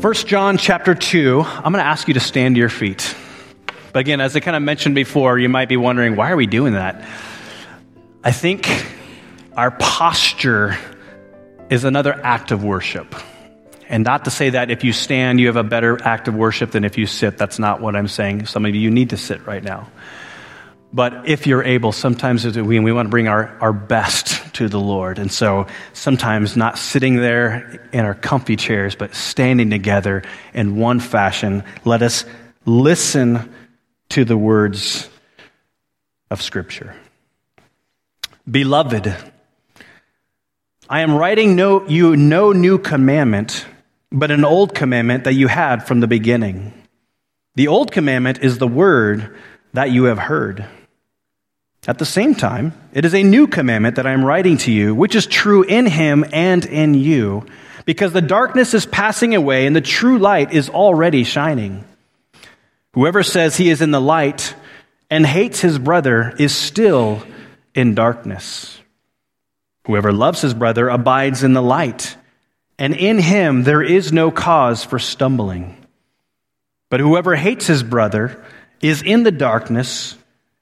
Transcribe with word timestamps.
1 0.00 0.14
John 0.14 0.56
chapter 0.56 0.94
2, 0.94 1.42
I'm 1.42 1.72
going 1.72 1.74
to 1.74 1.82
ask 1.82 2.08
you 2.08 2.14
to 2.14 2.20
stand 2.20 2.54
to 2.54 2.58
your 2.58 2.70
feet. 2.70 3.14
But 3.92 3.98
again, 3.98 4.22
as 4.22 4.34
I 4.34 4.40
kind 4.40 4.56
of 4.56 4.62
mentioned 4.62 4.94
before, 4.94 5.38
you 5.38 5.50
might 5.50 5.68
be 5.68 5.76
wondering, 5.76 6.16
why 6.16 6.30
are 6.30 6.36
we 6.36 6.46
doing 6.46 6.72
that? 6.72 7.06
I 8.24 8.32
think 8.32 8.66
our 9.54 9.70
posture 9.70 10.78
is 11.68 11.84
another 11.84 12.18
act 12.24 12.50
of 12.50 12.64
worship. 12.64 13.14
And 13.90 14.02
not 14.02 14.24
to 14.24 14.30
say 14.30 14.48
that 14.48 14.70
if 14.70 14.84
you 14.84 14.94
stand, 14.94 15.38
you 15.38 15.48
have 15.48 15.56
a 15.56 15.62
better 15.62 16.02
act 16.02 16.28
of 16.28 16.34
worship 16.34 16.70
than 16.70 16.84
if 16.84 16.96
you 16.96 17.04
sit. 17.04 17.36
That's 17.36 17.58
not 17.58 17.82
what 17.82 17.94
I'm 17.94 18.08
saying. 18.08 18.46
Some 18.46 18.64
of 18.64 18.74
you 18.74 18.90
need 18.90 19.10
to 19.10 19.18
sit 19.18 19.46
right 19.46 19.62
now. 19.62 19.90
But 20.94 21.28
if 21.28 21.46
you're 21.46 21.62
able, 21.62 21.92
sometimes 21.92 22.46
we, 22.56 22.80
we 22.80 22.90
want 22.90 23.04
to 23.04 23.10
bring 23.10 23.28
our, 23.28 23.54
our 23.60 23.74
best 23.74 24.49
to 24.54 24.68
the 24.68 24.80
Lord. 24.80 25.18
And 25.18 25.30
so 25.30 25.66
sometimes 25.92 26.56
not 26.56 26.78
sitting 26.78 27.16
there 27.16 27.88
in 27.92 28.04
our 28.04 28.14
comfy 28.14 28.56
chairs, 28.56 28.94
but 28.94 29.14
standing 29.14 29.70
together 29.70 30.22
in 30.54 30.76
one 30.76 31.00
fashion. 31.00 31.64
Let 31.84 32.02
us 32.02 32.24
listen 32.64 33.52
to 34.10 34.24
the 34.24 34.36
words 34.36 35.08
of 36.30 36.42
Scripture. 36.42 36.94
Beloved, 38.50 39.14
I 40.88 41.00
am 41.00 41.14
writing 41.14 41.54
no, 41.54 41.86
you 41.86 42.16
no 42.16 42.52
new 42.52 42.78
commandment, 42.78 43.64
but 44.10 44.30
an 44.30 44.44
old 44.44 44.74
commandment 44.74 45.24
that 45.24 45.34
you 45.34 45.46
had 45.46 45.86
from 45.86 46.00
the 46.00 46.08
beginning. 46.08 46.72
The 47.54 47.68
old 47.68 47.92
commandment 47.92 48.38
is 48.42 48.58
the 48.58 48.68
word 48.68 49.36
that 49.72 49.90
you 49.90 50.04
have 50.04 50.18
heard. 50.18 50.66
At 51.86 51.98
the 51.98 52.04
same 52.04 52.34
time, 52.34 52.74
it 52.92 53.04
is 53.04 53.14
a 53.14 53.22
new 53.22 53.46
commandment 53.46 53.96
that 53.96 54.06
I 54.06 54.12
am 54.12 54.24
writing 54.24 54.58
to 54.58 54.72
you, 54.72 54.94
which 54.94 55.14
is 55.14 55.26
true 55.26 55.62
in 55.62 55.86
him 55.86 56.24
and 56.32 56.64
in 56.66 56.92
you, 56.94 57.46
because 57.86 58.12
the 58.12 58.20
darkness 58.20 58.74
is 58.74 58.84
passing 58.84 59.34
away 59.34 59.66
and 59.66 59.74
the 59.74 59.80
true 59.80 60.18
light 60.18 60.52
is 60.52 60.68
already 60.68 61.24
shining. 61.24 61.84
Whoever 62.92 63.22
says 63.22 63.56
he 63.56 63.70
is 63.70 63.80
in 63.80 63.92
the 63.92 64.00
light 64.00 64.54
and 65.08 65.24
hates 65.24 65.60
his 65.60 65.78
brother 65.78 66.34
is 66.38 66.54
still 66.54 67.22
in 67.74 67.94
darkness. 67.94 68.78
Whoever 69.86 70.12
loves 70.12 70.42
his 70.42 70.52
brother 70.52 70.88
abides 70.88 71.42
in 71.42 71.54
the 71.54 71.62
light, 71.62 72.16
and 72.78 72.94
in 72.94 73.18
him 73.18 73.62
there 73.62 73.82
is 73.82 74.12
no 74.12 74.30
cause 74.30 74.84
for 74.84 74.98
stumbling. 74.98 75.76
But 76.90 77.00
whoever 77.00 77.36
hates 77.36 77.66
his 77.66 77.82
brother 77.82 78.44
is 78.82 79.02
in 79.02 79.22
the 79.22 79.32
darkness 79.32 80.16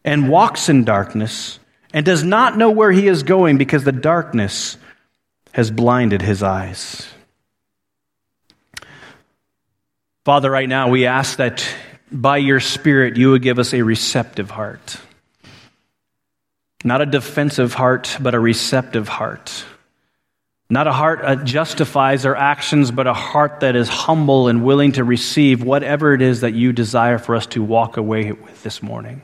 and 0.04 0.28
walks 0.28 0.68
in 0.68 0.84
darkness 0.84 1.58
and 1.92 2.04
does 2.04 2.22
not 2.22 2.56
know 2.56 2.70
where 2.70 2.92
he 2.92 3.08
is 3.08 3.22
going 3.22 3.58
because 3.58 3.84
the 3.84 3.92
darkness 3.92 4.76
has 5.52 5.70
blinded 5.70 6.22
his 6.22 6.42
eyes. 6.42 7.06
Father, 10.24 10.50
right 10.50 10.68
now 10.68 10.90
we 10.90 11.06
ask 11.06 11.38
that 11.38 11.66
by 12.12 12.36
your 12.36 12.60
Spirit 12.60 13.16
you 13.16 13.30
would 13.30 13.42
give 13.42 13.58
us 13.58 13.72
a 13.72 13.82
receptive 13.82 14.50
heart. 14.50 14.98
Not 16.84 17.00
a 17.00 17.06
defensive 17.06 17.74
heart, 17.74 18.16
but 18.20 18.34
a 18.34 18.38
receptive 18.38 19.08
heart. 19.08 19.64
Not 20.70 20.86
a 20.86 20.92
heart 20.92 21.22
that 21.22 21.44
justifies 21.44 22.26
our 22.26 22.36
actions, 22.36 22.90
but 22.90 23.06
a 23.06 23.14
heart 23.14 23.60
that 23.60 23.74
is 23.74 23.88
humble 23.88 24.48
and 24.48 24.62
willing 24.62 24.92
to 24.92 25.04
receive 25.04 25.62
whatever 25.62 26.12
it 26.12 26.20
is 26.20 26.42
that 26.42 26.52
you 26.52 26.72
desire 26.72 27.18
for 27.18 27.34
us 27.34 27.46
to 27.46 27.62
walk 27.62 27.96
away 27.96 28.32
with 28.32 28.62
this 28.62 28.82
morning. 28.82 29.22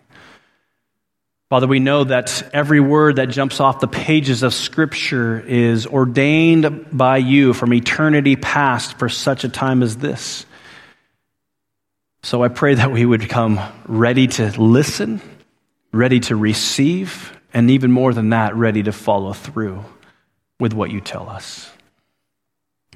Father, 1.55 1.69
we 1.69 1.79
know 1.79 2.03
that 2.03 2.51
every 2.53 2.81
word 2.81 3.15
that 3.15 3.27
jumps 3.27 3.61
off 3.61 3.79
the 3.79 3.87
pages 3.87 4.43
of 4.43 4.53
Scripture 4.53 5.39
is 5.39 5.87
ordained 5.87 6.89
by 6.91 7.19
you 7.19 7.53
from 7.53 7.73
eternity 7.73 8.35
past 8.35 8.99
for 8.99 9.09
such 9.09 9.45
a 9.45 9.49
time 9.49 9.81
as 9.85 9.97
this. 9.97 10.47
So 12.25 12.43
I 12.43 12.49
pray 12.49 12.75
that 12.75 12.91
we 12.91 13.07
would 13.07 13.29
come 13.29 13.61
ready 13.87 14.27
to 14.27 14.61
listen, 14.61 15.21
ready 15.93 16.19
to 16.19 16.35
receive, 16.35 17.33
and 17.53 17.71
even 17.71 17.93
more 17.93 18.13
than 18.13 18.31
that, 18.31 18.57
ready 18.57 18.83
to 18.83 18.91
follow 18.91 19.33
through 19.33 19.85
with 20.59 20.73
what 20.73 20.91
you 20.91 21.01
tell 21.01 21.29
us. 21.29 21.71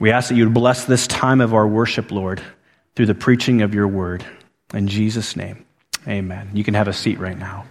We 0.00 0.10
ask 0.10 0.30
that 0.30 0.34
you 0.34 0.46
would 0.46 0.54
bless 0.54 0.84
this 0.84 1.06
time 1.06 1.40
of 1.40 1.54
our 1.54 1.68
worship, 1.68 2.10
Lord, 2.10 2.42
through 2.96 3.06
the 3.06 3.14
preaching 3.14 3.62
of 3.62 3.72
your 3.72 3.86
word. 3.86 4.24
In 4.74 4.88
Jesus' 4.88 5.36
name, 5.36 5.64
amen. 6.08 6.50
You 6.54 6.64
can 6.64 6.74
have 6.74 6.88
a 6.88 6.92
seat 6.92 7.20
right 7.20 7.38
now. 7.38 7.64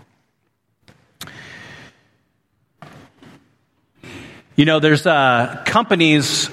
You 4.57 4.66
know, 4.66 4.79
there's 4.79 5.06
uh, 5.06 5.62
companies 5.68 6.50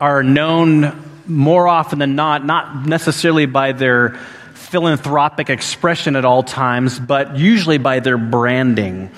are 0.00 0.22
known 0.22 1.10
more 1.26 1.66
often 1.66 1.98
than 1.98 2.14
not, 2.14 2.46
not 2.46 2.86
necessarily 2.86 3.46
by 3.46 3.72
their 3.72 4.10
philanthropic 4.54 5.50
expression 5.50 6.14
at 6.14 6.24
all 6.24 6.44
times, 6.44 7.00
but 7.00 7.36
usually 7.36 7.78
by 7.78 7.98
their 7.98 8.16
branding. 8.16 9.10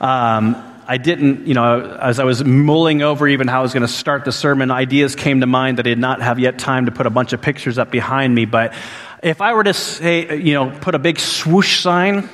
Um, 0.00 0.56
I 0.88 0.98
didn't, 0.98 1.46
you 1.46 1.54
know, 1.54 1.96
as 2.02 2.18
I 2.18 2.24
was 2.24 2.42
mulling 2.42 3.02
over 3.02 3.28
even 3.28 3.46
how 3.46 3.60
I 3.60 3.62
was 3.62 3.72
going 3.72 3.86
to 3.86 3.92
start 3.92 4.24
the 4.24 4.32
sermon, 4.32 4.72
ideas 4.72 5.14
came 5.14 5.38
to 5.38 5.46
mind 5.46 5.78
that 5.78 5.86
I 5.86 5.90
did 5.90 5.98
not 6.00 6.20
have 6.22 6.40
yet 6.40 6.58
time 6.58 6.86
to 6.86 6.90
put 6.90 7.06
a 7.06 7.10
bunch 7.10 7.32
of 7.32 7.40
pictures 7.40 7.78
up 7.78 7.92
behind 7.92 8.34
me. 8.34 8.46
But 8.46 8.74
if 9.22 9.40
I 9.40 9.54
were 9.54 9.62
to 9.62 9.74
say, 9.74 10.40
you 10.40 10.54
know, 10.54 10.76
put 10.80 10.96
a 10.96 10.98
big 10.98 11.20
swoosh 11.20 11.78
sign 11.78 12.28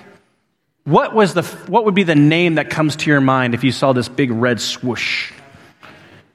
what, 0.86 1.12
was 1.12 1.34
the, 1.34 1.42
what 1.66 1.84
would 1.84 1.94
be 1.94 2.04
the 2.04 2.14
name 2.14 2.54
that 2.54 2.70
comes 2.70 2.94
to 2.96 3.10
your 3.10 3.20
mind 3.20 3.54
if 3.54 3.64
you 3.64 3.72
saw 3.72 3.92
this 3.92 4.08
big 4.08 4.30
red 4.30 4.60
swoosh? 4.60 5.32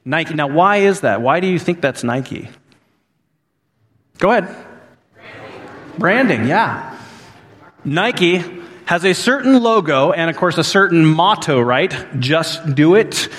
Nike. 0.03 0.33
Now, 0.33 0.47
why 0.47 0.77
is 0.77 1.01
that? 1.01 1.21
Why 1.21 1.39
do 1.39 1.47
you 1.47 1.57
think 1.57 1.79
that's 1.79 2.03
Nike? 2.03 2.49
Go 4.17 4.29
ahead. 4.29 4.53
Branding, 5.15 5.99
Branding 5.99 6.47
yeah. 6.47 6.99
Nike 7.85 8.43
has 8.85 9.05
a 9.05 9.13
certain 9.13 9.63
logo 9.63 10.11
and, 10.11 10.29
of 10.29 10.35
course, 10.35 10.57
a 10.57 10.65
certain 10.65 11.05
motto, 11.05 11.61
right? 11.61 11.95
Just 12.19 12.75
do 12.75 12.95
it. 12.95 13.29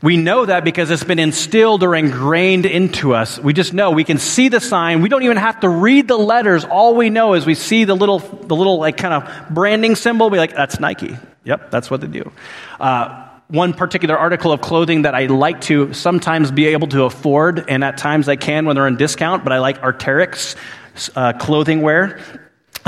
We 0.00 0.16
know 0.16 0.46
that 0.46 0.62
because 0.62 0.90
it's 0.90 1.02
been 1.02 1.18
instilled 1.18 1.82
or 1.82 1.96
ingrained 1.96 2.66
into 2.66 3.14
us. 3.14 3.38
We 3.38 3.52
just 3.52 3.74
know 3.74 3.90
we 3.90 4.04
can 4.04 4.18
see 4.18 4.48
the 4.48 4.60
sign. 4.60 5.02
We 5.02 5.08
don't 5.08 5.24
even 5.24 5.36
have 5.36 5.60
to 5.60 5.68
read 5.68 6.06
the 6.06 6.16
letters. 6.16 6.64
All 6.64 6.94
we 6.94 7.10
know 7.10 7.34
is 7.34 7.44
we 7.46 7.54
see 7.54 7.82
the 7.82 7.96
little, 7.96 8.20
the 8.20 8.54
little 8.54 8.78
like 8.78 8.96
kind 8.96 9.12
of 9.12 9.50
branding 9.50 9.96
symbol. 9.96 10.30
We're 10.30 10.38
like, 10.38 10.54
that's 10.54 10.78
Nike. 10.78 11.16
Yep, 11.42 11.72
that's 11.72 11.90
what 11.90 12.00
they 12.00 12.06
do. 12.06 12.30
Uh, 12.78 13.26
one 13.48 13.72
particular 13.72 14.16
article 14.16 14.52
of 14.52 14.60
clothing 14.60 15.02
that 15.02 15.14
I 15.14 15.26
like 15.26 15.62
to 15.62 15.92
sometimes 15.94 16.52
be 16.52 16.66
able 16.66 16.86
to 16.88 17.04
afford, 17.04 17.68
and 17.68 17.82
at 17.82 17.96
times 17.96 18.28
I 18.28 18.36
can 18.36 18.66
when 18.66 18.76
they're 18.76 18.86
on 18.86 18.96
discount, 18.96 19.42
but 19.42 19.52
I 19.52 19.58
like 19.58 19.80
Arc'teryx 19.80 20.54
uh, 21.16 21.32
clothing 21.32 21.80
wear. 21.80 22.20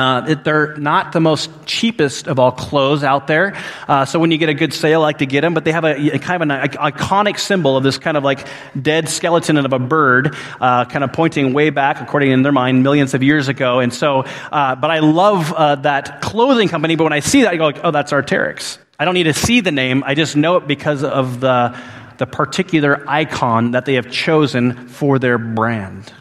Uh, 0.01 0.25
it, 0.29 0.45
they're 0.45 0.75
not 0.77 1.13
the 1.13 1.21
most 1.21 1.51
cheapest 1.67 2.27
of 2.27 2.39
all 2.39 2.51
clothes 2.51 3.05
out 3.05 3.27
there. 3.27 3.55
Uh, 3.87 4.07
so 4.07 4.19
when 4.19 4.31
you 4.31 4.39
get 4.39 4.49
a 4.49 4.55
good 4.55 4.73
sale, 4.73 5.03
I 5.03 5.05
like 5.05 5.19
to 5.19 5.27
get 5.27 5.43
them. 5.43 5.53
But 5.53 5.65
they 5.65 5.73
have 5.73 5.85
a, 5.85 6.15
a 6.15 6.19
kind 6.19 6.43
of 6.43 6.49
an 6.49 6.71
iconic 6.71 7.39
symbol 7.39 7.77
of 7.77 7.83
this 7.83 7.99
kind 7.99 8.17
of 8.17 8.25
like 8.25 8.47
dead 8.81 9.11
skeleton 9.11 9.59
of 9.59 9.73
a 9.73 9.79
bird, 9.79 10.35
uh, 10.59 10.87
kind 10.87 11.05
of 11.05 11.13
pointing 11.13 11.53
way 11.53 11.69
back, 11.69 12.01
according 12.01 12.31
in 12.31 12.43
their 12.43 12.53
mind, 12.53 12.83
millions 12.83 13.13
of 13.13 13.23
years 13.23 13.49
ago. 13.49 13.81
And 13.81 13.93
so, 13.93 14.21
uh, 14.51 14.75
but 14.75 14.91
I 14.91 15.01
love 15.01 15.53
uh, 15.53 15.75
that 15.77 16.23
clothing 16.23 16.69
company. 16.69 16.97
But 16.97 17.05
when 17.05 17.13
I 17.13 17.21
see 17.21 17.43
that, 17.43 17.53
I 17.53 17.57
go 17.57 17.65
like, 17.67 17.81
oh, 17.85 17.91
that's 17.91 18.11
Arc'teryx. 18.11 18.79
I 18.99 19.05
don't 19.05 19.15
need 19.15 19.25
to 19.25 19.35
see 19.35 19.61
the 19.61 19.73
name. 19.73 20.03
I 20.07 20.15
just 20.15 20.35
know 20.35 20.57
it 20.57 20.67
because 20.67 21.05
of 21.05 21.41
the 21.41 21.79
the 22.17 22.27
particular 22.27 23.03
icon 23.09 23.71
that 23.71 23.87
they 23.87 23.95
have 23.95 24.11
chosen 24.11 24.89
for 24.89 25.19
their 25.19 25.39
brand. 25.39 26.13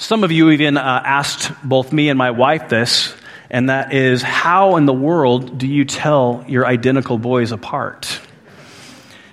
Some 0.00 0.24
of 0.24 0.32
you 0.32 0.48
even 0.48 0.78
uh, 0.78 1.02
asked 1.04 1.52
both 1.62 1.92
me 1.92 2.08
and 2.08 2.16
my 2.16 2.30
wife 2.30 2.70
this, 2.70 3.14
and 3.50 3.68
that 3.68 3.92
is 3.92 4.22
how 4.22 4.76
in 4.76 4.86
the 4.86 4.94
world 4.94 5.58
do 5.58 5.66
you 5.66 5.84
tell 5.84 6.42
your 6.48 6.66
identical 6.66 7.18
boys 7.18 7.52
apart? 7.52 8.18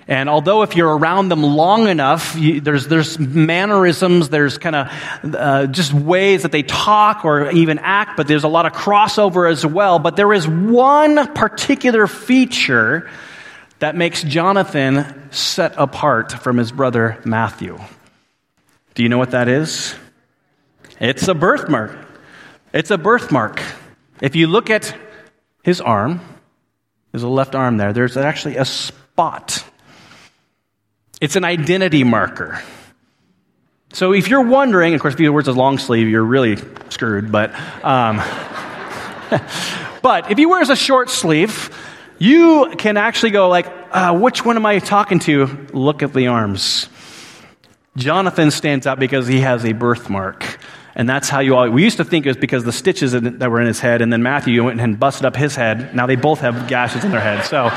And 0.06 0.28
although 0.28 0.60
if 0.60 0.76
you're 0.76 0.94
around 0.94 1.30
them 1.30 1.42
long 1.42 1.88
enough, 1.88 2.36
you, 2.36 2.60
there's, 2.60 2.86
there's 2.86 3.18
mannerisms, 3.18 4.28
there's 4.28 4.58
kind 4.58 4.76
of 4.76 5.34
uh, 5.34 5.66
just 5.68 5.94
ways 5.94 6.42
that 6.42 6.52
they 6.52 6.64
talk 6.64 7.24
or 7.24 7.50
even 7.50 7.78
act, 7.78 8.18
but 8.18 8.28
there's 8.28 8.44
a 8.44 8.48
lot 8.48 8.66
of 8.66 8.74
crossover 8.74 9.50
as 9.50 9.64
well. 9.64 9.98
But 9.98 10.16
there 10.16 10.34
is 10.34 10.46
one 10.46 11.32
particular 11.32 12.06
feature 12.06 13.08
that 13.78 13.96
makes 13.96 14.22
Jonathan 14.22 15.30
set 15.30 15.72
apart 15.78 16.30
from 16.30 16.58
his 16.58 16.72
brother 16.72 17.18
Matthew. 17.24 17.80
Do 18.94 19.02
you 19.02 19.08
know 19.08 19.18
what 19.18 19.30
that 19.30 19.48
is? 19.48 19.94
It's 21.00 21.28
a 21.28 21.34
birthmark. 21.34 21.96
It's 22.72 22.90
a 22.90 22.98
birthmark. 22.98 23.62
If 24.20 24.34
you 24.34 24.48
look 24.48 24.68
at 24.68 24.94
his 25.62 25.80
arm, 25.80 26.20
there's 27.12 27.22
a 27.22 27.28
left 27.28 27.54
arm 27.54 27.76
there, 27.76 27.92
there's 27.92 28.16
actually 28.16 28.56
a 28.56 28.64
spot. 28.64 29.64
It's 31.20 31.36
an 31.36 31.44
identity 31.44 32.04
marker. 32.04 32.62
So 33.92 34.12
if 34.12 34.28
you're 34.28 34.42
wondering, 34.42 34.94
of 34.94 35.00
course, 35.00 35.14
if 35.14 35.20
he 35.20 35.28
wears 35.28 35.48
a 35.48 35.52
long 35.52 35.78
sleeve, 35.78 36.08
you're 36.08 36.22
really 36.22 36.56
screwed, 36.90 37.32
but, 37.32 37.54
um, 37.84 38.16
but 40.02 40.30
if 40.30 40.36
he 40.36 40.46
wears 40.46 40.68
a 40.68 40.76
short 40.76 41.10
sleeve, 41.10 41.74
you 42.18 42.74
can 42.76 42.96
actually 42.96 43.30
go 43.30 43.48
like, 43.48 43.66
uh, 43.90 44.18
which 44.18 44.44
one 44.44 44.56
am 44.56 44.66
I 44.66 44.78
talking 44.80 45.20
to? 45.20 45.46
Look 45.72 46.02
at 46.02 46.12
the 46.12 46.26
arms. 46.26 46.88
Jonathan 47.96 48.50
stands 48.50 48.86
out 48.86 48.98
because 48.98 49.26
he 49.26 49.40
has 49.40 49.64
a 49.64 49.72
birthmark. 49.72 50.58
And 50.98 51.08
that's 51.08 51.28
how 51.28 51.38
you 51.38 51.54
all, 51.54 51.70
we 51.70 51.84
used 51.84 51.98
to 51.98 52.04
think 52.04 52.26
it 52.26 52.30
was 52.30 52.36
because 52.36 52.64
the 52.64 52.72
stitches 52.72 53.12
that 53.12 53.50
were 53.50 53.60
in 53.60 53.68
his 53.68 53.78
head, 53.78 54.02
and 54.02 54.12
then 54.12 54.20
Matthew 54.24 54.64
went 54.64 54.80
and 54.80 54.98
busted 54.98 55.24
up 55.24 55.36
his 55.36 55.54
head. 55.54 55.94
Now 55.94 56.06
they 56.06 56.16
both 56.16 56.40
have 56.40 56.66
gashes 56.66 57.04
in 57.04 57.12
their 57.12 57.20
head. 57.20 57.44
So 57.44 57.68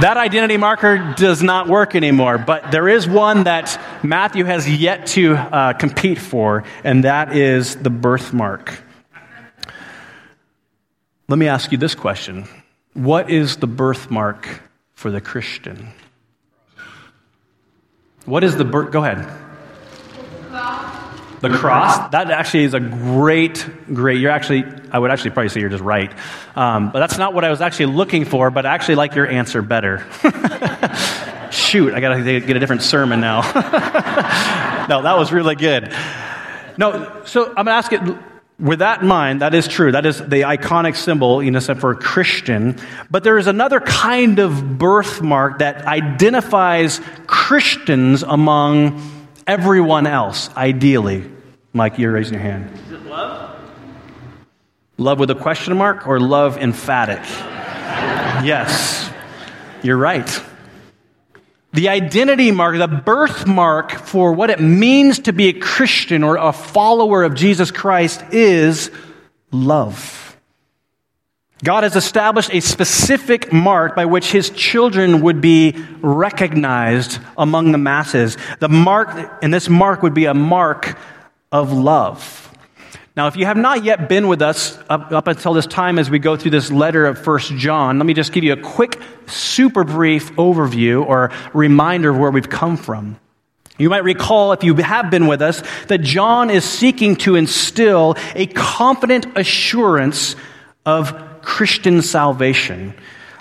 that 0.00 0.16
identity 0.16 0.56
marker 0.56 1.14
does 1.16 1.44
not 1.44 1.68
work 1.68 1.94
anymore. 1.94 2.38
But 2.38 2.72
there 2.72 2.88
is 2.88 3.06
one 3.06 3.44
that 3.44 3.80
Matthew 4.02 4.44
has 4.44 4.68
yet 4.68 5.06
to 5.08 5.34
uh, 5.36 5.72
compete 5.74 6.18
for, 6.18 6.64
and 6.82 7.04
that 7.04 7.36
is 7.36 7.76
the 7.76 7.88
birthmark. 7.88 8.82
Let 11.28 11.38
me 11.38 11.46
ask 11.46 11.70
you 11.70 11.78
this 11.78 11.94
question 11.94 12.48
What 12.94 13.30
is 13.30 13.58
the 13.58 13.68
birthmark 13.68 14.60
for 14.94 15.12
the 15.12 15.20
Christian? 15.20 15.92
What 18.24 18.42
is 18.42 18.56
the 18.56 18.64
birth? 18.64 18.90
Go 18.90 19.04
ahead. 19.04 19.45
The 21.48 21.58
cross. 21.58 22.10
That 22.10 22.30
actually 22.30 22.64
is 22.64 22.74
a 22.74 22.80
great, 22.80 23.66
great. 23.92 24.20
You're 24.20 24.30
actually, 24.30 24.64
I 24.90 24.98
would 24.98 25.10
actually 25.10 25.30
probably 25.30 25.48
say 25.48 25.60
you're 25.60 25.68
just 25.68 25.82
right. 25.82 26.12
Um, 26.54 26.90
but 26.92 27.00
that's 27.00 27.18
not 27.18 27.34
what 27.34 27.44
I 27.44 27.50
was 27.50 27.60
actually 27.60 27.86
looking 27.86 28.24
for, 28.24 28.50
but 28.50 28.66
I 28.66 28.74
actually 28.74 28.96
like 28.96 29.14
your 29.14 29.26
answer 29.26 29.62
better. 29.62 30.06
Shoot, 31.50 31.94
I 31.94 32.00
got 32.00 32.16
to 32.16 32.40
get 32.40 32.56
a 32.56 32.60
different 32.60 32.82
sermon 32.82 33.20
now. 33.20 33.40
no, 34.88 35.02
that 35.02 35.16
was 35.16 35.32
really 35.32 35.54
good. 35.54 35.92
No, 36.78 37.22
so 37.24 37.46
I'm 37.48 37.54
going 37.54 37.66
to 37.66 37.72
ask 37.72 37.92
it 37.92 38.00
with 38.58 38.78
that 38.78 39.02
in 39.02 39.08
mind, 39.08 39.42
that 39.42 39.54
is 39.54 39.68
true. 39.68 39.92
That 39.92 40.06
is 40.06 40.18
the 40.18 40.42
iconic 40.42 40.96
symbol, 40.96 41.42
you 41.42 41.50
know, 41.50 41.60
for 41.60 41.90
a 41.90 41.96
Christian. 41.96 42.78
But 43.10 43.22
there 43.22 43.38
is 43.38 43.46
another 43.46 43.80
kind 43.80 44.38
of 44.38 44.78
birthmark 44.78 45.58
that 45.58 45.84
identifies 45.84 47.00
Christians 47.26 48.22
among 48.22 49.02
everyone 49.46 50.06
else, 50.06 50.48
ideally. 50.56 51.30
Mike, 51.76 51.98
you're 51.98 52.12
raising 52.12 52.32
your 52.32 52.42
hand. 52.42 52.74
Is 52.86 52.92
it 52.92 53.04
love? 53.04 53.54
Love 54.96 55.18
with 55.18 55.30
a 55.30 55.34
question 55.34 55.76
mark 55.76 56.06
or 56.06 56.18
love 56.18 56.56
emphatic? 56.56 57.22
yes, 58.42 59.12
you're 59.82 59.98
right. 59.98 60.42
The 61.74 61.90
identity 61.90 62.50
mark, 62.50 62.78
the 62.78 62.88
birthmark 62.88 63.92
for 63.92 64.32
what 64.32 64.48
it 64.48 64.58
means 64.58 65.18
to 65.18 65.34
be 65.34 65.48
a 65.48 65.52
Christian 65.52 66.24
or 66.24 66.38
a 66.38 66.50
follower 66.50 67.24
of 67.24 67.34
Jesus 67.34 67.70
Christ 67.70 68.24
is 68.32 68.90
love. 69.50 70.38
God 71.62 71.82
has 71.82 71.94
established 71.94 72.54
a 72.54 72.60
specific 72.60 73.52
mark 73.52 73.94
by 73.94 74.06
which 74.06 74.32
his 74.32 74.48
children 74.48 75.20
would 75.20 75.42
be 75.42 75.72
recognized 76.00 77.18
among 77.36 77.72
the 77.72 77.78
masses. 77.78 78.38
The 78.60 78.70
mark, 78.70 79.10
and 79.42 79.52
this 79.52 79.68
mark 79.68 80.02
would 80.02 80.14
be 80.14 80.24
a 80.24 80.32
mark 80.32 80.96
of 81.56 81.72
love. 81.72 82.42
Now, 83.16 83.28
if 83.28 83.36
you 83.36 83.46
have 83.46 83.56
not 83.56 83.82
yet 83.82 84.10
been 84.10 84.28
with 84.28 84.42
us 84.42 84.78
up, 84.90 85.10
up, 85.10 85.26
until 85.26 85.54
this 85.54 85.66
time 85.66 85.98
as 85.98 86.10
we 86.10 86.18
go 86.18 86.36
through 86.36 86.50
this 86.50 86.70
letter 86.70 87.06
of 87.06 87.18
First 87.18 87.56
John, 87.56 87.98
let 87.98 88.04
me 88.04 88.12
just 88.12 88.30
give 88.30 88.44
you 88.44 88.52
a 88.52 88.60
quick, 88.60 89.00
super 89.26 89.84
brief 89.84 90.32
overview 90.34 91.04
or 91.04 91.32
reminder 91.54 92.10
of 92.10 92.18
where 92.18 92.30
we've 92.30 92.50
come 92.50 92.76
from. 92.76 93.18
You 93.78 93.88
might 93.88 94.04
recall, 94.04 94.52
if 94.52 94.62
you 94.64 94.74
have 94.76 95.10
been 95.10 95.26
with 95.26 95.40
us, 95.40 95.62
that 95.86 96.02
John 96.02 96.50
is 96.50 96.64
seeking 96.64 97.16
to 97.16 97.36
instill 97.36 98.16
a 98.34 98.46
confident 98.46 99.26
assurance 99.34 100.36
of 100.84 101.40
Christian 101.40 102.02
salvation, 102.02 102.92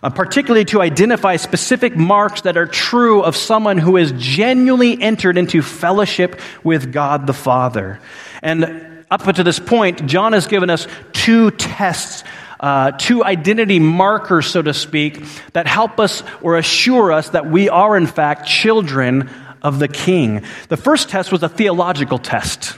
uh, 0.04 0.10
particularly 0.10 0.66
to 0.66 0.82
identify 0.82 1.36
specific 1.36 1.96
marks 1.96 2.42
that 2.42 2.58
are 2.58 2.66
true 2.66 3.22
of 3.22 3.36
someone 3.36 3.78
who 3.78 3.96
has 3.96 4.12
genuinely 4.14 5.02
entered 5.02 5.38
into 5.38 5.62
fellowship 5.62 6.40
with 6.64 6.92
God 6.92 7.28
the 7.28 7.34
Father. 7.34 8.00
And 8.42 9.06
up 9.10 9.24
to 9.24 9.44
this 9.44 9.60
point, 9.60 10.06
John 10.08 10.34
has 10.34 10.48
given 10.48 10.70
us 10.70 10.88
two 11.14 11.52
tests, 11.52 12.24
uh, 12.60 12.92
two 12.92 13.24
identity 13.24 13.80
markers, 13.80 14.48
so 14.48 14.62
to 14.62 14.74
speak, 14.74 15.24
that 15.54 15.68
help 15.68 16.00
us 16.00 16.24
or 16.42 16.58
assure 16.58 17.12
us 17.12 17.30
that 17.30 17.50
we 17.50 17.70
are, 17.70 17.96
in 17.98 18.08
fact, 18.08 18.48
children 18.48 19.30
of 19.62 19.80
the 19.80 19.88
King. 19.88 20.44
The 20.70 20.78
first 20.78 21.10
test 21.10 21.32
was 21.32 21.44
a 21.44 21.50
theological 21.50 22.20
test. 22.20 22.78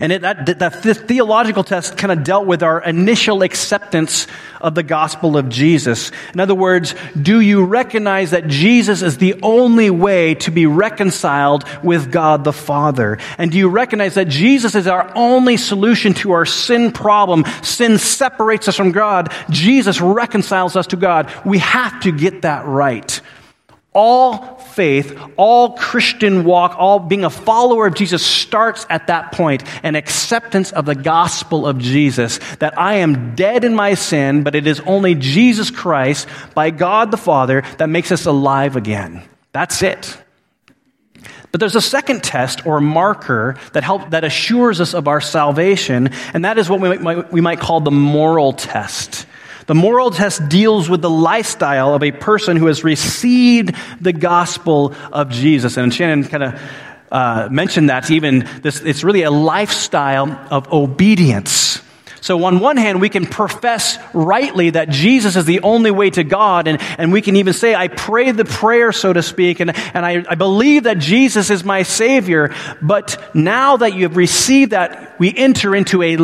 And 0.00 0.12
it, 0.12 0.22
that, 0.22 0.58
that, 0.58 0.82
theological 0.82 1.64
test 1.64 1.96
kind 1.96 2.12
of 2.12 2.24
dealt 2.24 2.46
with 2.46 2.62
our 2.62 2.82
initial 2.82 3.42
acceptance 3.42 4.26
of 4.60 4.74
the 4.74 4.82
gospel 4.82 5.36
of 5.36 5.48
Jesus. 5.48 6.10
In 6.34 6.40
other 6.40 6.54
words, 6.54 6.94
do 7.20 7.40
you 7.40 7.64
recognize 7.64 8.30
that 8.30 8.46
Jesus 8.46 9.02
is 9.02 9.18
the 9.18 9.34
only 9.42 9.90
way 9.90 10.34
to 10.36 10.50
be 10.50 10.66
reconciled 10.66 11.64
with 11.82 12.10
God 12.10 12.44
the 12.44 12.52
Father? 12.52 13.18
And 13.38 13.50
do 13.50 13.58
you 13.58 13.68
recognize 13.68 14.14
that 14.14 14.28
Jesus 14.28 14.74
is 14.74 14.86
our 14.86 15.10
only 15.14 15.56
solution 15.56 16.14
to 16.14 16.32
our 16.32 16.46
sin 16.46 16.92
problem? 16.92 17.44
Sin 17.62 17.98
separates 17.98 18.68
us 18.68 18.76
from 18.76 18.92
God. 18.92 19.32
Jesus 19.50 20.00
reconciles 20.00 20.76
us 20.76 20.86
to 20.88 20.96
God. 20.96 21.32
We 21.44 21.58
have 21.58 22.00
to 22.02 22.12
get 22.12 22.42
that 22.42 22.66
right. 22.66 23.20
All 23.94 24.56
faith, 24.56 25.20
all 25.36 25.76
Christian 25.76 26.44
walk, 26.44 26.76
all 26.78 26.98
being 26.98 27.24
a 27.24 27.30
follower 27.30 27.86
of 27.86 27.94
Jesus 27.94 28.24
starts 28.24 28.86
at 28.88 29.08
that 29.08 29.32
point 29.32 29.64
an 29.82 29.96
acceptance 29.96 30.72
of 30.72 30.86
the 30.86 30.94
gospel 30.94 31.66
of 31.66 31.78
Jesus 31.78 32.38
that 32.56 32.78
I 32.78 32.94
am 32.96 33.34
dead 33.34 33.64
in 33.64 33.74
my 33.74 33.94
sin, 33.94 34.44
but 34.44 34.54
it 34.54 34.66
is 34.66 34.80
only 34.80 35.14
Jesus 35.14 35.70
Christ 35.70 36.26
by 36.54 36.70
God 36.70 37.10
the 37.10 37.18
Father 37.18 37.64
that 37.76 37.90
makes 37.90 38.10
us 38.10 38.24
alive 38.24 38.76
again. 38.76 39.22
That's 39.52 39.82
it. 39.82 40.16
But 41.52 41.60
there's 41.60 41.76
a 41.76 41.82
second 41.82 42.24
test 42.24 42.66
or 42.66 42.80
marker 42.80 43.56
that 43.74 43.84
help, 43.84 44.10
that 44.10 44.24
assures 44.24 44.80
us 44.80 44.94
of 44.94 45.06
our 45.06 45.20
salvation, 45.20 46.08
and 46.32 46.46
that 46.46 46.56
is 46.56 46.70
what 46.70 46.80
we 46.80 46.96
might, 46.96 47.30
we 47.30 47.42
might 47.42 47.60
call 47.60 47.80
the 47.80 47.90
moral 47.90 48.54
test. 48.54 49.26
The 49.66 49.74
moral 49.74 50.10
test 50.10 50.48
deals 50.48 50.88
with 50.88 51.02
the 51.02 51.10
lifestyle 51.10 51.94
of 51.94 52.02
a 52.02 52.10
person 52.10 52.56
who 52.56 52.66
has 52.66 52.84
received 52.84 53.74
the 54.00 54.12
gospel 54.12 54.94
of 55.12 55.30
Jesus. 55.30 55.76
And 55.76 55.92
Shannon 55.92 56.24
kind 56.24 56.42
of 56.42 56.60
uh, 57.10 57.48
mentioned 57.50 57.90
that 57.90 58.10
even 58.10 58.48
this, 58.62 58.80
it's 58.80 59.04
really 59.04 59.22
a 59.22 59.30
lifestyle 59.30 60.30
of 60.50 60.72
obedience. 60.72 61.80
So, 62.22 62.44
on 62.44 62.60
one 62.60 62.76
hand, 62.76 63.00
we 63.00 63.08
can 63.08 63.26
profess 63.26 63.98
rightly 64.14 64.70
that 64.70 64.88
Jesus 64.88 65.34
is 65.34 65.44
the 65.44 65.58
only 65.62 65.90
way 65.90 66.08
to 66.10 66.22
God, 66.22 66.68
and, 66.68 66.80
and 66.96 67.12
we 67.12 67.20
can 67.20 67.34
even 67.34 67.52
say, 67.52 67.74
I 67.74 67.88
pray 67.88 68.30
the 68.30 68.44
prayer, 68.44 68.92
so 68.92 69.12
to 69.12 69.24
speak, 69.24 69.58
and, 69.58 69.76
and 69.76 70.06
I, 70.06 70.24
I 70.28 70.36
believe 70.36 70.84
that 70.84 70.98
Jesus 70.98 71.50
is 71.50 71.64
my 71.64 71.82
Savior. 71.82 72.54
But 72.80 73.34
now 73.34 73.76
that 73.78 73.94
you 73.94 74.04
have 74.04 74.16
received 74.16 74.70
that, 74.70 75.18
we 75.18 75.34
enter 75.36 75.74
into 75.74 76.00
a 76.00 76.16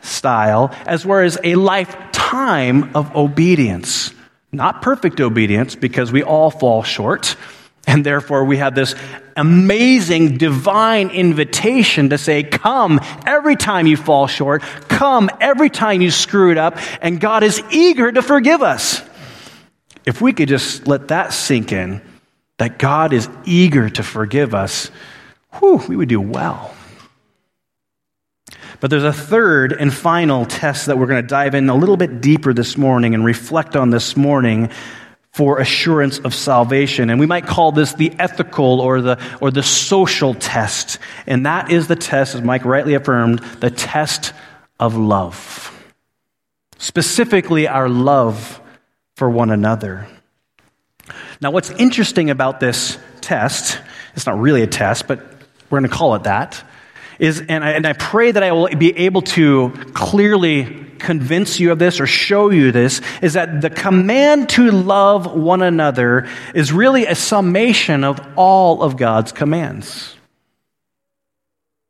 lifestyle 0.00 0.74
as 0.86 1.04
well 1.04 1.20
as 1.24 1.38
a 1.44 1.54
lifetime 1.54 2.90
of 2.94 3.14
obedience. 3.14 4.12
Not 4.52 4.82
perfect 4.82 5.20
obedience, 5.20 5.76
because 5.76 6.10
we 6.10 6.22
all 6.22 6.50
fall 6.50 6.82
short. 6.82 7.36
And 7.86 8.04
therefore, 8.04 8.44
we 8.44 8.56
have 8.58 8.74
this 8.74 8.94
amazing 9.36 10.38
divine 10.38 11.10
invitation 11.10 12.10
to 12.10 12.18
say, 12.18 12.42
Come 12.42 13.00
every 13.26 13.56
time 13.56 13.86
you 13.86 13.96
fall 13.96 14.26
short. 14.26 14.62
Come 14.88 15.30
every 15.40 15.70
time 15.70 16.02
you 16.02 16.10
screw 16.10 16.50
it 16.50 16.58
up. 16.58 16.78
And 17.00 17.20
God 17.20 17.42
is 17.42 17.62
eager 17.70 18.10
to 18.10 18.22
forgive 18.22 18.62
us. 18.62 19.02
If 20.04 20.20
we 20.20 20.32
could 20.32 20.48
just 20.48 20.86
let 20.88 21.08
that 21.08 21.32
sink 21.32 21.72
in, 21.72 22.02
that 22.58 22.78
God 22.78 23.12
is 23.12 23.28
eager 23.44 23.88
to 23.88 24.02
forgive 24.02 24.54
us, 24.54 24.90
whew, 25.58 25.80
we 25.88 25.96
would 25.96 26.08
do 26.08 26.20
well. 26.20 26.74
But 28.78 28.90
there's 28.90 29.04
a 29.04 29.12
third 29.12 29.72
and 29.72 29.92
final 29.92 30.46
test 30.46 30.86
that 30.86 30.98
we're 30.98 31.06
going 31.06 31.22
to 31.22 31.28
dive 31.28 31.54
in 31.54 31.68
a 31.68 31.74
little 31.74 31.96
bit 31.96 32.20
deeper 32.20 32.54
this 32.54 32.76
morning 32.76 33.14
and 33.14 33.24
reflect 33.24 33.74
on 33.74 33.90
this 33.90 34.16
morning 34.16 34.70
for 35.32 35.58
assurance 35.58 36.18
of 36.20 36.34
salvation. 36.34 37.10
And 37.10 37.20
we 37.20 37.26
might 37.26 37.46
call 37.46 37.72
this 37.72 37.94
the 37.94 38.12
ethical 38.18 38.80
or 38.80 39.00
the, 39.00 39.20
or 39.40 39.50
the 39.50 39.62
social 39.62 40.34
test. 40.34 40.98
And 41.26 41.46
that 41.46 41.70
is 41.70 41.88
the 41.88 41.96
test, 41.96 42.34
as 42.34 42.42
Mike 42.42 42.64
rightly 42.64 42.94
affirmed, 42.94 43.40
the 43.60 43.70
test 43.70 44.32
of 44.78 44.96
love. 44.96 45.76
Specifically, 46.78 47.68
our 47.68 47.88
love 47.88 48.60
for 49.16 49.28
one 49.28 49.50
another. 49.50 50.08
Now, 51.40 51.50
what's 51.50 51.70
interesting 51.70 52.30
about 52.30 52.60
this 52.60 52.98
test, 53.20 53.78
it's 54.14 54.26
not 54.26 54.38
really 54.38 54.62
a 54.62 54.66
test, 54.66 55.06
but 55.06 55.20
we're 55.68 55.78
going 55.78 55.90
to 55.90 55.96
call 55.96 56.14
it 56.14 56.24
that, 56.24 56.62
is, 57.20 57.42
and 57.48 57.62
I, 57.62 57.72
and 57.72 57.86
I 57.86 57.92
pray 57.92 58.32
that 58.32 58.42
I 58.42 58.50
will 58.50 58.68
be 58.68 58.96
able 58.96 59.22
to 59.22 59.70
clearly 59.92 60.86
convince 60.98 61.60
you 61.60 61.70
of 61.70 61.78
this 61.78 62.00
or 62.00 62.06
show 62.06 62.50
you 62.50 62.72
this, 62.72 63.00
is 63.22 63.34
that 63.34 63.60
the 63.60 63.70
command 63.70 64.48
to 64.50 64.70
love 64.70 65.32
one 65.34 65.62
another 65.62 66.28
is 66.54 66.72
really 66.72 67.06
a 67.06 67.14
summation 67.14 68.04
of 68.04 68.20
all 68.36 68.82
of 68.82 68.96
God's 68.96 69.32
commands. 69.32 70.16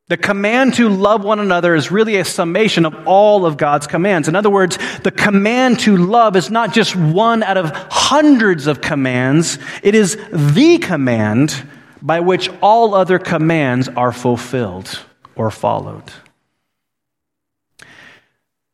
The 0.09 0.17
command 0.17 0.75
to 0.75 0.89
love 0.89 1.23
one 1.23 1.39
another 1.39 1.77
is 1.77 1.93
really 1.93 2.17
a 2.17 2.25
summation 2.25 2.85
of 2.85 3.07
all 3.07 3.47
of 3.47 3.57
God's 3.57 3.87
commands. 3.87 4.27
In 4.27 4.35
other 4.35 4.51
words, 4.51 4.77
the 5.05 5.13
command 5.13 5.79
to 5.81 5.97
love 5.97 6.35
is 6.35 6.51
not 6.51 6.73
just 6.73 6.97
one 6.97 7.45
out 7.45 7.57
of 7.57 7.71
hundreds 7.91 8.67
of 8.67 8.81
commands, 8.81 9.61
it 9.85 9.95
is 9.95 10.19
the 10.33 10.79
command 10.79 11.55
by 12.03 12.19
which 12.19 12.51
all 12.61 12.95
other 12.95 13.21
commands 13.21 13.89
are 13.89 14.11
fulfilled 14.11 15.01
or 15.41 15.51
followed. 15.51 16.05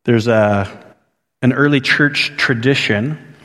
There's 0.03 0.27
a, 0.27 0.95
an 1.41 1.53
early 1.53 1.79
church 1.79 2.33
tradition 2.35 3.35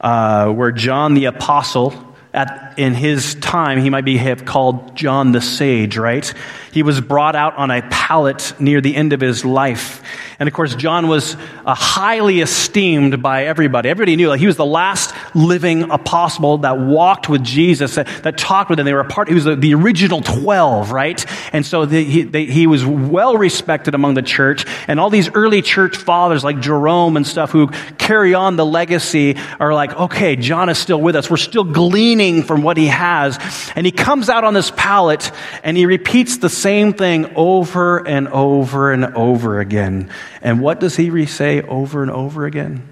uh, 0.00 0.48
where 0.48 0.72
John 0.72 1.14
the 1.14 1.26
Apostle, 1.26 1.94
at, 2.34 2.67
in 2.78 2.94
his 2.94 3.34
time, 3.34 3.80
he 3.80 3.90
might 3.90 4.04
be 4.04 4.18
called 4.36 4.94
John 4.96 5.32
the 5.32 5.40
Sage, 5.40 5.98
right? 5.98 6.32
He 6.70 6.84
was 6.84 7.00
brought 7.00 7.34
out 7.34 7.56
on 7.56 7.72
a 7.72 7.82
pallet 7.82 8.54
near 8.60 8.80
the 8.80 8.94
end 8.94 9.12
of 9.12 9.20
his 9.20 9.44
life. 9.44 10.00
And 10.38 10.48
of 10.48 10.54
course, 10.54 10.76
John 10.76 11.08
was 11.08 11.34
uh, 11.34 11.74
highly 11.74 12.40
esteemed 12.40 13.20
by 13.20 13.46
everybody. 13.46 13.88
Everybody 13.88 14.14
knew 14.14 14.28
like, 14.28 14.38
he 14.38 14.46
was 14.46 14.56
the 14.56 14.64
last 14.64 15.12
living 15.34 15.90
apostle 15.90 16.58
that 16.58 16.78
walked 16.78 17.28
with 17.28 17.42
Jesus, 17.42 17.96
that, 17.96 18.06
that 18.22 18.38
talked 18.38 18.70
with 18.70 18.78
him. 18.78 18.86
They 18.86 18.92
were 18.92 19.00
a 19.00 19.08
part, 19.08 19.26
he 19.26 19.34
was 19.34 19.42
the, 19.42 19.56
the 19.56 19.74
original 19.74 20.20
12, 20.20 20.92
right? 20.92 21.26
And 21.52 21.66
so 21.66 21.84
the, 21.84 22.04
he, 22.04 22.22
they, 22.22 22.44
he 22.44 22.68
was 22.68 22.86
well 22.86 23.36
respected 23.36 23.96
among 23.96 24.14
the 24.14 24.22
church. 24.22 24.64
And 24.86 25.00
all 25.00 25.10
these 25.10 25.28
early 25.34 25.62
church 25.62 25.96
fathers 25.96 26.44
like 26.44 26.60
Jerome 26.60 27.16
and 27.16 27.26
stuff 27.26 27.50
who 27.50 27.66
carry 27.98 28.34
on 28.34 28.54
the 28.54 28.64
legacy 28.64 29.36
are 29.58 29.74
like, 29.74 29.92
okay, 29.94 30.36
John 30.36 30.68
is 30.68 30.78
still 30.78 31.00
with 31.00 31.16
us. 31.16 31.28
We're 31.28 31.38
still 31.38 31.64
gleaning 31.64 32.44
from 32.44 32.62
what 32.68 32.76
he 32.76 32.88
has. 32.88 33.38
And 33.74 33.86
he 33.86 33.90
comes 33.90 34.28
out 34.28 34.44
on 34.44 34.52
this 34.52 34.70
pallet 34.70 35.32
and 35.64 35.74
he 35.74 35.86
repeats 35.86 36.36
the 36.36 36.50
same 36.50 36.92
thing 36.92 37.32
over 37.34 38.06
and 38.06 38.28
over 38.28 38.92
and 38.92 39.06
over 39.16 39.58
again. 39.58 40.10
And 40.42 40.60
what 40.60 40.78
does 40.78 40.94
he 40.94 41.24
say 41.24 41.62
over 41.62 42.02
and 42.02 42.10
over 42.10 42.44
again? 42.44 42.86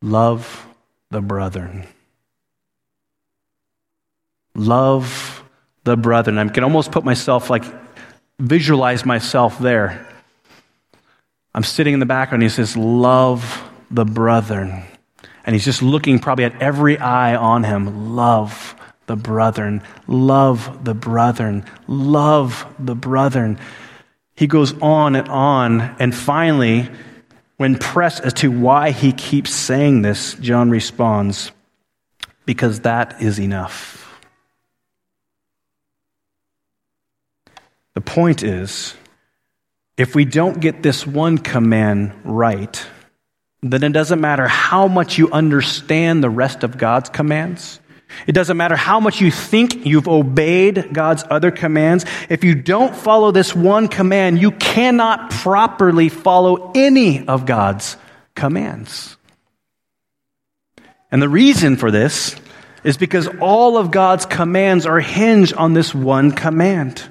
Love 0.00 0.66
the 1.10 1.20
brethren. 1.20 1.86
Love 4.54 5.44
the 5.84 5.98
brethren. 5.98 6.38
I 6.38 6.48
can 6.48 6.64
almost 6.64 6.90
put 6.90 7.04
myself 7.04 7.50
like, 7.50 7.64
visualize 8.38 9.04
myself 9.04 9.58
there. 9.58 10.08
I'm 11.54 11.64
sitting 11.64 11.92
in 11.92 12.00
the 12.00 12.06
background. 12.06 12.42
He 12.42 12.48
says, 12.48 12.78
Love 12.78 13.62
the 13.90 14.06
brethren. 14.06 14.84
And 15.44 15.54
he's 15.54 15.64
just 15.64 15.82
looking 15.82 16.18
probably 16.18 16.44
at 16.44 16.60
every 16.62 16.98
eye 16.98 17.34
on 17.34 17.64
him. 17.64 18.14
Love 18.14 18.74
the 19.06 19.16
brethren. 19.16 19.82
Love 20.06 20.84
the 20.84 20.94
brethren. 20.94 21.64
Love 21.86 22.66
the 22.78 22.94
brethren. 22.94 23.58
He 24.34 24.46
goes 24.46 24.78
on 24.80 25.16
and 25.16 25.28
on. 25.28 25.80
And 25.98 26.14
finally, 26.14 26.88
when 27.56 27.78
pressed 27.78 28.22
as 28.22 28.32
to 28.34 28.50
why 28.50 28.90
he 28.90 29.12
keeps 29.12 29.52
saying 29.52 30.02
this, 30.02 30.34
John 30.34 30.70
responds, 30.70 31.52
Because 32.46 32.80
that 32.80 33.20
is 33.20 33.38
enough. 33.38 34.20
The 37.94 38.00
point 38.00 38.42
is, 38.42 38.94
if 39.96 40.14
we 40.14 40.24
don't 40.24 40.60
get 40.60 40.82
this 40.82 41.06
one 41.06 41.38
command 41.38 42.12
right, 42.24 42.84
then 43.62 43.84
it 43.84 43.92
doesn't 43.92 44.20
matter 44.20 44.48
how 44.48 44.88
much 44.88 45.18
you 45.18 45.30
understand 45.30 46.22
the 46.22 46.30
rest 46.30 46.64
of 46.64 46.76
God's 46.76 47.08
commands. 47.08 47.78
It 48.26 48.32
doesn't 48.32 48.56
matter 48.56 48.76
how 48.76 49.00
much 49.00 49.20
you 49.20 49.30
think 49.30 49.86
you've 49.86 50.08
obeyed 50.08 50.92
God's 50.92 51.24
other 51.30 51.50
commands. 51.50 52.04
If 52.28 52.44
you 52.44 52.54
don't 52.54 52.94
follow 52.94 53.30
this 53.30 53.54
one 53.54 53.88
command, 53.88 54.40
you 54.40 54.50
cannot 54.50 55.30
properly 55.30 56.08
follow 56.08 56.72
any 56.74 57.26
of 57.26 57.46
God's 57.46 57.96
commands. 58.34 59.16
And 61.10 61.22
the 61.22 61.28
reason 61.28 61.76
for 61.76 61.90
this 61.90 62.36
is 62.84 62.96
because 62.96 63.28
all 63.40 63.78
of 63.78 63.90
God's 63.90 64.26
commands 64.26 64.86
are 64.86 65.00
hinged 65.00 65.54
on 65.54 65.72
this 65.72 65.94
one 65.94 66.32
command. 66.32 67.02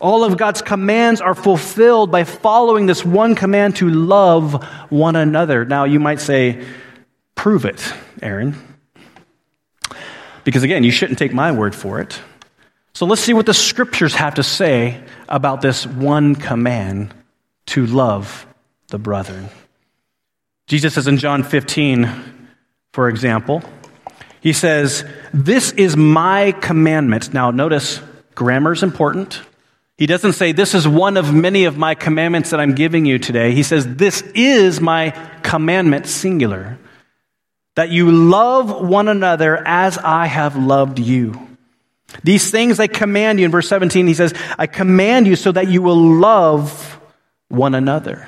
All 0.00 0.24
of 0.24 0.36
God's 0.36 0.62
commands 0.62 1.20
are 1.20 1.34
fulfilled 1.34 2.10
by 2.10 2.24
following 2.24 2.86
this 2.86 3.04
one 3.04 3.34
command 3.34 3.76
to 3.76 3.88
love 3.88 4.62
one 4.90 5.16
another. 5.16 5.64
Now, 5.64 5.84
you 5.84 6.00
might 6.00 6.20
say, 6.20 6.64
prove 7.34 7.64
it, 7.64 7.92
Aaron. 8.22 8.54
Because 10.44 10.62
again, 10.62 10.84
you 10.84 10.90
shouldn't 10.90 11.18
take 11.18 11.32
my 11.32 11.52
word 11.52 11.74
for 11.74 12.00
it. 12.00 12.20
So 12.92 13.04
let's 13.04 13.20
see 13.20 13.34
what 13.34 13.46
the 13.46 13.54
scriptures 13.54 14.14
have 14.14 14.34
to 14.34 14.42
say 14.42 15.02
about 15.28 15.60
this 15.60 15.86
one 15.86 16.34
command 16.34 17.12
to 17.66 17.84
love 17.86 18.46
the 18.88 18.98
brethren. 18.98 19.48
Jesus 20.66 20.94
says 20.94 21.06
in 21.06 21.18
John 21.18 21.42
15, 21.42 22.08
for 22.92 23.08
example, 23.08 23.62
he 24.40 24.52
says, 24.52 25.04
This 25.34 25.72
is 25.72 25.96
my 25.96 26.52
commandment. 26.52 27.34
Now, 27.34 27.50
notice 27.50 28.00
grammar 28.34 28.72
is 28.72 28.82
important. 28.82 29.42
He 29.96 30.06
doesn't 30.06 30.34
say, 30.34 30.52
This 30.52 30.74
is 30.74 30.86
one 30.86 31.16
of 31.16 31.32
many 31.32 31.64
of 31.64 31.76
my 31.76 31.94
commandments 31.94 32.50
that 32.50 32.60
I'm 32.60 32.74
giving 32.74 33.06
you 33.06 33.18
today. 33.18 33.52
He 33.52 33.62
says, 33.62 33.96
This 33.96 34.22
is 34.34 34.80
my 34.80 35.10
commandment, 35.42 36.06
singular 36.06 36.78
that 37.76 37.90
you 37.90 38.10
love 38.10 38.88
one 38.88 39.06
another 39.06 39.62
as 39.66 39.98
I 39.98 40.26
have 40.26 40.56
loved 40.56 40.98
you. 40.98 41.46
These 42.24 42.50
things 42.50 42.80
I 42.80 42.86
command 42.86 43.38
you. 43.38 43.44
In 43.44 43.50
verse 43.50 43.68
17, 43.68 44.06
he 44.06 44.14
says, 44.14 44.34
I 44.58 44.66
command 44.66 45.26
you 45.26 45.36
so 45.36 45.52
that 45.52 45.68
you 45.68 45.82
will 45.82 45.96
love 45.96 46.98
one 47.48 47.74
another. 47.74 48.26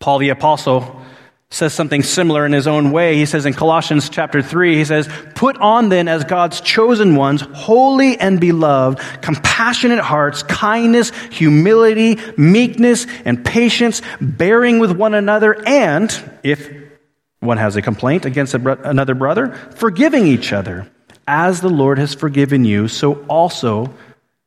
Paul 0.00 0.18
the 0.18 0.30
Apostle 0.30 1.01
says 1.52 1.74
something 1.74 2.02
similar 2.02 2.46
in 2.46 2.52
his 2.52 2.66
own 2.66 2.92
way. 2.92 3.16
He 3.16 3.26
says 3.26 3.44
in 3.44 3.52
Colossians 3.52 4.08
chapter 4.08 4.40
3, 4.40 4.74
he 4.74 4.84
says, 4.86 5.08
Put 5.34 5.58
on 5.58 5.90
then 5.90 6.08
as 6.08 6.24
God's 6.24 6.62
chosen 6.62 7.14
ones, 7.14 7.42
holy 7.42 8.18
and 8.18 8.40
beloved, 8.40 8.98
compassionate 9.20 10.00
hearts, 10.00 10.42
kindness, 10.42 11.10
humility, 11.30 12.18
meekness, 12.38 13.06
and 13.26 13.44
patience, 13.44 14.00
bearing 14.20 14.78
with 14.78 14.92
one 14.92 15.12
another, 15.12 15.62
and, 15.66 16.10
if 16.42 16.70
one 17.40 17.58
has 17.58 17.76
a 17.76 17.82
complaint 17.82 18.24
against 18.24 18.54
another 18.54 19.14
brother, 19.14 19.52
forgiving 19.76 20.26
each 20.26 20.52
other. 20.52 20.88
As 21.28 21.60
the 21.60 21.68
Lord 21.68 21.98
has 21.98 22.14
forgiven 22.14 22.64
you, 22.64 22.88
so 22.88 23.24
also 23.26 23.92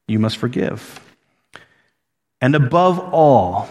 you 0.07 0.17
must 0.17 0.38
forgive. 0.38 1.00
And 2.41 2.55
above 2.55 3.00
all, 3.13 3.69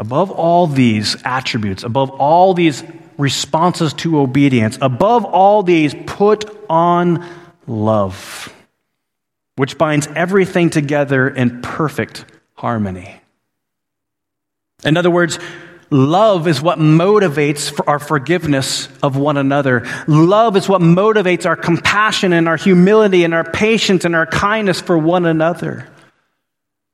above 0.00 0.30
all 0.30 0.66
these 0.66 1.14
attributes, 1.26 1.84
above 1.84 2.10
all 2.10 2.54
these 2.54 2.82
responses 3.18 3.92
to 3.92 4.18
obedience, 4.18 4.78
above 4.80 5.26
all 5.26 5.62
these, 5.62 5.94
put 6.06 6.50
on 6.70 7.28
love, 7.66 8.52
which 9.56 9.76
binds 9.76 10.08
everything 10.16 10.70
together 10.70 11.28
in 11.28 11.60
perfect 11.60 12.24
harmony. 12.54 13.20
In 14.84 14.96
other 14.96 15.10
words, 15.10 15.38
Love 15.92 16.46
is 16.46 16.62
what 16.62 16.78
motivates 16.78 17.76
our 17.84 17.98
forgiveness 17.98 18.88
of 19.02 19.16
one 19.16 19.36
another. 19.36 19.84
Love 20.06 20.56
is 20.56 20.68
what 20.68 20.80
motivates 20.80 21.46
our 21.46 21.56
compassion 21.56 22.32
and 22.32 22.46
our 22.46 22.56
humility 22.56 23.24
and 23.24 23.34
our 23.34 23.42
patience 23.42 24.04
and 24.04 24.14
our 24.14 24.26
kindness 24.26 24.80
for 24.80 24.96
one 24.96 25.26
another. 25.26 25.88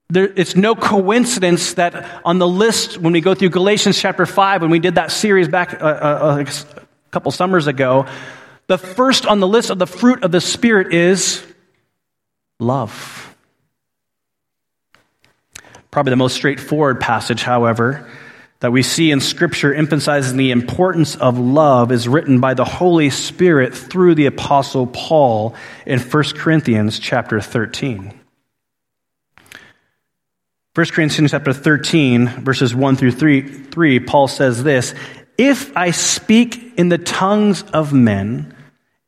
There, 0.08 0.25
it's 0.25 0.54
no 0.54 0.76
coincidence 0.76 1.75
that 1.75 2.22
on 2.25 2.38
the 2.38 2.46
list, 2.46 2.98
when 2.98 3.12
we 3.12 3.20
go 3.20 3.34
through 3.34 3.50
Galatians 3.50 3.98
chapter 3.98 4.25
5, 4.25 4.62
when 4.62 4.70
we 4.70 4.78
did 4.78 4.94
that 4.94 5.10
series 5.10 5.48
back 5.48 5.75
uh, 5.82 5.84
uh, 5.84 6.44
a 6.46 7.10
couple 7.10 7.32
summers 7.32 7.66
ago, 7.66 8.06
the 8.68 8.78
first 8.78 9.26
on 9.26 9.40
the 9.40 9.48
list 9.48 9.70
of 9.70 9.78
the 9.78 9.86
fruit 9.86 10.22
of 10.22 10.30
the 10.30 10.40
Spirit 10.40 10.94
is 10.94 11.44
love. 12.60 13.34
Probably 15.90 16.10
the 16.10 16.16
most 16.16 16.36
straightforward 16.36 17.00
passage, 17.00 17.42
however, 17.42 18.08
that 18.60 18.70
we 18.70 18.82
see 18.82 19.10
in 19.10 19.20
Scripture 19.20 19.75
emphasizing 19.75 20.36
the 20.36 20.52
importance 20.52 21.16
of 21.16 21.38
love 21.38 21.90
is 21.90 22.06
written 22.06 22.38
by 22.38 22.54
the 22.54 22.64
Holy 22.64 23.10
Spirit 23.10 23.75
through 23.75 24.14
the 24.14 24.26
Apostle 24.26 24.86
Paul 24.86 25.54
in 25.84 25.98
1 25.98 26.25
Corinthians 26.36 26.98
chapter 27.00 27.40
13. 27.40 28.15
1 30.76 30.87
Corinthians 30.88 31.30
chapter 31.30 31.54
13, 31.54 32.28
verses 32.45 32.75
1 32.75 32.97
through 32.97 33.12
3, 33.12 33.40
3, 33.40 34.00
Paul 34.00 34.28
says 34.28 34.62
this 34.62 34.95
If 35.38 35.75
I 35.75 35.90
speak 35.90 36.75
in 36.76 36.90
the 36.90 36.99
tongues 36.99 37.62
of 37.73 37.95
men 37.95 38.54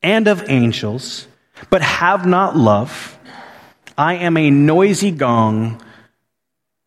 and 0.01 0.27
of 0.27 0.49
angels, 0.49 1.27
but 1.69 1.83
have 1.83 2.25
not 2.25 2.57
love, 2.57 3.19
I 3.95 4.15
am 4.15 4.35
a 4.35 4.49
noisy 4.49 5.11
gong 5.11 5.79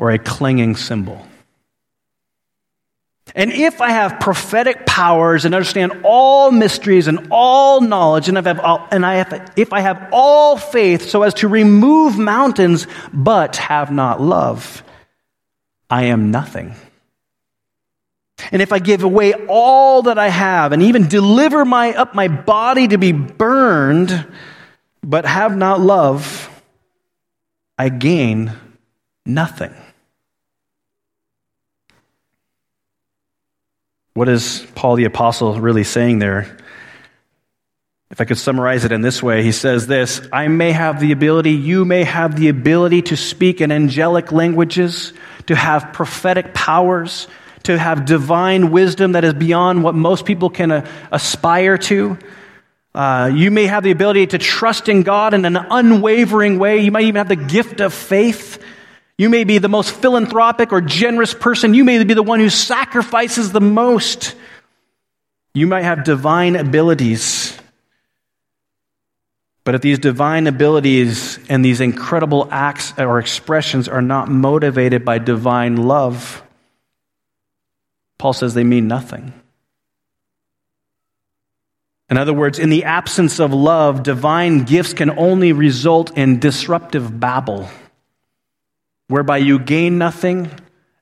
or 0.01 0.11
a 0.11 0.19
clanging 0.19 0.75
cymbal. 0.75 1.29
And 3.35 3.53
if 3.53 3.81
I 3.81 3.91
have 3.91 4.21
prophetic 4.21 4.85
powers 4.85 5.45
and 5.45 5.55
understand 5.55 6.01
all 6.05 6.51
mysteries 6.51 7.07
and 7.09 7.29
all 7.31 7.81
knowledge, 7.81 8.29
and, 8.29 8.37
if, 8.37 8.47
all, 8.59 8.87
and 8.91 9.07
I 9.07 9.15
have, 9.17 9.53
if 9.57 9.73
I 9.73 9.81
have 9.81 10.09
all 10.13 10.57
faith 10.57 11.09
so 11.09 11.23
as 11.23 11.35
to 11.35 11.49
remove 11.49 12.19
mountains, 12.19 12.87
but 13.13 13.57
have 13.57 13.91
not 13.91 14.21
love, 14.21 14.83
I 15.89 16.05
am 16.05 16.31
nothing. 16.31 16.75
And 18.51 18.61
if 18.61 18.73
I 18.73 18.81
give 18.81 19.03
away 19.03 19.35
all 19.49 20.03
that 20.03 20.19
I 20.19 20.29
have 20.29 20.73
and 20.73 20.83
even 20.83 21.07
deliver 21.07 21.65
my, 21.65 21.95
up 21.95 22.15
my 22.15 22.29
body 22.29 22.89
to 22.89 22.99
be 22.99 23.13
burned, 23.13 24.27
but 25.03 25.25
have 25.25 25.57
not 25.57 25.81
love, 25.81 26.51
I 27.79 27.89
gain 27.89 28.53
nothing. 29.25 29.75
What 34.15 34.29
is 34.29 34.67
Paul 34.75 34.97
the 34.97 35.05
Apostle 35.05 35.59
really 35.61 35.85
saying 35.85 36.19
there? 36.19 36.59
If 38.11 38.21
I 38.21 38.27
could 38.27 38.37
summarize 38.37 38.85
it 38.85 38.93
in 38.93 39.01
this 39.01 39.23
way, 39.23 39.43
he 39.43 39.53
says 39.53 39.87
this 39.87 40.21
I 40.31 40.49
may 40.49 40.73
have 40.73 41.01
the 41.01 41.13
ability, 41.13 41.53
you 41.53 41.87
may 41.87 42.05
have 42.05 42.37
the 42.37 42.49
ability 42.49 43.03
to 43.03 43.17
speak 43.17 43.63
in 43.63 43.73
angelic 43.73 44.31
languages, 44.31 45.15
to 45.47 45.57
have 45.57 45.95
prophetic 45.95 46.53
powers, 46.53 47.27
to 47.63 47.79
have 47.79 48.05
divine 48.05 48.71
wisdom 48.71 49.13
that 49.13 49.25
is 49.25 49.33
beyond 49.33 49.83
what 49.83 49.95
most 49.95 50.27
people 50.27 50.51
can 50.51 50.71
uh, 50.71 50.87
aspire 51.11 51.79
to. 51.79 52.19
Uh, 52.95 53.31
you 53.33 53.51
may 53.51 53.65
have 53.65 53.83
the 53.83 53.93
ability 53.93 54.27
to 54.27 54.37
trust 54.37 54.91
in 54.91 55.05
God 55.05 55.33
in 55.33 55.47
an 55.47 55.57
unwavering 55.57 56.59
way. 56.59 56.81
You 56.81 56.91
might 56.91 57.05
even 57.05 57.17
have 57.17 57.29
the 57.29 57.37
gift 57.37 57.81
of 57.81 57.95
faith. 57.95 58.63
You 59.23 59.31
may 59.31 59.45
be 59.45 59.59
the 59.59 59.69
most 59.69 59.93
philanthropic 59.93 60.73
or 60.73 60.81
generous 60.81 61.33
person. 61.33 61.75
You 61.75 61.85
may 61.85 62.03
be 62.03 62.13
the 62.13 62.25
one 62.25 62.41
who 62.41 62.51
sacrifices 62.51 63.53
the 63.53 63.61
most. 63.61 64.35
You 65.55 65.69
might 65.69 65.85
have 65.85 66.03
divine 66.03 66.57
abilities. 66.57 67.57
But 69.63 69.77
if 69.77 69.81
these 69.81 70.01
divine 70.01 70.49
abilities 70.49 71.39
and 71.49 71.65
these 71.65 71.81
incredible 71.81 72.49
acts 72.51 72.95
or 72.99 73.21
expressions 73.21 73.87
are 73.87 74.03
not 74.03 74.29
motivated 74.29 75.05
by 75.05 75.19
divine 75.19 75.77
love, 75.77 76.43
Paul 78.19 78.33
says 78.33 78.55
they 78.55 78.65
mean 78.65 78.89
nothing. 78.89 79.33
In 82.11 82.17
other 82.17 82.35
words, 82.35 82.59
in 82.59 82.71
the 82.71 82.83
absence 82.83 83.39
of 83.39 83.53
love, 83.53 84.03
divine 84.03 84.65
gifts 84.65 84.95
can 84.95 85.17
only 85.17 85.53
result 85.53 86.19
in 86.19 86.41
disruptive 86.41 87.21
babble, 87.21 87.69
whereby 89.13 89.37
you 89.37 89.59
gain 89.59 89.99
nothing 89.99 90.51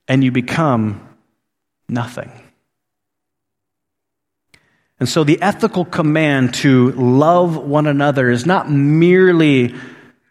and 0.08 0.24
you 0.24 0.32
become 0.32 1.00
nothing. 1.88 2.32
And 4.98 5.08
so 5.08 5.22
the 5.22 5.40
ethical 5.40 5.84
command 5.84 6.54
to 6.54 6.90
love 6.90 7.56
one 7.56 7.86
another 7.86 8.28
is 8.28 8.44
not 8.44 8.68
merely 8.68 9.76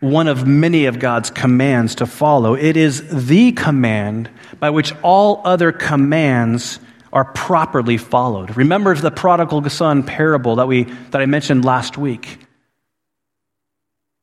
one 0.02 0.28
of 0.28 0.46
many 0.46 0.88
of 0.88 1.00
God's 1.00 1.30
commands 1.30 1.96
to 1.96 2.06
follow. 2.06 2.54
It 2.54 2.76
is 2.76 3.26
the 3.26 3.54
command 3.54 4.30
by 4.60 4.72
which 4.72 4.94
all 5.02 5.42
other 5.46 5.72
commands 5.72 6.82
are 7.14 7.32
properly 7.32 7.98
followed. 7.98 8.58
Remember 8.58 8.94
the 8.94 9.10
prodigal 9.10 9.70
son 9.70 10.04
parable 10.04 10.58
that, 10.58 10.68
we, 10.68 10.84
that 10.84 11.22
I 11.22 11.28
mentioned 11.28 11.64
last 11.64 11.98
week. 11.98 12.40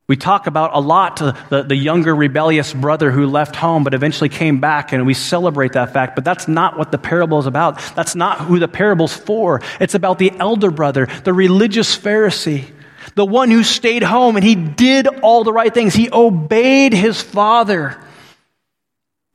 We 0.08 0.16
talk 0.16 0.46
about 0.46 0.70
a 0.72 0.78
lot 0.78 1.16
the, 1.16 1.64
the 1.66 1.74
younger 1.74 2.14
rebellious 2.14 2.72
brother 2.72 3.10
who 3.10 3.26
left 3.26 3.56
home 3.56 3.82
but 3.82 3.92
eventually 3.92 4.28
came 4.28 4.60
back, 4.60 4.92
and 4.92 5.04
we 5.04 5.14
celebrate 5.14 5.72
that 5.72 5.92
fact. 5.92 6.14
But 6.14 6.24
that's 6.24 6.46
not 6.46 6.78
what 6.78 6.92
the 6.92 6.98
parable 6.98 7.40
is 7.40 7.46
about. 7.46 7.80
That's 7.96 8.14
not 8.14 8.40
who 8.40 8.60
the 8.60 8.68
parable's 8.68 9.14
for. 9.14 9.60
It's 9.80 9.94
about 9.94 10.18
the 10.18 10.30
elder 10.38 10.70
brother, 10.70 11.06
the 11.24 11.32
religious 11.32 11.96
Pharisee 11.96 12.72
the 13.14 13.24
one 13.24 13.50
who 13.50 13.62
stayed 13.62 14.02
home 14.02 14.36
and 14.36 14.44
he 14.44 14.54
did 14.54 15.06
all 15.06 15.42
the 15.42 15.52
right 15.52 15.72
things. 15.72 15.94
He 15.94 16.10
obeyed 16.12 16.92
his 16.92 17.22
father, 17.22 17.98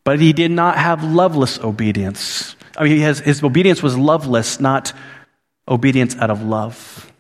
but 0.03 0.19
he 0.19 0.33
did 0.33 0.51
not 0.51 0.77
have 0.77 1.03
loveless 1.03 1.57
obedience. 1.59 2.55
I 2.77 2.83
mean, 2.83 2.99
has, 2.99 3.19
his 3.19 3.43
obedience 3.43 3.81
was 3.81 3.97
loveless, 3.97 4.59
not 4.59 4.93
obedience 5.67 6.15
out 6.17 6.29
of 6.29 6.43
love. 6.43 7.11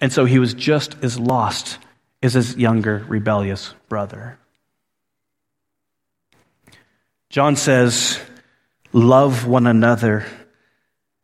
And 0.00 0.12
so 0.12 0.24
he 0.24 0.38
was 0.38 0.54
just 0.54 0.96
as 1.02 1.18
lost 1.18 1.78
as 2.22 2.34
his 2.34 2.56
younger 2.56 3.04
rebellious 3.08 3.74
brother. 3.88 4.38
John 7.28 7.56
says, 7.56 8.18
Love 8.92 9.46
one 9.46 9.66
another 9.66 10.26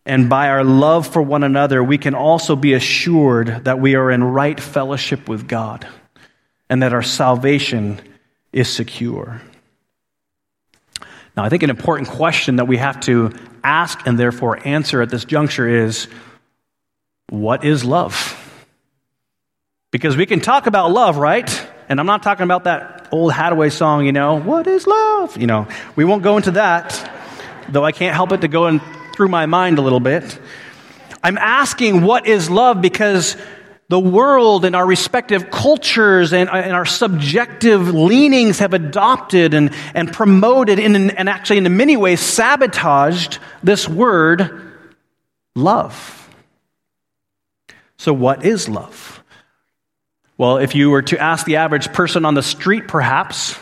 and 0.06 0.30
by 0.30 0.50
our 0.50 0.62
love 0.62 1.08
for 1.08 1.20
one 1.20 1.42
another, 1.42 1.82
we 1.82 1.98
can 1.98 2.14
also 2.14 2.54
be 2.54 2.74
assured 2.74 3.64
that 3.64 3.80
we 3.80 3.96
are 3.96 4.12
in 4.12 4.22
right 4.22 4.58
fellowship 4.58 5.28
with 5.28 5.48
God 5.48 5.86
and 6.70 6.80
that 6.82 6.92
our 6.92 7.02
salvation 7.02 8.00
is 8.52 8.68
secure. 8.68 9.42
Now, 11.36 11.42
I 11.42 11.48
think 11.48 11.64
an 11.64 11.70
important 11.70 12.08
question 12.08 12.56
that 12.56 12.66
we 12.66 12.76
have 12.76 13.00
to 13.00 13.32
ask 13.64 14.06
and 14.06 14.16
therefore 14.16 14.64
answer 14.66 15.02
at 15.02 15.10
this 15.10 15.24
juncture 15.24 15.68
is 15.68 16.06
what 17.28 17.64
is 17.64 17.84
love? 17.84 18.35
Because 19.96 20.14
we 20.14 20.26
can 20.26 20.40
talk 20.40 20.66
about 20.66 20.92
love, 20.92 21.16
right? 21.16 21.66
And 21.88 21.98
I'm 21.98 22.04
not 22.04 22.22
talking 22.22 22.44
about 22.44 22.64
that 22.64 23.08
old 23.10 23.32
Haddaway 23.32 23.72
song, 23.72 24.04
you 24.04 24.12
know, 24.12 24.38
what 24.38 24.66
is 24.66 24.86
love? 24.86 25.38
You 25.38 25.46
know, 25.46 25.66
we 25.96 26.04
won't 26.04 26.22
go 26.22 26.36
into 26.36 26.50
that, 26.50 27.10
though 27.70 27.82
I 27.82 27.92
can't 27.92 28.14
help 28.14 28.30
it 28.32 28.42
to 28.42 28.48
go 28.48 28.66
and 28.66 28.82
through 29.14 29.28
my 29.28 29.46
mind 29.46 29.78
a 29.78 29.80
little 29.80 30.00
bit. 30.00 30.38
I'm 31.22 31.38
asking 31.38 32.02
what 32.02 32.26
is 32.26 32.50
love 32.50 32.82
because 32.82 33.38
the 33.88 33.98
world 33.98 34.66
and 34.66 34.76
our 34.76 34.84
respective 34.84 35.50
cultures 35.50 36.34
and, 36.34 36.50
and 36.50 36.76
our 36.76 36.84
subjective 36.84 37.94
leanings 37.94 38.58
have 38.58 38.74
adopted 38.74 39.54
and, 39.54 39.72
and 39.94 40.12
promoted 40.12 40.78
and 40.78 41.26
actually 41.26 41.56
in 41.56 41.74
many 41.74 41.96
ways 41.96 42.20
sabotaged 42.20 43.38
this 43.62 43.88
word 43.88 44.74
love. 45.54 46.28
So, 47.96 48.12
what 48.12 48.44
is 48.44 48.68
love? 48.68 49.15
Well, 50.38 50.58
if 50.58 50.74
you 50.74 50.90
were 50.90 51.02
to 51.02 51.18
ask 51.18 51.46
the 51.46 51.56
average 51.56 51.92
person 51.92 52.24
on 52.24 52.34
the 52.34 52.42
street, 52.42 52.88
perhaps, 52.88 53.56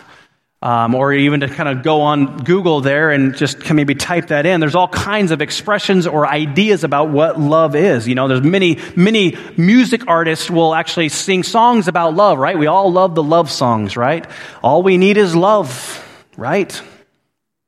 um, 0.64 0.94
or 0.94 1.12
even 1.12 1.40
to 1.40 1.48
kind 1.48 1.68
of 1.68 1.82
go 1.84 2.00
on 2.00 2.38
Google 2.38 2.80
there 2.80 3.10
and 3.10 3.36
just 3.36 3.70
maybe 3.70 3.94
type 3.94 4.28
that 4.28 4.46
in. 4.46 4.60
There's 4.60 4.74
all 4.74 4.88
kinds 4.88 5.30
of 5.30 5.42
expressions 5.42 6.06
or 6.06 6.26
ideas 6.26 6.84
about 6.84 7.10
what 7.10 7.38
love 7.38 7.76
is. 7.76 8.08
You 8.08 8.14
know, 8.14 8.28
there's 8.28 8.42
many, 8.42 8.78
many 8.96 9.36
music 9.58 10.08
artists 10.08 10.50
will 10.50 10.74
actually 10.74 11.10
sing 11.10 11.42
songs 11.42 11.86
about 11.86 12.14
love, 12.14 12.38
right? 12.38 12.58
We 12.58 12.66
all 12.66 12.90
love 12.90 13.14
the 13.14 13.22
love 13.22 13.50
songs, 13.50 13.94
right? 13.94 14.26
All 14.62 14.82
we 14.82 14.96
need 14.96 15.18
is 15.18 15.36
love, 15.36 16.02
right? 16.38 16.80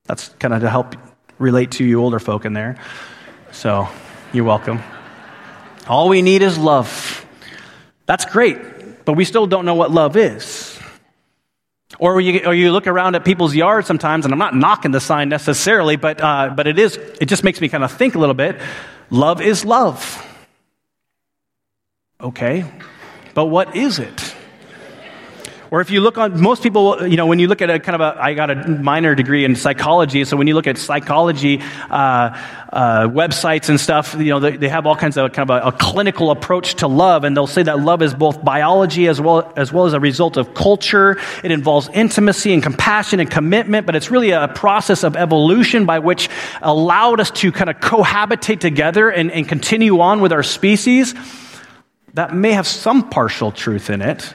That's 0.06 0.30
kind 0.40 0.54
of 0.54 0.62
to 0.62 0.70
help 0.70 0.96
relate 1.38 1.72
to 1.72 1.84
you 1.84 2.00
older 2.00 2.18
folk 2.18 2.46
in 2.46 2.54
there. 2.54 2.78
So 3.52 3.88
you're 4.32 4.44
welcome. 4.44 4.82
All 5.86 6.08
we 6.08 6.22
need 6.22 6.40
is 6.40 6.56
love. 6.56 7.26
That's 8.06 8.24
great, 8.24 8.56
but 9.06 9.14
we 9.14 9.24
still 9.24 9.46
don't 9.46 9.64
know 9.64 9.74
what 9.74 9.90
love 9.90 10.16
is. 10.16 10.78
Or 11.98 12.20
you, 12.20 12.44
or 12.44 12.52
you 12.52 12.72
look 12.72 12.86
around 12.86 13.14
at 13.14 13.24
people's 13.24 13.54
yards 13.54 13.86
sometimes, 13.86 14.26
and 14.26 14.34
I'm 14.34 14.38
not 14.38 14.54
knocking 14.54 14.90
the 14.90 15.00
sign 15.00 15.30
necessarily, 15.30 15.96
but, 15.96 16.20
uh, 16.20 16.52
but 16.54 16.66
it 16.66 16.78
is, 16.78 16.96
it 16.96 17.26
just 17.26 17.44
makes 17.44 17.60
me 17.60 17.68
kind 17.68 17.84
of 17.84 17.92
think 17.92 18.16
a 18.16 18.18
little 18.18 18.34
bit. 18.34 18.60
Love 19.08 19.40
is 19.40 19.64
love. 19.64 20.22
Okay, 22.20 22.64
but 23.34 23.46
what 23.46 23.76
is 23.76 23.98
it? 23.98 24.25
Or 25.76 25.82
if 25.82 25.90
you 25.90 26.00
look 26.00 26.16
on, 26.16 26.40
most 26.40 26.62
people, 26.62 27.06
you 27.06 27.18
know, 27.18 27.26
when 27.26 27.38
you 27.38 27.48
look 27.48 27.60
at 27.60 27.68
a 27.68 27.78
kind 27.78 28.00
of 28.00 28.00
a, 28.00 28.18
I 28.18 28.32
got 28.32 28.50
a 28.50 28.66
minor 28.66 29.14
degree 29.14 29.44
in 29.44 29.54
psychology, 29.56 30.24
so 30.24 30.34
when 30.34 30.46
you 30.46 30.54
look 30.54 30.66
at 30.66 30.78
psychology 30.78 31.60
uh, 31.90 31.94
uh, 32.72 33.08
websites 33.08 33.68
and 33.68 33.78
stuff, 33.78 34.14
you 34.14 34.30
know, 34.30 34.40
they, 34.40 34.56
they, 34.56 34.70
have 34.70 34.86
all 34.86 34.96
kinds 34.96 35.18
of 35.18 35.30
kind 35.34 35.50
of 35.50 35.62
a, 35.62 35.68
a, 35.68 35.72
clinical 35.72 36.30
approach 36.30 36.76
to 36.76 36.86
love, 36.86 37.24
and 37.24 37.36
they'll 37.36 37.46
say 37.46 37.62
that 37.62 37.78
love 37.78 38.00
is 38.00 38.14
both 38.14 38.42
biology 38.42 39.06
as 39.06 39.20
well, 39.20 39.52
as 39.54 39.70
well 39.70 39.84
as 39.84 39.92
a 39.92 40.00
result 40.00 40.38
of 40.38 40.54
culture. 40.54 41.18
It 41.44 41.50
involves 41.50 41.90
intimacy 41.92 42.54
and 42.54 42.62
compassion 42.62 43.20
and 43.20 43.30
commitment, 43.30 43.84
but 43.84 43.94
it's 43.94 44.10
really 44.10 44.30
a 44.30 44.48
process 44.48 45.04
of 45.04 45.14
evolution 45.14 45.84
by 45.84 45.98
which 45.98 46.30
allowed 46.62 47.20
us 47.20 47.30
to 47.32 47.52
kind 47.52 47.68
of 47.68 47.76
cohabitate 47.80 48.60
together 48.60 49.10
and, 49.10 49.30
and 49.30 49.46
continue 49.46 50.00
on 50.00 50.22
with 50.22 50.32
our 50.32 50.42
species. 50.42 51.14
That 52.14 52.34
may 52.34 52.52
have 52.52 52.66
some 52.66 53.10
partial 53.10 53.52
truth 53.52 53.90
in 53.90 54.00
it. 54.00 54.32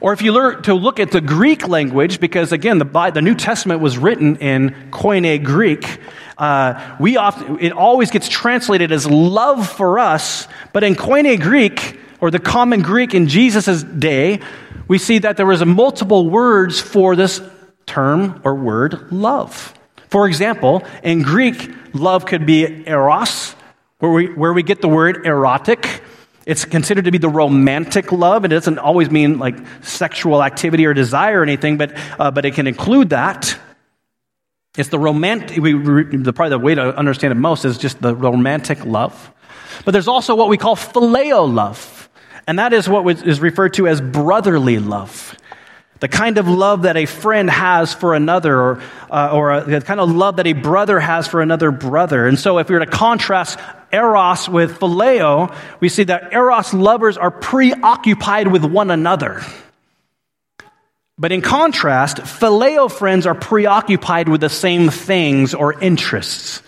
Or 0.00 0.12
if 0.12 0.20
you 0.20 0.32
learn 0.32 0.62
to 0.64 0.74
look 0.74 0.98
at 0.98 1.12
the 1.12 1.20
Greek 1.20 1.68
language, 1.68 2.18
because 2.18 2.50
again, 2.50 2.78
the, 2.78 3.10
the 3.14 3.22
New 3.22 3.36
Testament 3.36 3.80
was 3.80 3.96
written 3.96 4.36
in 4.36 4.70
Koine 4.90 5.44
Greek, 5.44 6.00
uh, 6.38 6.96
we 6.98 7.16
often, 7.16 7.60
it 7.60 7.72
always 7.72 8.10
gets 8.10 8.28
translated 8.28 8.90
as 8.90 9.06
love 9.06 9.68
for 9.68 9.98
us, 9.98 10.48
but 10.72 10.82
in 10.82 10.96
Koine 10.96 11.40
Greek, 11.40 12.00
or 12.20 12.30
the 12.30 12.40
common 12.40 12.82
Greek 12.82 13.14
in 13.14 13.28
Jesus' 13.28 13.82
day, 13.82 14.40
we 14.88 14.98
see 14.98 15.18
that 15.18 15.36
there 15.36 15.46
was 15.46 15.64
multiple 15.64 16.28
words 16.28 16.80
for 16.80 17.14
this 17.14 17.40
term 17.86 18.40
or 18.44 18.54
word 18.54 19.12
love. 19.12 19.72
For 20.08 20.26
example, 20.26 20.82
in 21.02 21.22
Greek, 21.22 21.70
love 21.94 22.26
could 22.26 22.44
be 22.44 22.84
eros, 22.88 23.54
where 23.98 24.10
we, 24.10 24.26
where 24.34 24.52
we 24.52 24.62
get 24.62 24.80
the 24.80 24.88
word 24.88 25.26
erotic, 25.26 26.02
it's 26.46 26.64
considered 26.64 27.04
to 27.06 27.10
be 27.10 27.18
the 27.18 27.28
romantic 27.28 28.12
love. 28.12 28.44
And 28.44 28.52
it 28.52 28.56
doesn't 28.56 28.78
always 28.78 29.10
mean 29.10 29.38
like 29.38 29.56
sexual 29.82 30.42
activity 30.42 30.86
or 30.86 30.94
desire 30.94 31.40
or 31.40 31.42
anything, 31.42 31.76
but, 31.76 31.92
uh, 32.18 32.30
but 32.30 32.44
it 32.44 32.54
can 32.54 32.68
include 32.68 33.10
that. 33.10 33.58
It's 34.78 34.90
the 34.90 34.98
romantic, 34.98 35.60
we, 35.60 35.72
the, 35.72 36.32
probably 36.32 36.50
the 36.50 36.58
way 36.58 36.74
to 36.76 36.96
understand 36.96 37.32
it 37.32 37.36
most 37.36 37.64
is 37.64 37.78
just 37.78 38.00
the 38.00 38.14
romantic 38.14 38.84
love. 38.84 39.32
But 39.84 39.90
there's 39.90 40.08
also 40.08 40.36
what 40.36 40.48
we 40.48 40.56
call 40.56 40.76
phileo 40.76 41.52
love. 41.52 42.08
And 42.46 42.60
that 42.60 42.72
is 42.72 42.88
what 42.88 43.04
is 43.26 43.40
referred 43.40 43.74
to 43.74 43.88
as 43.88 44.00
brotherly 44.00 44.78
love. 44.78 45.36
The 46.00 46.08
kind 46.08 46.36
of 46.36 46.46
love 46.46 46.82
that 46.82 46.96
a 46.96 47.06
friend 47.06 47.48
has 47.48 47.94
for 47.94 48.14
another, 48.14 48.54
or, 48.54 48.82
uh, 49.10 49.30
or 49.32 49.52
a, 49.52 49.64
the 49.64 49.80
kind 49.80 49.98
of 49.98 50.10
love 50.10 50.36
that 50.36 50.46
a 50.46 50.52
brother 50.52 51.00
has 51.00 51.26
for 51.26 51.40
another 51.40 51.70
brother. 51.70 52.26
And 52.26 52.38
so, 52.38 52.58
if 52.58 52.68
we 52.68 52.74
were 52.74 52.84
to 52.84 52.90
contrast 52.90 53.58
eros 53.92 54.48
with 54.48 54.78
phileo, 54.78 55.54
we 55.80 55.88
see 55.88 56.04
that 56.04 56.34
eros 56.34 56.74
lovers 56.74 57.16
are 57.16 57.30
preoccupied 57.30 58.48
with 58.48 58.64
one 58.64 58.90
another. 58.90 59.42
But 61.18 61.32
in 61.32 61.40
contrast, 61.40 62.18
phileo 62.18 62.92
friends 62.92 63.26
are 63.26 63.34
preoccupied 63.34 64.28
with 64.28 64.42
the 64.42 64.50
same 64.50 64.90
things 64.90 65.54
or 65.54 65.80
interests. 65.80 66.62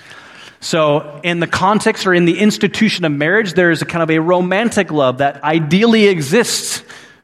So, 0.60 1.20
in 1.22 1.38
the 1.38 1.46
context 1.46 2.06
or 2.06 2.14
in 2.14 2.24
the 2.24 2.38
institution 2.38 3.04
of 3.04 3.12
marriage, 3.12 3.52
there 3.52 3.70
is 3.70 3.82
a 3.82 3.86
kind 3.86 4.02
of 4.02 4.10
a 4.10 4.18
romantic 4.20 4.90
love 4.90 5.18
that 5.18 5.44
ideally 5.44 6.06
exists 6.08 6.82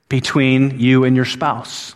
between 0.08 0.78
you 0.78 1.04
and 1.04 1.16
your 1.16 1.24
spouse. 1.24 1.93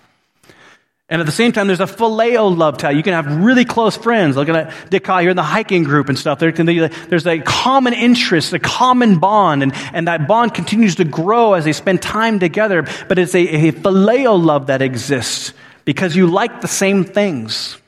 And 1.10 1.22
at 1.22 1.26
the 1.26 1.32
same 1.32 1.52
time, 1.52 1.68
there's 1.68 1.80
a 1.80 1.86
phileo 1.86 2.54
love 2.54 2.76
tie. 2.76 2.90
You 2.90 3.02
can 3.02 3.14
have 3.14 3.42
really 3.42 3.64
close 3.64 3.96
friends. 3.96 4.36
Looking 4.36 4.56
at 4.56 4.90
Dick 4.90 5.06
you're 5.06 5.30
in 5.30 5.36
the 5.36 5.42
hiking 5.42 5.84
group 5.84 6.10
and 6.10 6.18
stuff. 6.18 6.38
there's 6.38 7.26
a 7.26 7.38
common 7.40 7.94
interest, 7.94 8.52
a 8.52 8.58
common 8.58 9.18
bond, 9.18 9.62
and, 9.62 9.72
and 9.94 10.06
that 10.06 10.28
bond 10.28 10.52
continues 10.52 10.96
to 10.96 11.04
grow 11.04 11.54
as 11.54 11.64
they 11.64 11.72
spend 11.72 12.02
time 12.02 12.38
together. 12.38 12.86
But 13.08 13.18
it's 13.18 13.34
a, 13.34 13.40
a 13.40 13.72
phileo 13.72 14.42
love 14.42 14.66
that 14.66 14.82
exists 14.82 15.54
because 15.86 16.14
you 16.14 16.26
like 16.26 16.60
the 16.60 16.68
same 16.68 17.04
things. 17.04 17.78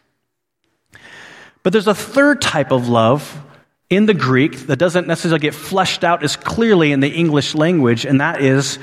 But 1.62 1.74
there's 1.74 1.88
a 1.88 1.94
third 1.94 2.40
type 2.40 2.72
of 2.72 2.88
love 2.88 3.38
in 3.90 4.06
the 4.06 4.14
Greek 4.14 4.56
that 4.68 4.76
doesn't 4.76 5.06
necessarily 5.06 5.40
get 5.40 5.54
fleshed 5.54 6.04
out 6.04 6.22
as 6.22 6.36
clearly 6.36 6.92
in 6.92 7.00
the 7.00 7.10
English 7.10 7.54
language, 7.54 8.06
and 8.06 8.22
that 8.22 8.40
is 8.40 8.78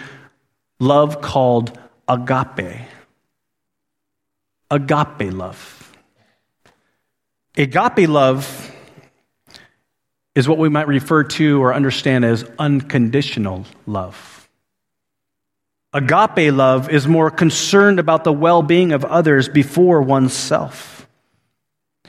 love 0.80 1.22
called 1.22 1.76
agape. 2.08 2.87
Agape 4.70 5.32
love. 5.32 5.98
Agape 7.56 8.08
love 8.08 8.72
is 10.36 10.48
what 10.48 10.58
we 10.58 10.70
might 10.70 10.88
refer 10.88 11.24
to 11.24 11.62
or 11.62 11.74
understand 11.74 12.26
as 12.26 12.46
unconditional 12.60 13.66
love. 13.86 14.50
Agape 15.94 16.54
love 16.54 16.90
is 16.90 17.08
more 17.08 17.32
concerned 17.32 18.00
about 18.00 18.24
the 18.24 18.34
well 18.34 18.62
being 18.62 18.92
of 18.92 19.06
others 19.06 19.50
before 19.50 20.02
oneself. 20.02 21.08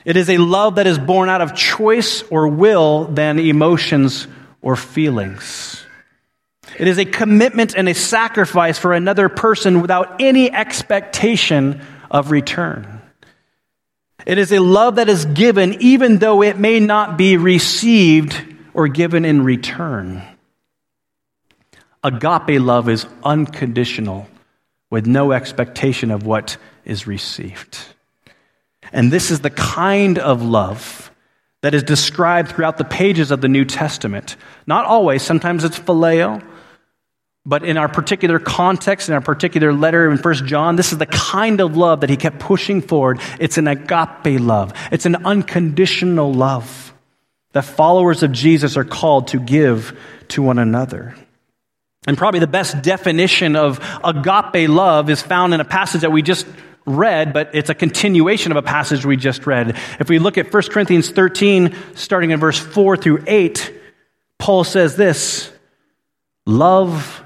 It 0.05 0.15
is 0.15 0.29
a 0.29 0.37
love 0.37 0.75
that 0.75 0.85
is 0.85 0.99
born 0.99 1.29
out 1.29 1.41
of 1.41 1.55
choice 1.55 2.21
or 2.23 2.47
will 2.47 3.05
than 3.05 3.39
emotions 3.39 4.27
or 4.61 4.75
feelings. 4.75 5.83
It 6.77 6.87
is 6.87 6.99
a 6.99 7.05
commitment 7.05 7.75
and 7.75 7.89
a 7.89 7.93
sacrifice 7.93 8.77
for 8.77 8.93
another 8.93 9.27
person 9.27 9.81
without 9.81 10.21
any 10.21 10.51
expectation 10.51 11.81
of 12.09 12.31
return. 12.31 13.01
It 14.25 14.37
is 14.37 14.51
a 14.51 14.59
love 14.59 14.95
that 14.95 15.09
is 15.09 15.25
given 15.25 15.81
even 15.81 16.17
though 16.17 16.43
it 16.43 16.57
may 16.57 16.79
not 16.79 17.17
be 17.17 17.37
received 17.37 18.35
or 18.73 18.87
given 18.87 19.25
in 19.25 19.43
return. 19.43 20.21
Agape 22.03 22.61
love 22.61 22.89
is 22.89 23.05
unconditional 23.23 24.27
with 24.89 25.05
no 25.05 25.31
expectation 25.31 26.11
of 26.11 26.25
what 26.25 26.57
is 26.85 27.07
received. 27.07 27.77
And 28.91 29.11
this 29.11 29.31
is 29.31 29.41
the 29.41 29.49
kind 29.49 30.17
of 30.17 30.41
love 30.41 31.11
that 31.61 31.73
is 31.73 31.83
described 31.83 32.51
throughout 32.51 32.77
the 32.77 32.85
pages 32.85 33.31
of 33.31 33.41
the 33.41 33.47
New 33.47 33.65
Testament. 33.65 34.37
Not 34.65 34.85
always, 34.85 35.21
sometimes 35.21 35.63
it's 35.63 35.77
phileo, 35.77 36.43
but 37.49 37.65
in 37.65 37.77
our 37.77 37.87
particular 37.87 38.37
context, 38.37 39.09
in 39.09 39.15
our 39.15 39.21
particular 39.21 39.73
letter 39.73 40.11
in 40.11 40.19
First 40.19 40.45
John, 40.45 40.75
this 40.75 40.91
is 40.91 40.99
the 40.99 41.07
kind 41.07 41.59
of 41.61 41.75
love 41.75 42.01
that 42.01 42.09
he 42.11 42.15
kept 42.15 42.37
pushing 42.37 42.79
forward. 42.79 43.19
It's 43.39 43.57
an 43.57 43.67
agape 43.67 44.39
love. 44.39 44.71
It's 44.91 45.07
an 45.07 45.25
unconditional 45.25 46.31
love 46.31 46.93
that 47.53 47.65
followers 47.65 48.21
of 48.21 48.31
Jesus 48.31 48.77
are 48.77 48.83
called 48.83 49.29
to 49.29 49.39
give 49.39 49.99
to 50.27 50.43
one 50.43 50.59
another. 50.59 51.15
And 52.05 52.15
probably 52.15 52.39
the 52.39 52.45
best 52.45 52.83
definition 52.83 53.55
of 53.55 53.79
agape 54.03 54.69
love 54.69 55.09
is 55.09 55.23
found 55.23 55.55
in 55.55 55.59
a 55.59 55.65
passage 55.65 56.01
that 56.01 56.11
we 56.11 56.21
just 56.21 56.45
read, 56.85 57.33
but 57.33 57.55
it's 57.55 57.71
a 57.71 57.75
continuation 57.75 58.51
of 58.51 58.57
a 58.57 58.61
passage 58.61 59.07
we 59.07 59.17
just 59.17 59.47
read. 59.47 59.75
If 59.99 60.07
we 60.07 60.19
look 60.19 60.37
at 60.37 60.53
1 60.53 60.63
Corinthians 60.69 61.09
13, 61.09 61.75
starting 61.95 62.29
in 62.29 62.39
verse 62.39 62.59
4 62.59 62.95
through 62.95 63.23
8, 63.25 63.73
Paul 64.37 64.63
says 64.63 64.95
this 64.95 65.51
Love 66.45 67.25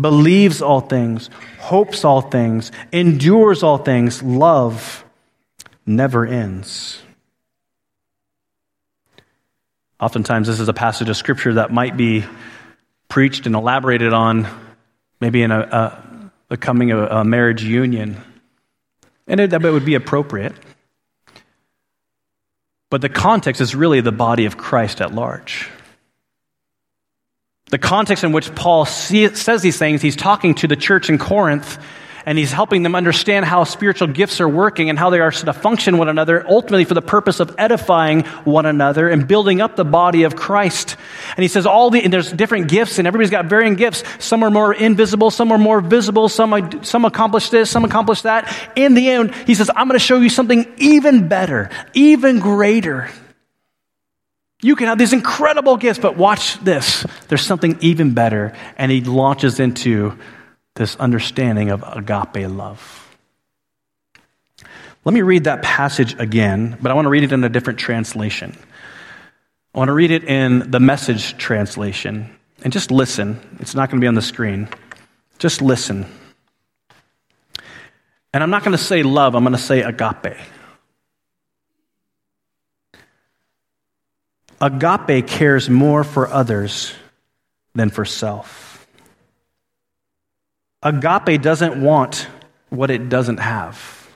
believes 0.00 0.62
all 0.62 0.80
things, 0.80 1.28
hopes 1.58 2.04
all 2.04 2.20
things, 2.20 2.72
endures 2.92 3.62
all 3.62 3.78
things. 3.78 4.22
Love 4.22 5.04
never 5.86 6.26
ends. 6.26 7.02
Oftentimes, 10.00 10.46
this 10.46 10.60
is 10.60 10.68
a 10.68 10.72
passage 10.72 11.08
of 11.08 11.16
scripture 11.16 11.54
that 11.54 11.72
might 11.72 11.96
be 11.96 12.24
preached 13.08 13.46
and 13.46 13.54
elaborated 13.54 14.12
on, 14.12 14.48
maybe 15.20 15.42
in 15.42 15.50
a, 15.50 15.60
a, 15.60 16.30
the 16.48 16.56
coming 16.56 16.90
of 16.90 17.10
a 17.10 17.24
marriage 17.24 17.62
union. 17.62 18.16
And 19.26 19.40
it, 19.40 19.52
it 19.52 19.62
would 19.62 19.84
be 19.84 19.94
appropriate. 19.94 20.54
But 22.88 23.02
the 23.02 23.08
context 23.08 23.60
is 23.60 23.74
really 23.74 24.00
the 24.00 24.12
body 24.12 24.46
of 24.46 24.56
Christ 24.56 25.00
at 25.00 25.14
large. 25.14 25.68
The 27.70 27.78
context 27.78 28.24
in 28.24 28.32
which 28.32 28.54
Paul 28.54 28.84
see, 28.84 29.32
says 29.34 29.62
these 29.62 29.78
things, 29.78 30.02
he's 30.02 30.16
talking 30.16 30.54
to 30.56 30.68
the 30.68 30.76
church 30.76 31.08
in 31.08 31.18
Corinth 31.18 31.78
and 32.26 32.36
he's 32.36 32.52
helping 32.52 32.82
them 32.82 32.94
understand 32.94 33.44
how 33.44 33.64
spiritual 33.64 34.08
gifts 34.08 34.40
are 34.40 34.48
working 34.48 34.90
and 34.90 34.98
how 34.98 35.10
they 35.10 35.20
are 35.20 35.30
to 35.30 35.52
function 35.52 35.96
one 35.96 36.08
another, 36.08 36.44
ultimately 36.46 36.84
for 36.84 36.94
the 36.94 37.02
purpose 37.02 37.40
of 37.40 37.54
edifying 37.58 38.24
one 38.44 38.66
another 38.66 39.08
and 39.08 39.26
building 39.26 39.60
up 39.60 39.76
the 39.76 39.84
body 39.84 40.24
of 40.24 40.36
Christ. 40.36 40.96
And 41.36 41.42
he 41.42 41.48
says 41.48 41.64
all 41.64 41.90
the, 41.90 42.02
and 42.02 42.12
there's 42.12 42.30
different 42.30 42.68
gifts 42.68 42.98
and 42.98 43.06
everybody's 43.06 43.30
got 43.30 43.46
varying 43.46 43.74
gifts. 43.74 44.04
Some 44.18 44.42
are 44.42 44.50
more 44.50 44.74
invisible, 44.74 45.30
some 45.30 45.50
are 45.52 45.58
more 45.58 45.80
visible, 45.80 46.28
some, 46.28 46.84
some 46.84 47.04
accomplish 47.04 47.50
this, 47.50 47.70
some 47.70 47.84
accomplish 47.84 48.22
that. 48.22 48.54
In 48.76 48.94
the 48.94 49.10
end, 49.10 49.34
he 49.46 49.54
says, 49.54 49.70
I'm 49.74 49.88
going 49.88 49.98
to 49.98 50.04
show 50.04 50.18
you 50.18 50.28
something 50.28 50.72
even 50.76 51.28
better, 51.28 51.70
even 51.94 52.40
greater. 52.40 53.08
You 54.62 54.76
can 54.76 54.88
have 54.88 54.98
these 54.98 55.12
incredible 55.12 55.76
gifts, 55.76 55.98
but 55.98 56.16
watch 56.16 56.58
this. 56.58 57.06
There's 57.28 57.44
something 57.44 57.78
even 57.80 58.12
better. 58.12 58.54
And 58.76 58.92
he 58.92 59.00
launches 59.00 59.58
into 59.58 60.18
this 60.74 60.96
understanding 60.96 61.70
of 61.70 61.82
agape 61.86 62.48
love. 62.48 63.08
Let 65.04 65.14
me 65.14 65.22
read 65.22 65.44
that 65.44 65.62
passage 65.62 66.18
again, 66.18 66.76
but 66.80 66.90
I 66.90 66.94
want 66.94 67.06
to 67.06 67.10
read 67.10 67.22
it 67.22 67.32
in 67.32 67.42
a 67.42 67.48
different 67.48 67.78
translation. 67.78 68.54
I 69.74 69.78
want 69.78 69.88
to 69.88 69.94
read 69.94 70.10
it 70.10 70.24
in 70.24 70.70
the 70.70 70.80
message 70.80 71.38
translation. 71.38 72.36
And 72.62 72.72
just 72.72 72.90
listen. 72.90 73.40
It's 73.60 73.74
not 73.74 73.88
going 73.88 73.98
to 73.98 74.04
be 74.04 74.08
on 74.08 74.14
the 74.14 74.22
screen. 74.22 74.68
Just 75.38 75.62
listen. 75.62 76.04
And 78.34 78.42
I'm 78.42 78.50
not 78.50 78.62
going 78.62 78.76
to 78.76 78.82
say 78.82 79.02
love, 79.02 79.34
I'm 79.34 79.42
going 79.42 79.56
to 79.56 79.58
say 79.58 79.80
agape. 79.80 80.36
Agape 84.60 85.26
cares 85.26 85.70
more 85.70 86.04
for 86.04 86.28
others 86.28 86.92
than 87.74 87.90
for 87.90 88.04
self. 88.04 88.86
Agape 90.82 91.40
doesn't 91.40 91.80
want 91.82 92.26
what 92.68 92.90
it 92.90 93.08
doesn't 93.08 93.38
have. 93.38 94.08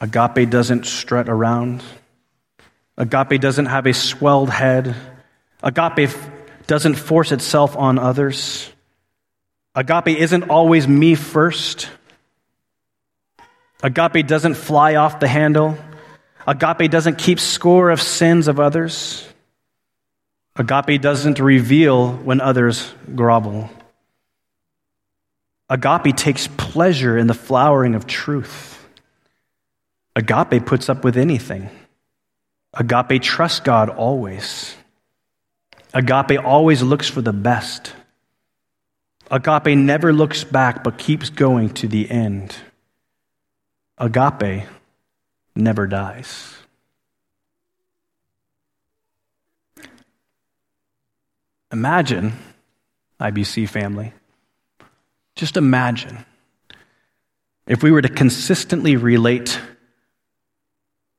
Agape 0.00 0.48
doesn't 0.48 0.86
strut 0.86 1.28
around. 1.28 1.82
Agape 2.96 3.40
doesn't 3.40 3.66
have 3.66 3.86
a 3.86 3.92
swelled 3.92 4.50
head. 4.50 4.94
Agape 5.62 6.10
doesn't 6.66 6.94
force 6.94 7.32
itself 7.32 7.76
on 7.76 7.98
others. 7.98 8.70
Agape 9.74 10.18
isn't 10.18 10.44
always 10.50 10.88
me 10.88 11.14
first. 11.14 11.88
Agape 13.82 14.26
doesn't 14.26 14.54
fly 14.54 14.96
off 14.96 15.20
the 15.20 15.28
handle. 15.28 15.76
Agape 16.46 16.90
doesn't 16.90 17.18
keep 17.18 17.38
score 17.38 17.90
of 17.90 18.00
sins 18.00 18.48
of 18.48 18.58
others. 18.58 19.26
Agape 20.56 21.00
doesn't 21.00 21.38
reveal 21.38 22.12
when 22.12 22.40
others 22.40 22.92
grovel. 23.14 23.70
Agape 25.68 26.16
takes 26.16 26.48
pleasure 26.48 27.16
in 27.16 27.26
the 27.26 27.34
flowering 27.34 27.94
of 27.94 28.06
truth. 28.06 28.84
Agape 30.16 30.66
puts 30.66 30.88
up 30.88 31.04
with 31.04 31.16
anything. 31.16 31.70
Agape 32.74 33.22
trusts 33.22 33.60
God 33.60 33.88
always. 33.88 34.74
Agape 35.94 36.38
always 36.44 36.82
looks 36.82 37.08
for 37.08 37.20
the 37.20 37.32
best. 37.32 37.92
Agape 39.30 39.76
never 39.78 40.12
looks 40.12 40.42
back 40.42 40.82
but 40.82 40.98
keeps 40.98 41.30
going 41.30 41.70
to 41.74 41.86
the 41.86 42.10
end. 42.10 42.54
Agape 43.98 44.66
never 45.60 45.86
dies. 45.86 46.54
Imagine, 51.72 52.32
IBC 53.20 53.68
family, 53.68 54.12
just 55.36 55.56
imagine 55.56 56.24
if 57.66 57.82
we 57.82 57.92
were 57.92 58.02
to 58.02 58.08
consistently 58.08 58.96
relate 58.96 59.60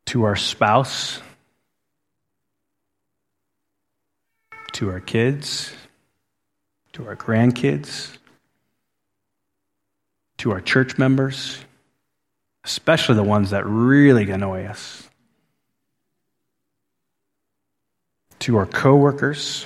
to 0.07 0.23
our 0.23 0.35
spouse, 0.35 1.21
to 4.73 4.89
our 4.89 4.99
kids, 4.99 5.71
to 6.93 7.07
our 7.07 7.15
grandkids, 7.15 8.17
to 10.37 10.51
our 10.51 10.59
church 10.59 10.97
members, 10.97 11.63
especially 12.63 13.15
the 13.15 13.23
ones 13.23 13.51
that 13.51 13.65
really 13.65 14.29
annoy 14.29 14.65
us, 14.65 15.07
to 18.39 18.57
our 18.57 18.65
coworkers, 18.65 19.65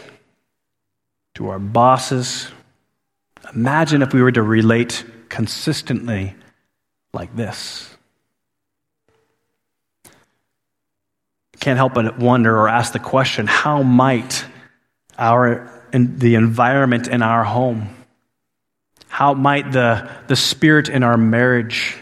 to 1.36 1.50
our 1.50 1.60
bosses. 1.60 2.50
Imagine 3.54 4.02
if 4.02 4.14
we 4.14 4.22
were 4.22 4.32
to 4.32 4.44
relate 4.44 5.04
consistently 5.30 6.36
like 7.14 7.36
this. 7.36 7.90
Can't 11.60 11.78
help 11.78 11.94
but 11.94 12.20
wonder 12.20 12.58
or 12.58 12.68
ask 12.68 12.94
the 12.94 13.00
question 13.00 13.48
how 13.48 13.82
might 13.82 14.46
our 15.18 15.72
in 15.96 16.20
the 16.20 16.36
environment 16.36 17.08
in 17.08 17.22
our 17.22 17.46
home, 17.46 17.88
how 19.08 19.34
might 19.34 19.72
the, 19.72 20.10
the 20.28 20.36
spirit 20.36 20.90
in 20.90 21.04
our 21.04 21.18
marriage, 21.18 21.96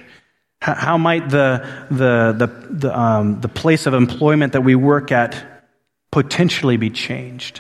how, 0.64 0.76
how 0.76 0.98
might 0.98 1.28
the, 1.30 1.68
the, 1.92 2.34
the, 2.38 2.68
the, 2.70 2.98
um, 2.98 3.42
the 3.42 3.50
place 3.50 3.86
of 3.86 3.94
employment 3.94 4.54
that 4.54 4.62
we 4.62 4.76
work 4.76 5.12
at 5.12 5.66
potentially 6.10 6.78
be 6.78 6.90
changed? 6.90 7.60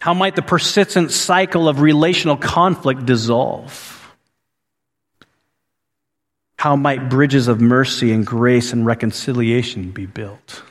How 0.00 0.14
might 0.14 0.34
the 0.34 0.40
persistent 0.40 1.10
cycle 1.10 1.68
of 1.68 1.82
relational 1.82 2.38
conflict 2.38 3.04
dissolve? 3.04 4.10
How 6.56 6.76
might 6.76 7.10
bridges 7.10 7.46
of 7.46 7.60
mercy 7.60 8.10
and 8.10 8.26
grace 8.26 8.72
and 8.72 8.86
reconciliation 8.86 9.90
be 9.90 10.06
built? 10.06 10.62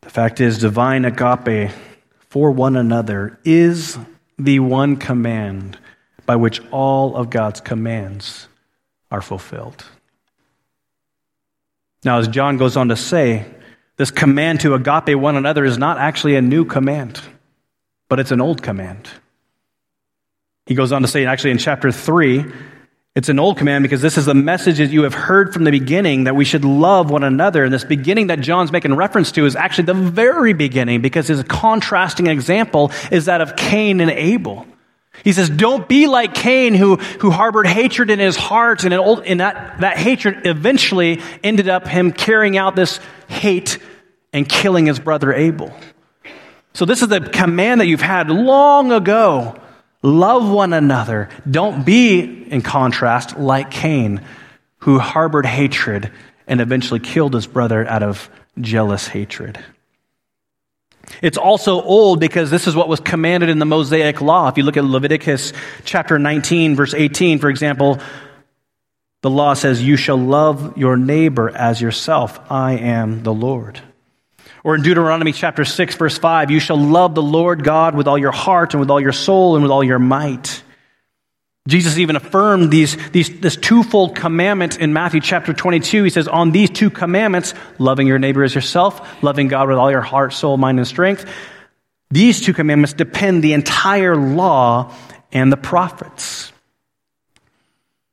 The 0.00 0.10
fact 0.10 0.40
is, 0.40 0.58
divine 0.58 1.04
agape 1.04 1.70
for 2.18 2.50
one 2.50 2.74
another 2.74 3.38
is 3.44 3.96
the 4.36 4.58
one 4.58 4.96
command 4.96 5.78
by 6.26 6.36
which 6.36 6.60
all 6.70 7.16
of 7.16 7.30
God's 7.30 7.60
commands 7.60 8.48
are 9.10 9.22
fulfilled. 9.22 9.84
Now, 12.04 12.18
as 12.18 12.28
John 12.28 12.56
goes 12.56 12.76
on 12.76 12.88
to 12.88 12.96
say, 12.96 13.46
this 13.96 14.10
command 14.10 14.60
to 14.60 14.74
agape 14.74 15.18
one 15.18 15.36
another 15.36 15.64
is 15.64 15.78
not 15.78 15.98
actually 15.98 16.36
a 16.36 16.42
new 16.42 16.64
command, 16.64 17.20
but 18.08 18.20
it's 18.20 18.30
an 18.30 18.40
old 18.40 18.62
command. 18.62 19.08
He 20.66 20.74
goes 20.74 20.92
on 20.92 21.02
to 21.02 21.08
say, 21.08 21.24
actually, 21.24 21.52
in 21.52 21.58
chapter 21.58 21.90
3, 21.90 22.44
it's 23.14 23.30
an 23.30 23.38
old 23.38 23.56
command 23.56 23.82
because 23.82 24.02
this 24.02 24.18
is 24.18 24.26
the 24.26 24.34
message 24.34 24.76
that 24.76 24.90
you 24.90 25.04
have 25.04 25.14
heard 25.14 25.54
from 25.54 25.64
the 25.64 25.70
beginning 25.70 26.24
that 26.24 26.36
we 26.36 26.44
should 26.44 26.64
love 26.66 27.10
one 27.10 27.24
another. 27.24 27.64
And 27.64 27.72
this 27.72 27.84
beginning 27.84 28.26
that 28.26 28.40
John's 28.40 28.70
making 28.70 28.94
reference 28.94 29.32
to 29.32 29.46
is 29.46 29.56
actually 29.56 29.84
the 29.84 29.94
very 29.94 30.52
beginning 30.52 31.00
because 31.00 31.28
his 31.28 31.42
contrasting 31.44 32.26
example 32.26 32.92
is 33.10 33.24
that 33.24 33.40
of 33.40 33.56
Cain 33.56 34.00
and 34.00 34.10
Abel. 34.10 34.66
He 35.26 35.32
says, 35.32 35.50
Don't 35.50 35.88
be 35.88 36.06
like 36.06 36.34
Cain, 36.34 36.72
who, 36.72 36.98
who 36.98 37.32
harbored 37.32 37.66
hatred 37.66 38.10
in 38.10 38.20
his 38.20 38.36
heart, 38.36 38.84
and, 38.84 38.94
old, 38.94 39.24
and 39.24 39.40
that, 39.40 39.80
that 39.80 39.96
hatred 39.96 40.46
eventually 40.46 41.20
ended 41.42 41.68
up 41.68 41.88
him 41.88 42.12
carrying 42.12 42.56
out 42.56 42.76
this 42.76 43.00
hate 43.26 43.80
and 44.32 44.48
killing 44.48 44.86
his 44.86 45.00
brother 45.00 45.32
Abel. 45.32 45.76
So, 46.74 46.84
this 46.84 47.02
is 47.02 47.08
the 47.08 47.18
command 47.18 47.80
that 47.80 47.86
you've 47.86 48.00
had 48.00 48.30
long 48.30 48.92
ago. 48.92 49.60
Love 50.00 50.48
one 50.48 50.72
another. 50.72 51.28
Don't 51.50 51.84
be, 51.84 52.20
in 52.20 52.62
contrast, 52.62 53.36
like 53.36 53.72
Cain, 53.72 54.20
who 54.78 55.00
harbored 55.00 55.44
hatred 55.44 56.12
and 56.46 56.60
eventually 56.60 57.00
killed 57.00 57.34
his 57.34 57.48
brother 57.48 57.84
out 57.84 58.04
of 58.04 58.30
jealous 58.60 59.08
hatred. 59.08 59.58
It's 61.22 61.38
also 61.38 61.80
old 61.82 62.20
because 62.20 62.50
this 62.50 62.66
is 62.66 62.74
what 62.74 62.88
was 62.88 63.00
commanded 63.00 63.48
in 63.48 63.58
the 63.58 63.64
Mosaic 63.64 64.20
law. 64.20 64.48
If 64.48 64.58
you 64.58 64.64
look 64.64 64.76
at 64.76 64.84
Leviticus 64.84 65.52
chapter 65.84 66.18
19, 66.18 66.76
verse 66.76 66.94
18, 66.94 67.38
for 67.38 67.48
example, 67.48 68.00
the 69.22 69.30
law 69.30 69.54
says, 69.54 69.82
You 69.82 69.96
shall 69.96 70.18
love 70.18 70.76
your 70.76 70.96
neighbor 70.96 71.50
as 71.50 71.80
yourself. 71.80 72.38
I 72.50 72.72
am 72.74 73.22
the 73.22 73.34
Lord. 73.34 73.80
Or 74.62 74.74
in 74.74 74.82
Deuteronomy 74.82 75.32
chapter 75.32 75.64
6, 75.64 75.94
verse 75.94 76.18
5, 76.18 76.50
You 76.50 76.60
shall 76.60 76.78
love 76.78 77.14
the 77.14 77.22
Lord 77.22 77.64
God 77.64 77.94
with 77.94 78.08
all 78.08 78.18
your 78.18 78.32
heart 78.32 78.74
and 78.74 78.80
with 78.80 78.90
all 78.90 79.00
your 79.00 79.12
soul 79.12 79.54
and 79.54 79.62
with 79.62 79.70
all 79.70 79.84
your 79.84 79.98
might. 79.98 80.62
Jesus 81.66 81.98
even 81.98 82.16
affirmed 82.16 82.70
these, 82.70 82.96
these, 83.10 83.40
this 83.40 83.56
twofold 83.56 84.14
commandment 84.14 84.78
in 84.78 84.92
Matthew 84.92 85.20
chapter 85.20 85.52
22. 85.52 86.04
He 86.04 86.10
says, 86.10 86.28
On 86.28 86.52
these 86.52 86.70
two 86.70 86.90
commandments, 86.90 87.54
loving 87.78 88.06
your 88.06 88.18
neighbor 88.18 88.44
as 88.44 88.54
yourself, 88.54 89.22
loving 89.22 89.48
God 89.48 89.68
with 89.68 89.78
all 89.78 89.90
your 89.90 90.00
heart, 90.00 90.32
soul, 90.32 90.56
mind, 90.56 90.78
and 90.78 90.86
strength, 90.86 91.28
these 92.10 92.40
two 92.40 92.52
commandments 92.52 92.92
depend 92.92 93.42
the 93.42 93.52
entire 93.52 94.16
law 94.16 94.94
and 95.32 95.52
the 95.52 95.56
prophets. 95.56 96.52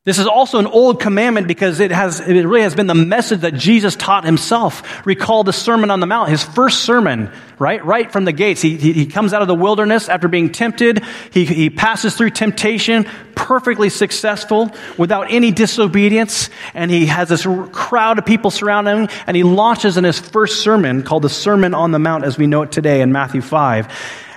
This 0.05 0.19
is 0.19 0.27
also 0.27 0.59
an 0.59 0.67
old 0.67 0.99
commandment 0.99 1.47
because 1.47 1.79
it 1.79 1.91
has, 1.91 2.19
it 2.19 2.33
really 2.33 2.63
has 2.63 2.75
been 2.75 2.87
the 2.87 2.93
message 2.93 3.39
that 3.39 3.53
Jesus 3.53 3.95
taught 3.95 4.25
himself. 4.25 5.05
Recall 5.05 5.45
the 5.45 5.53
Sermon 5.53 5.89
on 5.89 6.01
the 6.01 6.05
Mount, 6.05 6.27
his 6.27 6.43
first 6.43 6.81
sermon, 6.81 7.31
right? 7.57 7.85
Right 7.85 8.11
from 8.11 8.25
the 8.25 8.33
gates. 8.33 8.61
He, 8.61 8.75
he, 8.75 8.91
he 8.91 9.05
comes 9.05 9.33
out 9.33 9.41
of 9.41 9.47
the 9.47 9.55
wilderness 9.55 10.09
after 10.09 10.27
being 10.27 10.51
tempted. 10.51 11.05
He, 11.31 11.45
he 11.45 11.69
passes 11.69 12.17
through 12.17 12.31
temptation, 12.31 13.05
perfectly 13.33 13.87
successful, 13.87 14.71
without 14.97 15.31
any 15.31 15.51
disobedience. 15.51 16.49
And 16.73 16.91
he 16.91 17.05
has 17.05 17.29
this 17.29 17.47
crowd 17.71 18.19
of 18.19 18.25
people 18.25 18.51
surrounding 18.51 19.03
him, 19.03 19.09
and 19.25 19.37
he 19.37 19.43
launches 19.43 19.95
in 19.95 20.03
his 20.03 20.19
first 20.19 20.63
sermon 20.63 21.03
called 21.03 21.23
the 21.23 21.29
Sermon 21.29 21.73
on 21.73 21.91
the 21.91 21.99
Mount 21.99 22.25
as 22.25 22.37
we 22.37 22.45
know 22.45 22.63
it 22.63 22.73
today 22.73 22.99
in 22.99 23.13
Matthew 23.13 23.39
5. 23.39 23.87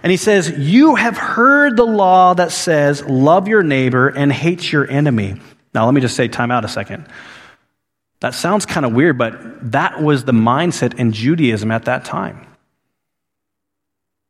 And 0.04 0.12
he 0.12 0.16
says, 0.16 0.48
You 0.48 0.94
have 0.94 1.16
heard 1.16 1.76
the 1.76 1.82
law 1.82 2.34
that 2.34 2.52
says, 2.52 3.04
love 3.04 3.48
your 3.48 3.64
neighbor 3.64 4.06
and 4.06 4.32
hate 4.32 4.70
your 4.70 4.88
enemy. 4.88 5.40
Now, 5.76 5.84
let 5.84 5.92
me 5.92 6.00
just 6.00 6.16
say, 6.16 6.26
time 6.26 6.50
out 6.50 6.64
a 6.64 6.68
second. 6.68 7.06
That 8.20 8.32
sounds 8.32 8.64
kind 8.64 8.86
of 8.86 8.94
weird, 8.94 9.18
but 9.18 9.72
that 9.72 10.02
was 10.02 10.24
the 10.24 10.32
mindset 10.32 10.98
in 10.98 11.12
Judaism 11.12 11.70
at 11.70 11.84
that 11.84 12.06
time. 12.06 12.46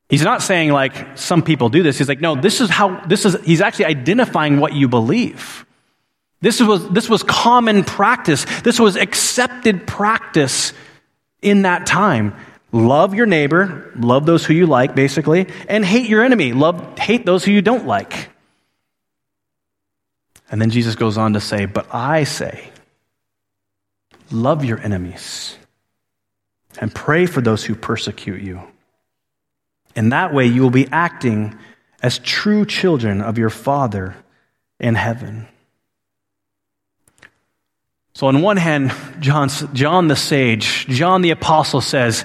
He's 0.09 0.25
not 0.25 0.43
saying 0.43 0.73
like 0.73 1.17
some 1.17 1.43
people 1.43 1.69
do 1.69 1.85
this. 1.85 1.99
He's 1.99 2.09
like, 2.09 2.21
no, 2.21 2.35
this 2.35 2.61
is 2.61 2.69
how, 2.69 2.99
this 3.07 3.25
is, 3.25 3.37
he's 3.45 3.61
actually 3.61 3.85
identifying 3.85 4.59
what 4.59 4.73
you 4.73 4.89
believe. 4.89 5.65
This 6.41 6.61
was, 6.61 6.89
this 6.91 7.09
was 7.09 7.23
common 7.23 7.85
practice. 7.85 8.45
This 8.63 8.81
was 8.81 8.97
accepted 8.97 9.87
practice 9.87 10.73
in 11.43 11.63
that 11.63 11.87
time. 11.87 12.35
Love 12.73 13.15
your 13.15 13.27
neighbor, 13.27 13.93
love 13.97 14.27
those 14.27 14.45
who 14.45 14.53
you 14.53 14.67
like, 14.67 14.97
basically, 14.97 15.47
and 15.69 15.85
hate 15.85 16.09
your 16.09 16.25
enemy. 16.25 16.53
Love, 16.53 16.99
hate 16.99 17.25
those 17.25 17.45
who 17.45 17.53
you 17.53 17.63
don't 17.63 17.87
like. 17.87 18.31
And 20.51 20.61
then 20.61 20.71
Jesus 20.71 20.95
goes 20.95 21.19
on 21.19 21.33
to 21.33 21.41
say, 21.41 21.67
But 21.67 21.93
I 21.95 22.25
say, 22.25 22.71
love 24.31 24.65
your 24.65 24.81
enemies 24.81 25.57
and 26.81 26.95
pray 26.95 27.27
for 27.27 27.41
those 27.41 27.65
who 27.65 27.75
persecute 27.75 28.43
you. 28.43 28.61
In 29.95 30.11
that 30.11 30.35
way, 30.35 30.47
you 30.47 30.63
will 30.63 30.71
be 30.71 30.89
acting 30.93 31.57
as 32.03 32.19
true 32.19 32.67
children 32.67 33.23
of 33.23 33.39
your 33.39 33.51
Father 33.51 34.15
in 34.79 34.95
heaven. 34.95 35.49
So, 38.13 38.27
on 38.27 38.43
one 38.43 38.57
hand, 38.57 38.93
John, 39.21 39.49
John 39.73 40.09
the 40.09 40.17
sage, 40.17 40.87
John 40.87 41.23
the 41.23 41.31
apostle 41.31 41.81
says, 41.81 42.25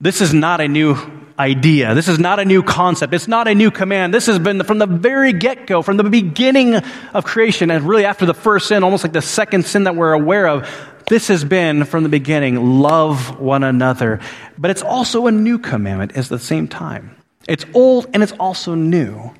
This 0.00 0.20
is 0.20 0.32
not 0.32 0.60
a 0.60 0.68
new 0.68 0.96
idea. 1.38 1.94
This 1.94 2.08
is 2.08 2.18
not 2.18 2.38
a 2.38 2.44
new 2.44 2.62
concept. 2.62 3.12
It's 3.12 3.28
not 3.28 3.48
a 3.48 3.54
new 3.54 3.70
command. 3.70 4.14
This 4.14 4.26
has 4.26 4.38
been 4.38 4.62
from 4.62 4.78
the 4.78 4.86
very 4.86 5.32
get 5.32 5.66
go, 5.66 5.82
from 5.82 5.96
the 5.96 6.04
beginning 6.04 6.76
of 6.76 7.24
creation, 7.24 7.70
and 7.70 7.84
really 7.84 8.04
after 8.04 8.26
the 8.26 8.34
first 8.34 8.68
sin, 8.68 8.84
almost 8.84 9.04
like 9.04 9.12
the 9.12 9.22
second 9.22 9.66
sin 9.66 9.84
that 9.84 9.96
we're 9.96 10.12
aware 10.12 10.46
of. 10.46 10.68
This 11.06 11.28
has 11.28 11.44
been 11.44 11.84
from 11.84 12.02
the 12.02 12.08
beginning 12.08 12.80
love 12.80 13.38
one 13.38 13.62
another. 13.62 14.20
But 14.56 14.70
it's 14.70 14.82
also 14.82 15.26
a 15.26 15.32
new 15.32 15.58
commandment 15.58 16.16
at 16.16 16.26
the 16.26 16.38
same 16.38 16.68
time. 16.68 17.16
It's 17.46 17.66
old 17.74 18.06
and 18.14 18.22
it's 18.22 18.32
also 18.32 18.74
new. 18.74 19.34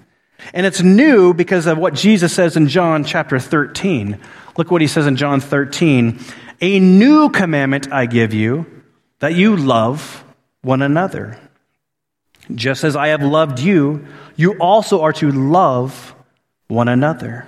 And 0.52 0.66
it's 0.66 0.83
new 0.83 1.33
because 1.33 1.66
of 1.66 1.78
what 1.78 1.94
Jesus 1.94 2.35
says 2.35 2.57
in 2.57 2.68
John 2.68 3.04
chapter 3.04 3.38
13. 3.38 4.18
Look 4.59 4.70
what 4.70 4.83
he 4.83 4.88
says 4.88 5.07
in 5.07 5.16
John 5.16 5.40
13. 5.40 6.20
A 6.61 6.80
new 6.80 7.30
commandment 7.30 7.90
I 7.92 8.07
give 8.07 8.35
you, 8.35 8.66
that 9.20 9.35
you 9.35 9.57
love 9.57 10.22
one 10.62 10.83
another. 10.83 11.38
Just 12.52 12.85
as 12.85 12.96
I 12.96 13.09
have 13.09 13.22
loved 13.22 13.61
you, 13.61 14.07
you 14.37 14.59
also 14.59 15.02
are 15.02 15.12
to 15.14 15.30
love 15.30 16.14
one 16.68 16.88
another. 16.88 17.46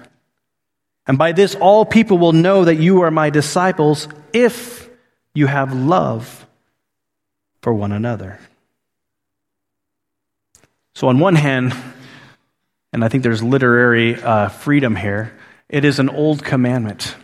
And 1.06 1.18
by 1.18 1.32
this, 1.32 1.54
all 1.54 1.85
people 1.85 2.18
will 2.18 2.32
know 2.32 2.64
that 2.64 2.76
you 2.76 3.02
are 3.02 3.11
my 3.11 3.30
disciples 3.30 4.09
if 4.32 4.88
you 5.35 5.46
have 5.46 5.74
love 5.74 6.46
for 7.62 7.72
one 7.72 7.92
another. 7.92 8.40
So, 10.94 11.09
on 11.09 11.18
one 11.18 11.35
hand, 11.35 11.74
and 12.92 13.04
I 13.04 13.09
think 13.09 13.22
there's 13.22 13.42
literary 13.42 14.20
uh, 14.20 14.48
freedom 14.48 14.96
here, 14.96 15.37
it 15.68 15.85
is 15.85 15.98
an 15.98 16.09
old 16.09 16.42
commandment. 16.42 17.14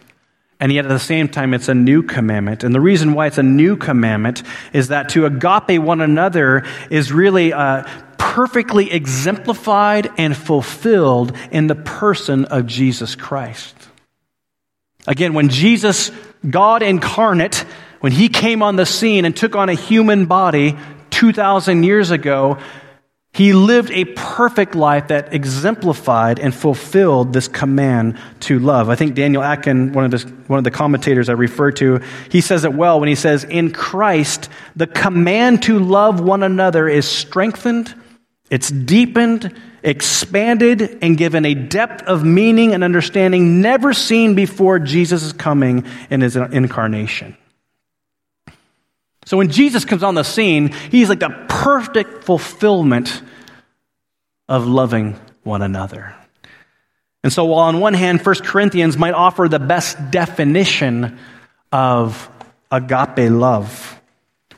And 0.63 0.71
yet 0.71 0.85
at 0.85 0.91
the 0.91 1.01
same 1.01 1.27
time, 1.27 1.55
it's 1.55 1.67
a 1.67 1.75
new 1.75 2.05
commandment. 2.05 2.63
And 2.63 2.73
the 2.73 2.81
reason 2.81 3.15
why 3.15 3.27
it's 3.27 3.37
a 3.37 3.43
new 3.43 3.77
commandment 3.77 4.45
is 4.73 4.89
that 4.89 5.09
to 5.09 5.27
agape 5.27 5.83
one 5.83 6.01
another 6.01 6.65
is 6.89 7.11
really 7.11 7.53
uh, 7.53 7.83
perfectly 8.17 8.93
exemplified 8.93 10.09
and 10.17 10.37
fulfilled 10.37 11.37
in 11.51 11.67
the 11.67 11.75
person 11.75 12.45
of 12.45 12.69
Jesus 12.69 13.17
Christ. 13.17 13.75
Again, 15.05 15.35
when 15.35 15.49
Jesus, 15.49 16.13
God 16.49 16.85
incarnate, 16.85 17.57
when 17.99 18.13
he 18.13 18.29
came 18.29 18.63
on 18.63 18.77
the 18.77 18.87
scene 18.87 19.25
and 19.25 19.37
took 19.37 19.57
on 19.57 19.69
a 19.69 19.75
human 19.75 20.27
body 20.27 20.79
2,000 21.11 21.83
years 21.83 22.13
ago, 22.13 22.59
he 23.35 23.55
lived 23.55 23.91
a 23.91 24.05
perfect 24.05 24.75
life 24.75 25.09
that 25.09 25.33
exemplified 25.33 26.39
and 26.39 26.55
fulfilled 26.55 27.33
this 27.33 27.49
command 27.49 28.19
to 28.41 28.59
love. 28.59 28.91
I 28.91 28.95
think 28.95 29.15
Daniel 29.15 29.43
Akin, 29.43 29.95
one 29.95 30.05
of, 30.05 30.11
the, 30.11 30.29
one 30.49 30.59
of 30.59 30.65
the 30.65 30.71
commentators 30.71 31.31
I 31.31 31.33
refer 31.33 31.73
to, 31.73 32.01
he 32.31 32.43
says 32.43 32.65
it 32.65 32.75
well 32.75 33.01
when 33.01 33.09
he 33.09 33.15
says, 33.15 33.45
In 33.45 33.73
Christ, 33.73 34.51
the 34.77 34.87
command 34.87 35.63
to 35.63 35.79
love 35.79 36.21
one 36.21 36.43
another 36.43 36.89
is 36.89 37.09
strengthened, 37.09 37.95
it's 38.51 38.71
deepened, 38.71 39.59
expanded, 39.83 40.99
and 41.01 41.17
given 41.17 41.47
a 41.47 41.55
depth 41.55 42.03
of 42.03 42.25
meaning 42.25 42.75
and 42.75 42.85
understanding 42.85 43.63
never 43.63 43.95
seen 43.95 44.35
before 44.35 44.79
Jesus' 44.79 45.33
coming 45.33 45.87
in 46.11 46.21
his 46.21 46.37
incarnation. 46.37 47.35
So 49.33 49.39
when 49.39 49.51
Jesus 49.51 49.87
comes 49.87 50.03
on 50.03 50.15
the 50.15 50.25
scene, 50.25 50.73
he's 50.91 51.09
like 51.09 51.21
the 51.21 51.31
perfect 51.49 52.25
fulfillment 52.25 53.23
of 54.47 54.67
loving 54.67 55.19
one 55.43 55.63
another. 55.63 56.15
And 57.25 57.33
so, 57.33 57.47
while 57.47 57.61
on 57.61 57.81
one 57.81 57.95
hand, 57.95 58.21
1 58.21 58.35
Corinthians 58.45 58.99
might 58.99 59.15
offer 59.15 59.49
the 59.49 59.59
best 59.59 60.11
definition 60.11 61.19
of 61.73 62.29
agape 62.71 63.31
love, 63.31 63.99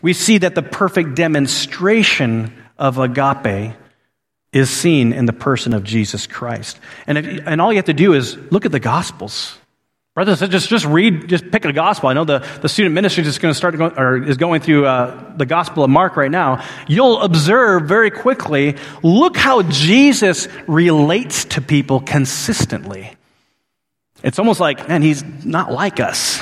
we 0.03 0.13
see 0.13 0.39
that 0.39 0.57
the 0.57 0.63
perfect 0.63 1.15
demonstration 1.15 2.53
of 2.77 2.99
agape 2.99 3.77
is 4.53 4.71
seen 4.71 5.13
in 5.13 5.27
the 5.27 5.33
person 5.33 5.73
of 5.73 5.85
Jesus 5.85 6.27
Christ. 6.27 6.81
And, 7.07 7.19
if, 7.19 7.47
and 7.47 7.61
all 7.61 7.73
you 7.73 7.79
have 7.79 7.85
to 7.85 7.95
do 7.95 8.13
is 8.13 8.37
look 8.51 8.67
at 8.67 8.73
the 8.73 8.81
Gospels. 8.81 9.57
Brothers, 10.15 10.39
just, 10.49 10.69
just 10.69 10.85
read, 10.87 11.29
just 11.29 11.51
pick 11.51 11.65
a 11.65 11.73
gospel. 11.73 12.09
I 12.09 12.13
know 12.13 12.25
the, 12.25 12.39
the 12.63 12.69
student 12.69 12.95
ministry 12.95 13.25
is 13.25 13.39
going 13.39 13.53
to 13.53 13.59
start, 13.59 13.77
going, 13.77 13.99
or 13.99 14.23
is 14.23 14.37
going 14.37 14.61
through 14.61 14.87
uh, 14.87 15.37
the 15.37 15.45
gospel 15.45 15.83
of 15.83 15.91
Mark 15.91 16.17
right 16.17 16.31
now. 16.31 16.65
You'll 16.87 17.21
observe 17.21 17.89
very 17.89 18.13
quickly, 18.13 18.77
look 19.03 19.37
how 19.37 19.63
Jesus 19.63 20.47
relates 20.69 21.47
to 21.47 21.61
people 21.61 21.99
consistently. 21.99 23.17
It's 24.23 24.39
almost 24.39 24.61
like, 24.61 24.89
man, 24.89 25.03
he's 25.03 25.25
not 25.45 25.73
like 25.73 25.99
us. 25.99 26.41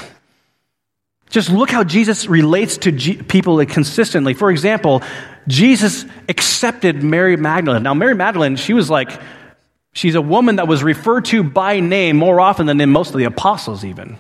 Just 1.31 1.49
look 1.49 1.71
how 1.71 1.83
Jesus 1.83 2.27
relates 2.27 2.77
to 2.77 2.93
G- 2.93 3.23
people 3.23 3.65
consistently. 3.65 4.35
For 4.35 4.51
example, 4.51 5.03
Jesus 5.49 6.05
accepted 6.29 7.03
Mary 7.03 7.39
Magdalene. 7.39 7.83
Now, 7.83 7.95
Mary 7.95 8.15
Magdalene, 8.15 8.57
she 8.57 8.75
was 8.75 8.91
like, 8.91 9.19
She's 9.93 10.15
a 10.15 10.23
woman 10.23 10.57
that 10.57 10.69
was 10.69 10.83
referred 10.83 11.27
to 11.27 11.43
by 11.43 11.81
name 11.81 12.17
more 12.17 12.41
often 12.41 12.67
than 12.67 12.81
in 12.81 12.91
most 12.91 13.11
of 13.11 13.19
the 13.19 13.25
apostles, 13.25 13.85
even. 13.85 14.19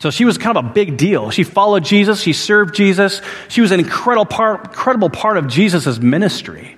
So 0.00 0.10
she 0.10 0.24
was 0.24 0.38
kind 0.38 0.56
of 0.56 0.64
a 0.64 0.68
big 0.68 0.96
deal. 0.96 1.30
She 1.30 1.42
followed 1.42 1.84
Jesus, 1.84 2.20
she 2.20 2.32
served 2.32 2.74
Jesus, 2.74 3.20
she 3.48 3.60
was 3.60 3.72
an 3.72 3.80
incredible 3.80 4.26
part, 4.26 4.66
incredible 4.66 5.10
part 5.10 5.36
of 5.36 5.48
Jesus' 5.48 5.98
ministry. 5.98 6.76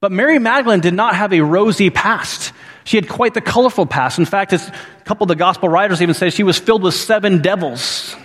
But 0.00 0.12
Mary 0.12 0.38
Magdalene 0.38 0.80
did 0.80 0.94
not 0.94 1.14
have 1.14 1.32
a 1.32 1.40
rosy 1.40 1.90
past. 1.90 2.52
She 2.84 2.96
had 2.96 3.08
quite 3.08 3.34
the 3.34 3.40
colorful 3.40 3.84
past. 3.84 4.18
In 4.18 4.24
fact, 4.24 4.52
a 4.52 4.72
couple 5.04 5.24
of 5.24 5.28
the 5.28 5.36
gospel 5.36 5.68
writers 5.68 6.00
even 6.00 6.14
say 6.14 6.30
she 6.30 6.42
was 6.42 6.58
filled 6.58 6.82
with 6.82 6.94
seven 6.94 7.42
devils. 7.42 8.16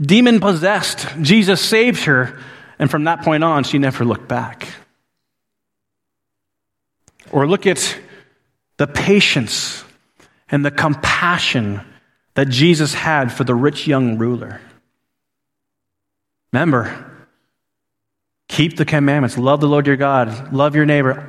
Demon 0.00 0.40
possessed. 0.40 1.06
Jesus 1.22 1.60
saved 1.60 2.04
her, 2.04 2.38
and 2.78 2.90
from 2.90 3.04
that 3.04 3.22
point 3.22 3.44
on, 3.44 3.64
she 3.64 3.78
never 3.78 4.04
looked 4.04 4.28
back. 4.28 4.68
Or 7.36 7.46
look 7.46 7.66
at 7.66 7.98
the 8.78 8.86
patience 8.86 9.84
and 10.48 10.64
the 10.64 10.70
compassion 10.70 11.82
that 12.32 12.48
Jesus 12.48 12.94
had 12.94 13.30
for 13.30 13.44
the 13.44 13.54
rich 13.54 13.86
young 13.86 14.16
ruler. 14.16 14.58
Remember, 16.50 17.12
keep 18.48 18.78
the 18.78 18.86
commandments, 18.86 19.36
love 19.36 19.60
the 19.60 19.68
Lord 19.68 19.86
your 19.86 19.96
God, 19.96 20.50
love 20.50 20.74
your 20.74 20.86
neighbor. 20.86 21.28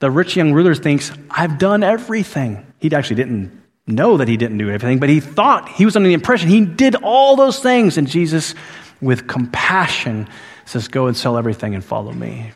The 0.00 0.10
rich 0.10 0.36
young 0.36 0.52
ruler 0.52 0.74
thinks, 0.74 1.10
I've 1.30 1.56
done 1.56 1.82
everything. 1.82 2.70
He 2.78 2.94
actually 2.94 3.16
didn't 3.16 3.62
know 3.86 4.18
that 4.18 4.28
he 4.28 4.36
didn't 4.36 4.58
do 4.58 4.68
everything, 4.68 4.98
but 4.98 5.08
he 5.08 5.20
thought, 5.20 5.70
he 5.70 5.86
was 5.86 5.96
under 5.96 6.08
the 6.08 6.12
impression 6.12 6.50
he 6.50 6.66
did 6.66 6.96
all 6.96 7.36
those 7.36 7.60
things. 7.60 7.96
And 7.96 8.06
Jesus, 8.06 8.54
with 9.00 9.26
compassion, 9.26 10.28
says, 10.66 10.88
Go 10.88 11.06
and 11.06 11.16
sell 11.16 11.38
everything 11.38 11.74
and 11.74 11.82
follow 11.82 12.12
me. 12.12 12.52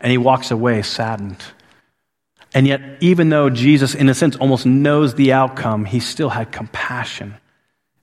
And 0.00 0.10
he 0.10 0.18
walks 0.18 0.50
away 0.50 0.82
saddened. 0.82 1.42
And 2.52 2.66
yet, 2.66 2.80
even 3.00 3.28
though 3.28 3.50
Jesus, 3.50 3.94
in 3.94 4.08
a 4.08 4.14
sense, 4.14 4.36
almost 4.36 4.66
knows 4.66 5.14
the 5.14 5.32
outcome, 5.32 5.84
he 5.84 6.00
still 6.00 6.30
had 6.30 6.50
compassion 6.50 7.36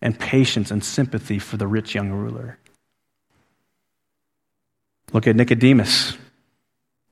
and 0.01 0.17
patience 0.17 0.71
and 0.71 0.83
sympathy 0.83 1.39
for 1.39 1.57
the 1.57 1.67
rich 1.67 1.95
young 1.95 2.11
ruler. 2.11 2.57
Look 5.11 5.27
at 5.27 5.35
Nicodemus, 5.35 6.17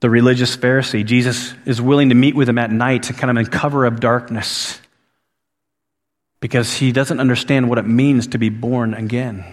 the 0.02 0.10
religious 0.10 0.56
Pharisee. 0.56 1.06
Jesus 1.06 1.54
is 1.66 1.82
willing 1.82 2.10
to 2.10 2.16
meet 2.16 2.36
with 2.36 2.48
him 2.48 2.58
at 2.58 2.72
night, 2.72 3.04
kind 3.18 3.32
of 3.32 3.38
in 3.38 3.50
cover 3.52 3.86
of 3.86 4.00
darkness, 4.00 4.80
because 6.40 6.74
he 6.74 6.92
doesn't 6.92 7.20
understand 7.20 7.70
what 7.70 7.78
it 7.78 7.88
means 7.88 8.28
to 8.28 8.38
be 8.38 8.50
born 8.50 8.94
again. 8.94 9.44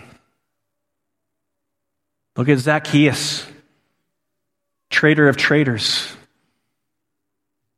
Look 2.37 2.49
at 2.49 2.59
Zacchaeus, 2.59 3.47
traitor 4.93 5.29
of 5.29 5.37
traitors, 5.37 6.07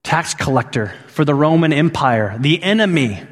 tax 0.03 0.35
collector 0.35 0.93
for 1.07 1.25
the 1.25 1.35
Roman 1.35 1.73
Empire, 1.73 2.37
the 2.39 2.63
enemy. 2.63 3.23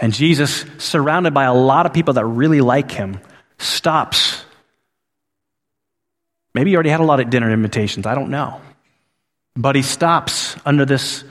And 0.00 0.14
Jesus, 0.14 0.64
surrounded 0.78 1.34
by 1.34 1.44
a 1.44 1.52
lot 1.52 1.84
of 1.84 1.92
people 1.92 2.14
that 2.14 2.24
really 2.24 2.62
like 2.62 2.90
him, 2.90 3.20
stops. 3.58 4.44
Maybe 6.54 6.70
he 6.70 6.76
already 6.76 6.90
had 6.90 7.00
a 7.00 7.04
lot 7.04 7.20
of 7.20 7.28
dinner 7.28 7.50
invitations, 7.50 8.06
I 8.06 8.14
don't 8.14 8.30
know. 8.30 8.60
But 9.54 9.76
he 9.76 9.82
stops 9.82 10.56
under 10.64 10.86
this 10.86 11.24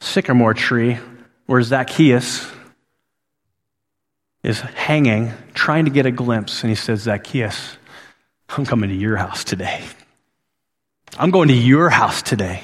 sycamore 0.00 0.54
tree 0.54 0.98
where 1.46 1.62
Zacchaeus 1.62 2.50
is 4.42 4.60
hanging, 4.60 5.32
trying 5.54 5.84
to 5.84 5.90
get 5.90 6.06
a 6.06 6.10
glimpse. 6.10 6.62
And 6.62 6.70
he 6.70 6.74
says, 6.74 7.02
Zacchaeus, 7.02 7.76
I'm 8.56 8.66
coming 8.66 8.90
to 8.90 8.96
your 8.96 9.16
house 9.16 9.44
today. 9.44 9.82
I'm 11.18 11.30
going 11.30 11.48
to 11.48 11.54
your 11.54 11.88
house 11.90 12.22
today. 12.22 12.62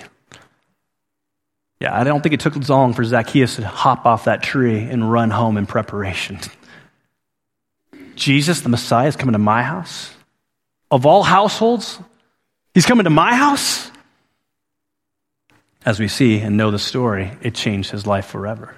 Yeah, 1.80 1.98
I 1.98 2.04
don't 2.04 2.22
think 2.22 2.34
it 2.34 2.40
took 2.40 2.68
long 2.68 2.92
for 2.92 3.04
Zacchaeus 3.04 3.56
to 3.56 3.66
hop 3.66 4.04
off 4.04 4.24
that 4.24 4.42
tree 4.42 4.80
and 4.80 5.10
run 5.10 5.30
home 5.30 5.56
in 5.56 5.66
preparation. 5.66 6.40
Jesus, 8.16 8.62
the 8.62 8.68
Messiah, 8.68 9.08
is 9.08 9.16
coming 9.16 9.34
to 9.34 9.38
my 9.38 9.62
house. 9.62 10.12
Of 10.90 11.06
all 11.06 11.22
households, 11.22 11.98
he's 12.74 12.86
coming 12.86 13.04
to 13.04 13.10
my 13.10 13.34
house. 13.34 13.90
As 15.86 16.00
we 16.00 16.08
see 16.08 16.40
and 16.40 16.56
know 16.56 16.70
the 16.70 16.78
story, 16.78 17.30
it 17.40 17.54
changed 17.54 17.90
his 17.90 18.06
life 18.06 18.26
forever. 18.26 18.74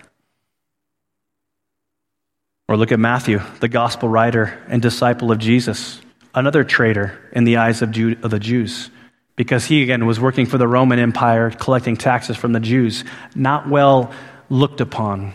Or 2.69 2.77
look 2.77 2.93
at 2.93 3.01
Matthew, 3.01 3.41
the 3.61 3.69
gospel 3.69 4.09
writer 4.09 4.63
and 4.69 4.83
disciple 4.83 5.33
of 5.33 5.39
Jesus 5.39 6.01
another 6.35 6.65
traitor 6.65 7.19
in 7.33 7.45
the 7.45 7.57
eyes 7.59 7.83
of, 7.83 7.91
Jew, 7.91 8.17
of 8.23 8.31
the 8.31 8.39
Jews 8.39 8.91
because 9.37 9.65
he, 9.65 9.83
again, 9.83 10.05
was 10.05 10.21
working 10.21 10.45
for 10.45 10.59
the 10.59 10.69
Roman 10.69 10.99
Empire, 10.99 11.51
collecting 11.51 11.97
taxes 11.97 12.37
from 12.37 12.53
the 12.53 12.61
Jews. 12.61 13.05
Not 13.35 13.69
well 13.69 14.13
looked 14.51 14.83
upon. 14.83 15.33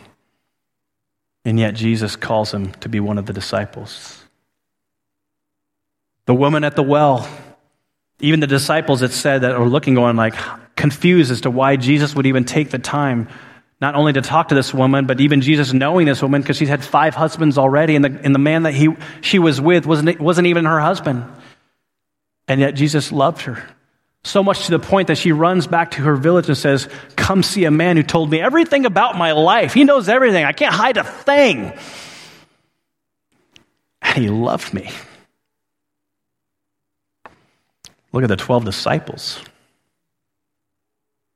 And 1.44 1.58
yet 1.58 1.74
Jesus 1.74 2.16
calls 2.16 2.54
him 2.54 2.72
to 2.74 2.90
be 2.90 3.00
one 3.00 3.18
of 3.18 3.26
the 3.26 3.34
disciples. 3.34 4.22
The 6.26 6.36
woman 6.36 6.64
at 6.64 6.76
the 6.76 6.84
well, 6.84 7.28
even 8.20 8.40
the 8.40 8.48
disciples, 8.48 9.02
it 9.02 9.12
said 9.12 9.42
that 9.42 9.52
are 9.52 9.68
looking, 9.68 9.96
going 9.96 10.16
like 10.16 10.36
confused 10.76 11.32
as 11.32 11.42
to 11.42 11.52
why 11.52 11.76
Jesus 11.76 12.16
would 12.16 12.26
even 12.26 12.46
take 12.46 12.70
the 12.70 12.80
time 12.80 13.28
not 13.82 13.96
only 13.96 14.14
to 14.14 14.22
talk 14.22 14.50
to 14.50 14.56
this 14.56 14.74
woman, 14.74 15.06
but 15.06 15.20
even 15.20 15.42
Jesus 15.42 15.74
knowing 15.74 16.06
this 16.06 16.22
woman 16.22 16.42
because 16.42 16.58
she's 16.58 16.70
had 16.70 16.84
five 16.84 17.14
husbands 17.14 17.58
already, 17.58 17.96
and 17.96 18.06
the, 18.06 18.20
and 18.24 18.34
the 18.34 18.40
man 18.40 18.64
that 18.64 18.74
he, 18.74 18.96
she 19.22 19.40
was 19.40 19.60
with 19.60 19.86
wasn't, 19.86 20.20
wasn't 20.20 20.48
even 20.48 20.66
her 20.66 20.80
husband. 20.80 21.26
And 22.48 22.62
yet 22.62 22.76
Jesus 22.76 23.12
loved 23.12 23.42
her. 23.42 23.68
So 24.24 24.42
much 24.42 24.66
to 24.66 24.72
the 24.72 24.80
point 24.80 25.10
that 25.10 25.18
she 25.18 25.32
runs 25.32 25.68
back 25.68 25.92
to 25.92 26.02
her 26.02 26.16
village 26.16 26.48
and 26.48 26.58
says, 26.58 26.90
Come 27.16 27.44
see 27.44 27.66
a 27.66 27.72
man 27.72 27.96
who 27.96 28.04
told 28.04 28.32
me 28.32 28.42
everything 28.42 28.86
about 28.86 29.18
my 29.18 29.34
life. 29.34 29.74
He 29.74 29.84
knows 29.84 30.10
everything. 30.10 30.46
I 30.46 30.52
can't 30.52 30.74
hide 30.74 30.98
a 30.98 31.04
thing. 31.04 31.74
And 34.02 34.24
he 34.24 34.30
loved 34.30 34.74
me. 34.74 34.90
Look 38.14 38.24
at 38.24 38.30
the 38.30 38.36
12 38.36 38.66
disciples. 38.66 39.40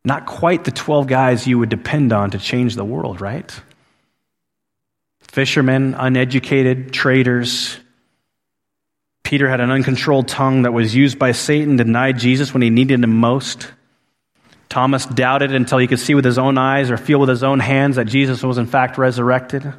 Not 0.05 0.25
quite 0.25 0.63
the 0.63 0.71
12 0.71 1.07
guys 1.07 1.47
you 1.47 1.59
would 1.59 1.69
depend 1.69 2.13
on 2.13 2.31
to 2.31 2.39
change 2.39 2.75
the 2.75 2.85
world, 2.85 3.21
right? 3.21 3.51
Fishermen, 5.21 5.93
uneducated, 5.93 6.91
traders, 6.93 7.79
Peter 9.29 9.47
had 9.47 9.61
an 9.61 9.69
uncontrolled 9.69 10.27
tongue 10.27 10.63
that 10.63 10.73
was 10.73 10.95
used 10.95 11.19
by 11.19 11.33
Satan 11.33 11.77
to 11.77 11.83
deny 11.83 12.11
Jesus 12.11 12.51
when 12.51 12.63
he 12.63 12.71
needed 12.71 13.03
him 13.03 13.15
most. 13.15 13.71
Thomas 14.69 15.05
doubted 15.05 15.53
until 15.53 15.77
he 15.77 15.85
could 15.85 15.99
see 15.99 16.15
with 16.15 16.25
his 16.25 16.39
own 16.39 16.57
eyes 16.57 16.89
or 16.89 16.97
feel 16.97 17.19
with 17.19 17.29
his 17.29 17.43
own 17.43 17.59
hands 17.59 17.97
that 17.97 18.05
Jesus 18.05 18.41
was 18.41 18.57
in 18.57 18.65
fact 18.65 18.97
resurrected. 18.97 19.71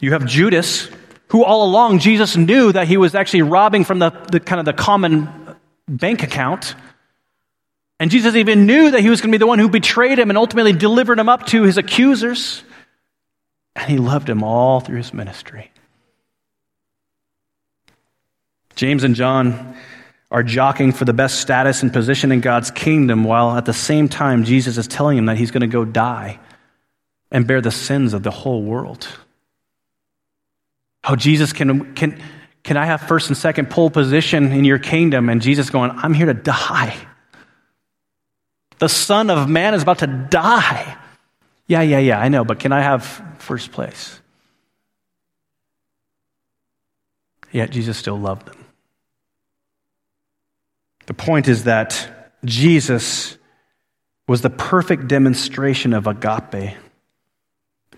You 0.00 0.14
have 0.14 0.26
Judas, 0.26 0.90
who 1.28 1.44
all 1.44 1.64
along 1.64 2.00
Jesus 2.00 2.36
knew 2.36 2.72
that 2.72 2.88
he 2.88 2.96
was 2.96 3.14
actually 3.14 3.42
robbing 3.42 3.84
from 3.84 4.00
the, 4.00 4.10
the 4.32 4.40
kind 4.40 4.58
of 4.58 4.66
the 4.66 4.72
common 4.72 5.28
bank 5.88 6.24
account. 6.24 6.74
And 8.04 8.10
Jesus 8.10 8.34
even 8.34 8.66
knew 8.66 8.90
that 8.90 9.00
he 9.00 9.08
was 9.08 9.22
going 9.22 9.32
to 9.32 9.38
be 9.38 9.40
the 9.40 9.46
one 9.46 9.58
who 9.58 9.70
betrayed 9.70 10.18
him 10.18 10.28
and 10.28 10.36
ultimately 10.36 10.74
delivered 10.74 11.18
him 11.18 11.30
up 11.30 11.46
to 11.46 11.62
his 11.62 11.78
accusers. 11.78 12.62
And 13.74 13.90
he 13.90 13.96
loved 13.96 14.28
him 14.28 14.42
all 14.42 14.80
through 14.80 14.98
his 14.98 15.14
ministry. 15.14 15.70
James 18.76 19.04
and 19.04 19.14
John 19.14 19.74
are 20.30 20.42
jockeying 20.42 20.92
for 20.92 21.06
the 21.06 21.14
best 21.14 21.40
status 21.40 21.82
and 21.82 21.94
position 21.94 22.30
in 22.30 22.42
God's 22.42 22.70
kingdom, 22.70 23.24
while 23.24 23.56
at 23.56 23.64
the 23.64 23.72
same 23.72 24.10
time, 24.10 24.44
Jesus 24.44 24.76
is 24.76 24.86
telling 24.86 25.16
him 25.16 25.24
that 25.24 25.38
he's 25.38 25.50
going 25.50 25.62
to 25.62 25.66
go 25.66 25.86
die 25.86 26.38
and 27.30 27.46
bear 27.46 27.62
the 27.62 27.70
sins 27.70 28.12
of 28.12 28.22
the 28.22 28.30
whole 28.30 28.62
world. 28.62 29.08
Oh, 31.04 31.16
Jesus, 31.16 31.54
can, 31.54 31.94
can, 31.94 32.20
can 32.64 32.76
I 32.76 32.84
have 32.84 33.00
first 33.00 33.28
and 33.28 33.36
second 33.38 33.70
pole 33.70 33.88
position 33.88 34.52
in 34.52 34.66
your 34.66 34.78
kingdom? 34.78 35.30
And 35.30 35.40
Jesus 35.40 35.70
going, 35.70 35.90
I'm 35.90 36.12
here 36.12 36.26
to 36.26 36.34
die. 36.34 36.94
The 38.78 38.88
Son 38.88 39.30
of 39.30 39.48
Man 39.48 39.74
is 39.74 39.82
about 39.82 40.00
to 40.00 40.06
die. 40.06 40.96
Yeah, 41.66 41.82
yeah, 41.82 41.98
yeah, 41.98 42.20
I 42.20 42.28
know, 42.28 42.44
but 42.44 42.58
can 42.58 42.72
I 42.72 42.80
have 42.80 43.22
first 43.38 43.72
place? 43.72 44.20
Yet 47.52 47.70
Jesus 47.70 47.96
still 47.96 48.18
loved 48.18 48.46
them. 48.46 48.64
The 51.06 51.14
point 51.14 51.48
is 51.48 51.64
that 51.64 52.32
Jesus 52.44 53.36
was 54.26 54.40
the 54.40 54.50
perfect 54.50 55.06
demonstration 55.06 55.92
of 55.92 56.06
agape 56.06 56.76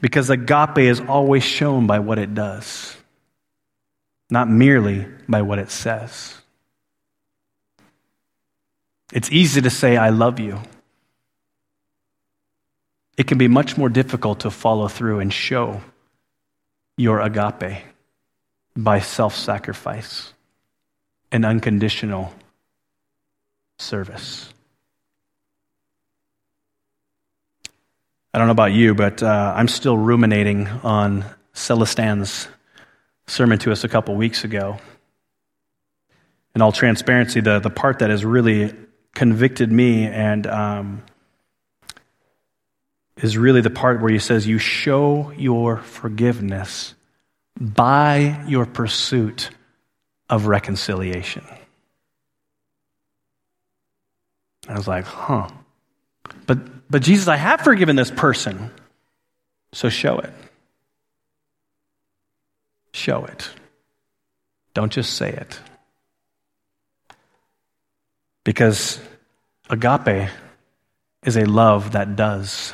because 0.00 0.28
agape 0.28 0.78
is 0.78 1.00
always 1.00 1.44
shown 1.44 1.86
by 1.86 2.00
what 2.00 2.18
it 2.18 2.34
does, 2.34 2.96
not 4.30 4.48
merely 4.48 5.06
by 5.28 5.42
what 5.42 5.58
it 5.58 5.70
says. 5.70 6.34
It's 9.12 9.30
easy 9.30 9.60
to 9.62 9.70
say, 9.70 9.96
I 9.96 10.10
love 10.10 10.40
you. 10.40 10.60
It 13.16 13.26
can 13.26 13.38
be 13.38 13.48
much 13.48 13.76
more 13.76 13.88
difficult 13.88 14.40
to 14.40 14.50
follow 14.50 14.88
through 14.88 15.20
and 15.20 15.32
show 15.32 15.80
your 16.96 17.20
agape 17.20 17.82
by 18.76 19.00
self 19.00 19.34
sacrifice 19.34 20.32
and 21.32 21.44
unconditional 21.44 22.32
service. 23.78 24.52
I 28.34 28.38
don't 28.38 28.48
know 28.48 28.52
about 28.52 28.72
you, 28.72 28.94
but 28.94 29.22
uh, 29.22 29.54
I'm 29.56 29.68
still 29.68 29.96
ruminating 29.96 30.66
on 30.66 31.24
Celestan's 31.54 32.48
sermon 33.26 33.58
to 33.60 33.72
us 33.72 33.82
a 33.82 33.88
couple 33.88 34.14
weeks 34.14 34.44
ago. 34.44 34.78
In 36.54 36.60
all 36.60 36.72
transparency, 36.72 37.40
the, 37.40 37.60
the 37.60 37.70
part 37.70 38.00
that 38.00 38.10
has 38.10 38.26
really 38.26 38.74
convicted 39.16 39.72
me 39.72 40.06
and 40.06 40.46
um, 40.46 41.02
is 43.16 43.36
really 43.38 43.62
the 43.62 43.70
part 43.70 44.02
where 44.02 44.12
he 44.12 44.18
says, 44.18 44.46
You 44.46 44.58
show 44.58 45.32
your 45.32 45.78
forgiveness 45.78 46.94
by 47.58 48.44
your 48.46 48.66
pursuit 48.66 49.50
of 50.28 50.46
reconciliation. 50.46 51.44
I 54.68 54.74
was 54.74 54.86
like, 54.86 55.06
huh. 55.06 55.48
But, 56.46 56.90
but 56.90 57.00
Jesus, 57.00 57.26
I 57.26 57.36
have 57.36 57.62
forgiven 57.62 57.96
this 57.96 58.10
person. 58.10 58.70
So 59.72 59.88
show 59.88 60.18
it. 60.18 60.32
Show 62.92 63.24
it. 63.24 63.48
Don't 64.74 64.92
just 64.92 65.14
say 65.14 65.30
it. 65.30 65.58
Because 68.46 69.00
agape 69.68 70.30
is 71.24 71.36
a 71.36 71.46
love 71.46 71.92
that 71.92 72.14
does, 72.14 72.72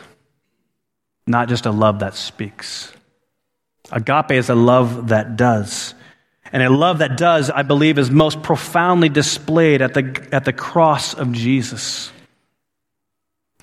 not 1.27 1.49
just 1.49 1.65
a 1.65 1.71
love 1.71 2.01
that 2.01 2.15
speaks. 2.15 2.93
Agape 3.91 4.33
is 4.33 4.51
a 4.51 4.55
love 4.55 5.09
that 5.09 5.39
does. 5.39 5.95
And 6.53 6.63
a 6.63 6.69
love 6.69 6.99
that 6.99 7.17
does, 7.17 7.49
I 7.49 7.63
believe, 7.63 7.99
is 7.99 8.11
most 8.11 8.43
profoundly 8.43 9.09
displayed 9.09 9.81
at 9.81 9.95
the, 9.95 10.29
at 10.31 10.45
the 10.45 10.53
cross 10.53 11.15
of 11.15 11.33
Jesus. 11.33 12.13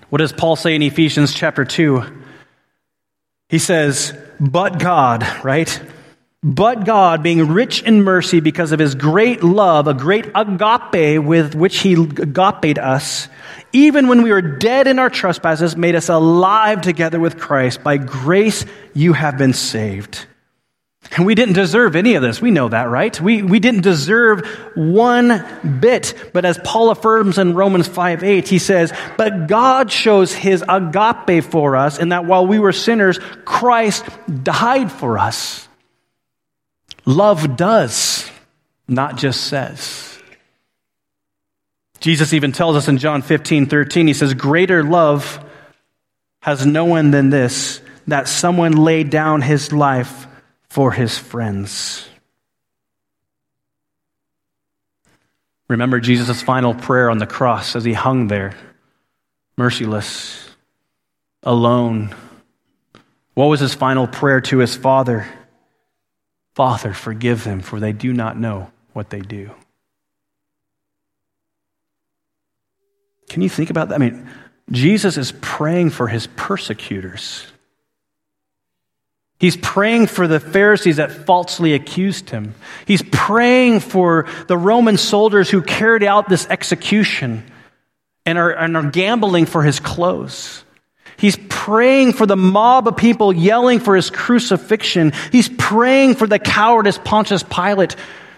What 0.10 0.18
does 0.18 0.34
Paul 0.34 0.55
say 0.55 0.74
in 0.74 0.82
Ephesians 0.82 1.32
chapter 1.32 1.64
2? 1.64 2.01
He 3.49 3.60
says, 3.60 4.18
But 4.39 4.80
God, 4.80 5.28
right? 5.43 5.80
But 6.42 6.86
God, 6.86 7.22
being 7.22 7.50
rich 7.50 7.84
in 7.84 8.04
mercy 8.04 8.40
because 8.40 8.72
of 8.72 8.80
his 8.80 8.96
great 8.96 9.44
love, 9.44 9.88
a 9.88 9.94
great 9.94 10.26
agape 10.34 11.22
with 11.22 11.54
which 11.54 11.80
he 11.80 11.96
agape 11.96 12.78
us, 12.78 13.28
even 13.74 14.08
when 14.08 14.24
we 14.24 14.32
were 14.32 14.42
dead 14.42 14.88
in 14.88 15.00
our 15.00 15.10
trespasses, 15.10 15.76
made 15.76 15.96
us 15.96 16.08
alive 16.08 16.82
together 16.82 17.20
with 17.20 17.38
Christ. 17.38 17.84
By 17.84 17.98
grace 17.98 18.66
you 18.94 19.12
have 19.12 19.38
been 19.38 19.54
saved. 19.54 20.28
And 21.18 21.26
we 21.26 21.36
didn't 21.36 21.56
deserve 21.56 21.96
any 21.96 22.16
of 22.16 22.22
this. 22.22 22.42
We 22.42 22.52
know 22.52 22.70
that, 22.70 22.90
right? 22.90 23.20
We, 23.20 23.42
we 23.42 23.60
didn't 23.60 23.82
deserve 23.82 24.46
one 24.76 25.46
bit. 25.82 26.14
But 26.34 26.46
as 26.46 26.60
Paul 26.64 26.92
affirms 26.92 27.38
in 27.38 27.56
Romans 27.56 27.88
5 27.88 28.24
8, 28.24 28.48
he 28.48 28.60
says, 28.60 28.94
But 29.18 29.48
God 29.48 29.92
shows 29.92 30.34
his 30.34 30.64
agape 30.70 31.44
for 31.44 31.76
us 31.76 32.00
in 32.00 32.10
that 32.10 32.26
while 32.26 32.46
we 32.48 32.60
were 32.60 32.74
sinners, 32.74 33.20
Christ 33.44 34.06
died 34.44 34.92
for 34.92 35.18
us. 35.18 35.68
Love 37.10 37.57
does, 37.57 38.30
not 38.88 39.18
just 39.18 39.45
says. 39.45 40.20
Jesus 41.99 42.34
even 42.34 42.51
tells 42.51 42.76
us 42.76 42.88
in 42.88 42.99
John 42.99 43.24
15 43.24 43.66
13, 43.66 44.05
he 44.05 44.14
says, 44.14 44.36
Greater 44.36 44.84
love 44.84 45.43
has 46.41 46.68
no 46.68 46.86
one 46.86 47.10
than 47.10 47.32
this, 47.32 47.82
that 48.05 48.28
someone 48.28 48.74
laid 48.74 49.10
down 49.10 49.41
his 49.41 49.74
life 49.74 50.28
for 50.70 50.91
his 50.91 51.18
friends. 51.18 52.07
Remember 55.68 55.99
Jesus' 55.99 56.43
final 56.43 56.76
prayer 56.76 57.10
on 57.10 57.18
the 57.18 57.26
cross 57.26 57.76
as 57.76 57.84
he 57.84 57.93
hung 57.93 58.28
there, 58.28 58.55
merciless, 59.57 60.47
alone. 61.41 62.14
What 63.34 63.47
was 63.47 63.62
his 63.62 63.74
final 63.74 64.05
prayer 64.05 64.41
to 64.41 64.60
his 64.60 64.76
Father? 64.76 65.28
Father, 66.60 66.93
forgive 66.93 67.45
them, 67.45 67.62
for 67.62 67.80
they 67.80 67.93
do 67.93 68.12
not 68.12 68.38
know 68.38 68.70
what 68.91 69.10
they 69.12 69.22
do. 69.22 69.49
Can 73.30 73.41
you 73.41 73.47
think 73.47 73.70
about 73.70 73.88
that? 73.88 73.95
I 73.95 73.97
mean, 73.97 74.30
Jesus 74.70 75.16
is 75.16 75.32
praying 75.39 75.91
for 75.91 76.10
his 76.10 76.28
persecutors. 76.36 77.47
He's 79.39 79.55
praying 79.55 80.07
for 80.07 80.28
the 80.28 80.41
Pharisees 80.41 80.97
that 80.97 81.14
falsely 81.26 81.76
accused 81.76 82.30
him. 82.30 82.53
He's 82.86 83.03
praying 83.10 83.80
for 83.80 84.28
the 84.47 84.57
Roman 84.57 84.97
soldiers 84.97 85.49
who 85.49 85.62
carried 85.62 86.03
out 86.03 86.28
this 86.28 86.45
execution 86.47 87.49
and 88.26 88.38
are, 88.38 88.51
and 88.51 88.76
are 88.76 88.91
gambling 88.91 89.45
for 89.45 89.64
his 89.64 89.80
clothes. 89.80 90.66
He's 91.20 91.38
praying 91.49 92.13
for 92.13 92.26
the 92.26 92.38
mob 92.38 92.88
of 92.88 92.97
people 92.97 93.34
yelling 93.34 93.80
for 93.80 93.95
his 93.95 94.09
crucifixion. 94.09 95.13
He's 95.32 95.49
praying 95.49 96.15
for 96.15 96.26
the 96.26 96.39
cowardice 96.39 96.97
Pontius 96.97 97.43
Pilate 97.43 97.95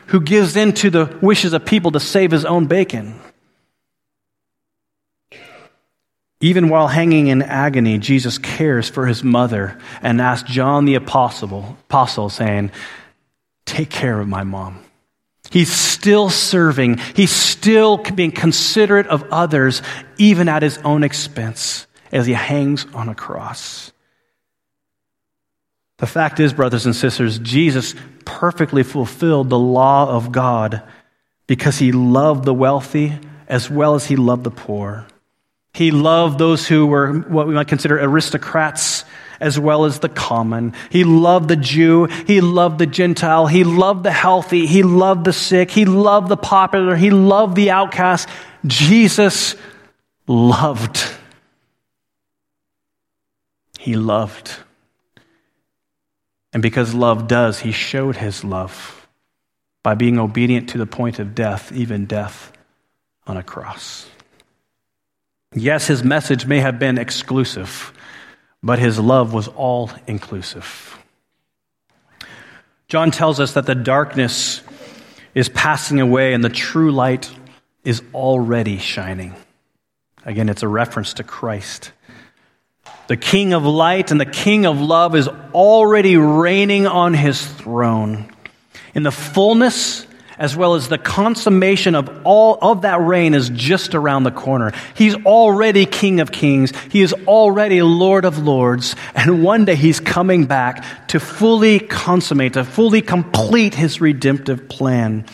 who 0.07 0.19
gives 0.19 0.57
in 0.57 0.73
to 0.73 0.89
the 0.89 1.17
wishes 1.21 1.53
of 1.53 1.65
people 1.65 1.91
to 1.91 1.99
save 1.99 2.31
his 2.31 2.43
own 2.43 2.65
bacon. 2.65 3.17
Even 6.41 6.69
while 6.69 6.87
hanging 6.87 7.27
in 7.27 7.43
agony, 7.43 7.99
Jesus 7.99 8.37
cares 8.39 8.89
for 8.89 9.05
his 9.05 9.23
mother 9.23 9.77
and 10.01 10.19
asks 10.19 10.49
John 10.49 10.85
the 10.85 10.95
apostle, 10.95 11.77
apostle 11.87 12.29
saying, 12.29 12.71
Take 13.65 13.89
care 13.89 14.19
of 14.19 14.27
my 14.27 14.43
mom. 14.43 14.83
He's 15.51 15.71
still 15.71 16.29
serving. 16.29 16.97
He's 17.15 17.31
still 17.31 17.97
being 17.97 18.31
considerate 18.31 19.07
of 19.07 19.23
others, 19.31 19.81
even 20.17 20.49
at 20.49 20.63
his 20.63 20.77
own 20.79 21.03
expense, 21.03 21.85
as 22.11 22.25
he 22.25 22.33
hangs 22.33 22.85
on 22.93 23.09
a 23.09 23.15
cross. 23.15 23.91
The 25.97 26.07
fact 26.07 26.39
is, 26.39 26.51
brothers 26.51 26.85
and 26.85 26.95
sisters, 26.95 27.37
Jesus 27.39 27.93
perfectly 28.25 28.83
fulfilled 28.83 29.49
the 29.49 29.59
law 29.59 30.09
of 30.09 30.31
God 30.31 30.81
because 31.47 31.77
he 31.77 31.91
loved 31.91 32.43
the 32.43 32.53
wealthy 32.53 33.13
as 33.47 33.69
well 33.69 33.95
as 33.95 34.05
he 34.05 34.15
loved 34.15 34.43
the 34.43 34.51
poor. 34.51 35.05
He 35.73 35.91
loved 35.91 36.39
those 36.39 36.67
who 36.67 36.87
were 36.87 37.13
what 37.13 37.47
we 37.47 37.53
might 37.53 37.67
consider 37.67 37.99
aristocrats 37.99 39.05
as 39.39 39.59
well 39.59 39.85
as 39.85 39.99
the 39.99 40.09
common. 40.09 40.73
He 40.89 41.03
loved 41.03 41.47
the 41.47 41.55
Jew. 41.55 42.05
He 42.05 42.41
loved 42.41 42.79
the 42.79 42.85
Gentile. 42.85 43.47
He 43.47 43.63
loved 43.63 44.03
the 44.03 44.11
healthy. 44.11 44.67
He 44.67 44.83
loved 44.83 45.25
the 45.25 45.33
sick. 45.33 45.71
He 45.71 45.85
loved 45.85 46.29
the 46.29 46.37
popular. 46.37 46.95
He 46.95 47.09
loved 47.09 47.55
the 47.55 47.71
outcast. 47.71 48.27
Jesus 48.65 49.55
loved. 50.27 51.03
He 53.81 53.95
loved. 53.95 54.57
And 56.53 56.61
because 56.61 56.93
love 56.93 57.27
does, 57.27 57.61
he 57.61 57.71
showed 57.71 58.15
his 58.15 58.43
love 58.43 59.07
by 59.81 59.95
being 59.95 60.19
obedient 60.19 60.69
to 60.69 60.77
the 60.77 60.85
point 60.85 61.17
of 61.17 61.33
death, 61.33 61.71
even 61.71 62.05
death 62.05 62.53
on 63.25 63.37
a 63.37 63.41
cross. 63.41 64.07
Yes, 65.55 65.87
his 65.87 66.03
message 66.03 66.45
may 66.45 66.59
have 66.59 66.77
been 66.77 66.99
exclusive, 66.99 67.91
but 68.61 68.77
his 68.77 68.99
love 68.99 69.33
was 69.33 69.47
all 69.47 69.89
inclusive. 70.05 70.95
John 72.87 73.09
tells 73.09 73.39
us 73.39 73.53
that 73.53 73.65
the 73.65 73.73
darkness 73.73 74.61
is 75.33 75.49
passing 75.49 75.99
away 75.99 76.33
and 76.33 76.43
the 76.43 76.49
true 76.49 76.91
light 76.91 77.31
is 77.83 78.03
already 78.13 78.77
shining. 78.77 79.33
Again, 80.23 80.49
it's 80.49 80.61
a 80.61 80.67
reference 80.67 81.15
to 81.15 81.23
Christ. 81.23 81.93
The 83.07 83.17
King 83.17 83.53
of 83.53 83.65
light 83.65 84.11
and 84.11 84.19
the 84.19 84.25
King 84.25 84.65
of 84.65 84.79
love 84.79 85.15
is 85.15 85.27
already 85.27 86.17
reigning 86.17 86.87
on 86.87 87.13
his 87.13 87.45
throne. 87.45 88.31
In 88.93 89.03
the 89.03 89.11
fullness 89.11 90.05
as 90.41 90.55
well 90.55 90.73
as 90.73 90.87
the 90.87 90.97
consummation 90.97 91.93
of 91.93 92.09
all 92.25 92.57
of 92.63 92.81
that 92.81 92.99
reign 92.99 93.35
is 93.35 93.51
just 93.51 93.93
around 93.93 94.23
the 94.23 94.31
corner. 94.31 94.71
He's 94.95 95.15
already 95.23 95.85
King 95.85 96.19
of 96.19 96.31
Kings. 96.31 96.73
He 96.89 97.03
is 97.03 97.13
already 97.27 97.83
Lord 97.83 98.25
of 98.25 98.39
Lords. 98.39 98.95
And 99.13 99.43
one 99.43 99.65
day 99.65 99.75
he's 99.75 99.99
coming 99.99 100.45
back 100.45 101.07
to 101.09 101.19
fully 101.19 101.79
consummate, 101.79 102.53
to 102.53 102.63
fully 102.63 103.03
complete 103.03 103.75
his 103.75 104.01
redemptive 104.01 104.67
plan. 104.67 105.27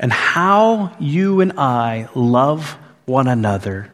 And 0.00 0.10
how 0.10 0.96
you 0.98 1.42
and 1.42 1.52
I 1.58 2.08
love 2.14 2.78
one 3.04 3.28
another 3.28 3.92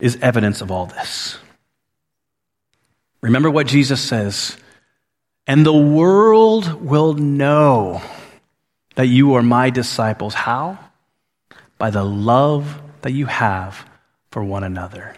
is 0.00 0.18
evidence 0.20 0.60
of 0.60 0.72
all 0.72 0.86
this. 0.86 1.38
Remember 3.22 3.50
what 3.50 3.66
Jesus 3.66 4.00
says, 4.00 4.56
and 5.46 5.64
the 5.64 5.72
world 5.72 6.80
will 6.80 7.14
know 7.14 8.02
that 8.94 9.06
you 9.06 9.34
are 9.34 9.42
my 9.42 9.70
disciples. 9.70 10.34
How? 10.34 10.78
By 11.78 11.90
the 11.90 12.04
love 12.04 12.80
that 13.02 13.12
you 13.12 13.26
have 13.26 13.84
for 14.30 14.42
one 14.42 14.64
another. 14.64 15.14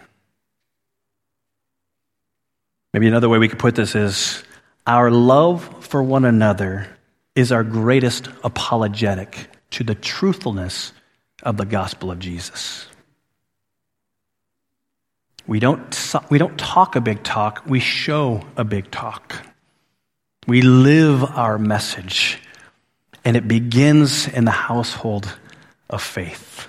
Maybe 2.93 3.07
another 3.07 3.29
way 3.29 3.39
we 3.39 3.47
could 3.47 3.59
put 3.59 3.75
this 3.75 3.95
is 3.95 4.43
our 4.85 5.09
love 5.09 5.85
for 5.85 6.03
one 6.03 6.25
another 6.25 6.87
is 7.35 7.51
our 7.51 7.63
greatest 7.63 8.27
apologetic 8.43 9.49
to 9.71 9.83
the 9.83 9.95
truthfulness 9.95 10.93
of 11.41 11.57
the 11.57 11.65
gospel 11.65 12.11
of 12.11 12.19
Jesus. 12.19 12.85
We 15.45 15.59
don't, 15.59 16.15
we 16.29 16.37
don't 16.37 16.57
talk 16.57 16.95
a 16.95 17.01
big 17.01 17.23
talk, 17.23 17.63
we 17.65 17.79
show 17.79 18.45
a 18.55 18.63
big 18.63 18.89
talk. 18.91 19.45
We 20.47 20.61
live 20.61 21.23
our 21.23 21.57
message 21.57 22.39
and 23.25 23.37
it 23.37 23.47
begins 23.47 24.27
in 24.27 24.45
the 24.45 24.51
household 24.51 25.37
of 25.89 26.01
faith. 26.01 26.67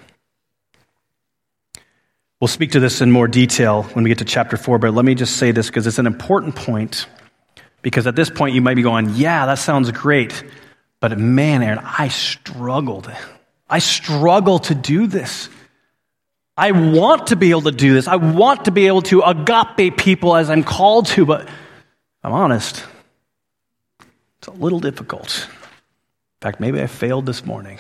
We'll 2.40 2.48
speak 2.48 2.72
to 2.72 2.80
this 2.80 3.00
in 3.00 3.10
more 3.10 3.28
detail 3.28 3.84
when 3.94 4.04
we 4.04 4.10
get 4.10 4.18
to 4.18 4.24
chapter 4.24 4.56
4, 4.56 4.78
but 4.78 4.92
let 4.92 5.04
me 5.04 5.14
just 5.14 5.36
say 5.36 5.50
this 5.50 5.68
because 5.68 5.86
it's 5.86 5.98
an 5.98 6.06
important 6.06 6.54
point. 6.54 7.06
Because 7.80 8.06
at 8.06 8.16
this 8.16 8.30
point, 8.30 8.54
you 8.54 8.60
might 8.60 8.74
be 8.74 8.82
going, 8.82 9.10
Yeah, 9.14 9.46
that 9.46 9.58
sounds 9.58 9.90
great. 9.90 10.44
But 11.00 11.18
man, 11.18 11.62
Aaron, 11.62 11.80
I 11.82 12.08
struggled. 12.08 13.10
I 13.68 13.78
struggle 13.78 14.58
to 14.60 14.74
do 14.74 15.06
this. 15.06 15.48
I 16.56 16.70
want 16.70 17.28
to 17.28 17.36
be 17.36 17.50
able 17.50 17.62
to 17.62 17.72
do 17.72 17.94
this. 17.94 18.06
I 18.06 18.16
want 18.16 18.66
to 18.66 18.70
be 18.70 18.86
able 18.86 19.02
to 19.02 19.22
agape 19.22 19.96
people 19.96 20.36
as 20.36 20.50
I'm 20.50 20.62
called 20.62 21.06
to, 21.08 21.26
but 21.26 21.48
I'm 22.22 22.32
honest, 22.32 22.84
it's 24.38 24.48
a 24.48 24.52
little 24.52 24.80
difficult 24.80 25.48
In 25.50 26.40
fact, 26.40 26.60
maybe 26.60 26.80
I 26.80 26.86
failed 26.86 27.26
this 27.26 27.44
morning. 27.44 27.78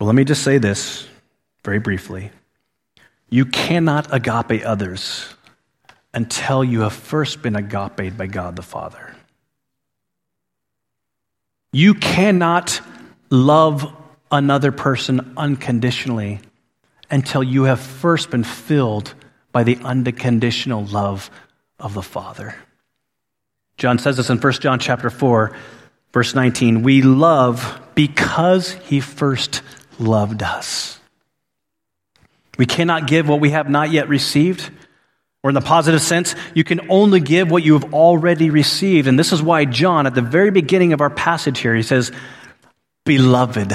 Well, 0.00 0.06
let 0.06 0.14
me 0.14 0.24
just 0.24 0.42
say 0.42 0.58
this 0.58 1.08
very 1.64 1.80
briefly. 1.80 2.30
You 3.28 3.44
cannot 3.44 4.14
agape 4.14 4.64
others 4.64 5.34
until 6.14 6.64
you 6.64 6.80
have 6.80 6.92
first 6.92 7.42
been 7.42 7.56
agape 7.56 8.16
by 8.16 8.26
God 8.28 8.56
the 8.56 8.62
Father. 8.62 9.14
You 11.72 11.94
cannot 11.94 12.80
love 13.28 13.92
another 14.30 14.72
person 14.72 15.34
unconditionally 15.36 16.40
until 17.10 17.42
you 17.42 17.64
have 17.64 17.80
first 17.80 18.30
been 18.30 18.44
filled 18.44 19.14
by 19.52 19.64
the 19.64 19.78
unconditional 19.82 20.84
love 20.84 21.30
of 21.78 21.94
the 21.94 22.02
Father. 22.02 22.54
John 23.76 23.98
says 23.98 24.16
this 24.16 24.30
in 24.30 24.38
1 24.38 24.52
John 24.54 24.78
chapter 24.78 25.08
4, 25.08 25.56
verse 26.12 26.34
19. 26.34 26.82
We 26.82 27.02
love 27.02 27.80
because 27.94 28.72
he 28.72 29.00
first 29.00 29.62
loved 29.98 30.42
us. 30.42 30.98
We 32.58 32.66
cannot 32.66 33.06
give 33.06 33.28
what 33.28 33.40
we 33.40 33.50
have 33.50 33.70
not 33.70 33.90
yet 33.90 34.08
received. 34.08 34.70
Or 35.44 35.50
in 35.50 35.54
the 35.54 35.60
positive 35.60 36.02
sense, 36.02 36.34
you 36.52 36.64
can 36.64 36.90
only 36.90 37.20
give 37.20 37.48
what 37.50 37.62
you 37.62 37.74
have 37.74 37.94
already 37.94 38.50
received. 38.50 39.06
And 39.06 39.16
this 39.16 39.32
is 39.32 39.40
why 39.40 39.64
John, 39.64 40.06
at 40.06 40.14
the 40.14 40.22
very 40.22 40.50
beginning 40.50 40.92
of 40.92 41.00
our 41.00 41.10
passage 41.10 41.60
here, 41.60 41.76
he 41.76 41.84
says, 41.84 42.10
Beloved. 43.04 43.72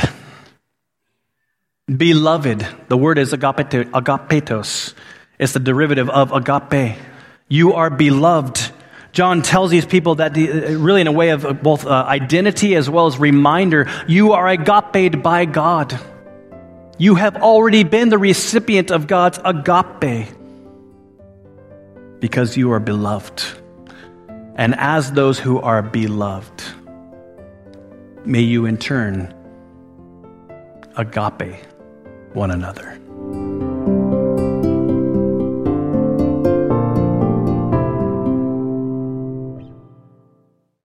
Beloved. 1.87 2.65
The 2.87 2.95
word 2.95 3.17
is 3.17 3.33
agapetos. 3.33 4.93
It's 5.37 5.51
the 5.51 5.59
derivative 5.59 6.09
of 6.09 6.31
agape. 6.31 6.97
You 7.49 7.73
are 7.73 7.89
beloved. 7.89 8.71
John 9.11 9.41
tells 9.41 9.69
these 9.69 9.85
people 9.85 10.15
that, 10.15 10.33
the, 10.33 10.77
really, 10.77 11.01
in 11.01 11.07
a 11.07 11.11
way 11.11 11.29
of 11.31 11.61
both 11.61 11.85
uh, 11.85 11.89
identity 12.07 12.75
as 12.75 12.89
well 12.89 13.07
as 13.07 13.17
reminder, 13.17 13.89
you 14.07 14.31
are 14.31 14.47
agape 14.47 15.21
by 15.21 15.43
God. 15.43 15.99
You 16.97 17.15
have 17.15 17.35
already 17.35 17.83
been 17.83 18.07
the 18.07 18.17
recipient 18.17 18.89
of 18.89 19.05
God's 19.05 19.39
agape 19.43 20.29
because 22.19 22.55
you 22.55 22.71
are 22.71 22.79
beloved. 22.79 23.43
And 24.55 24.73
as 24.75 25.11
those 25.11 25.37
who 25.37 25.59
are 25.59 25.81
beloved, 25.81 26.63
may 28.23 28.41
you 28.41 28.67
in 28.67 28.77
turn 28.77 29.33
agape 30.95 31.72
one 32.35 32.51
another. 32.51 33.02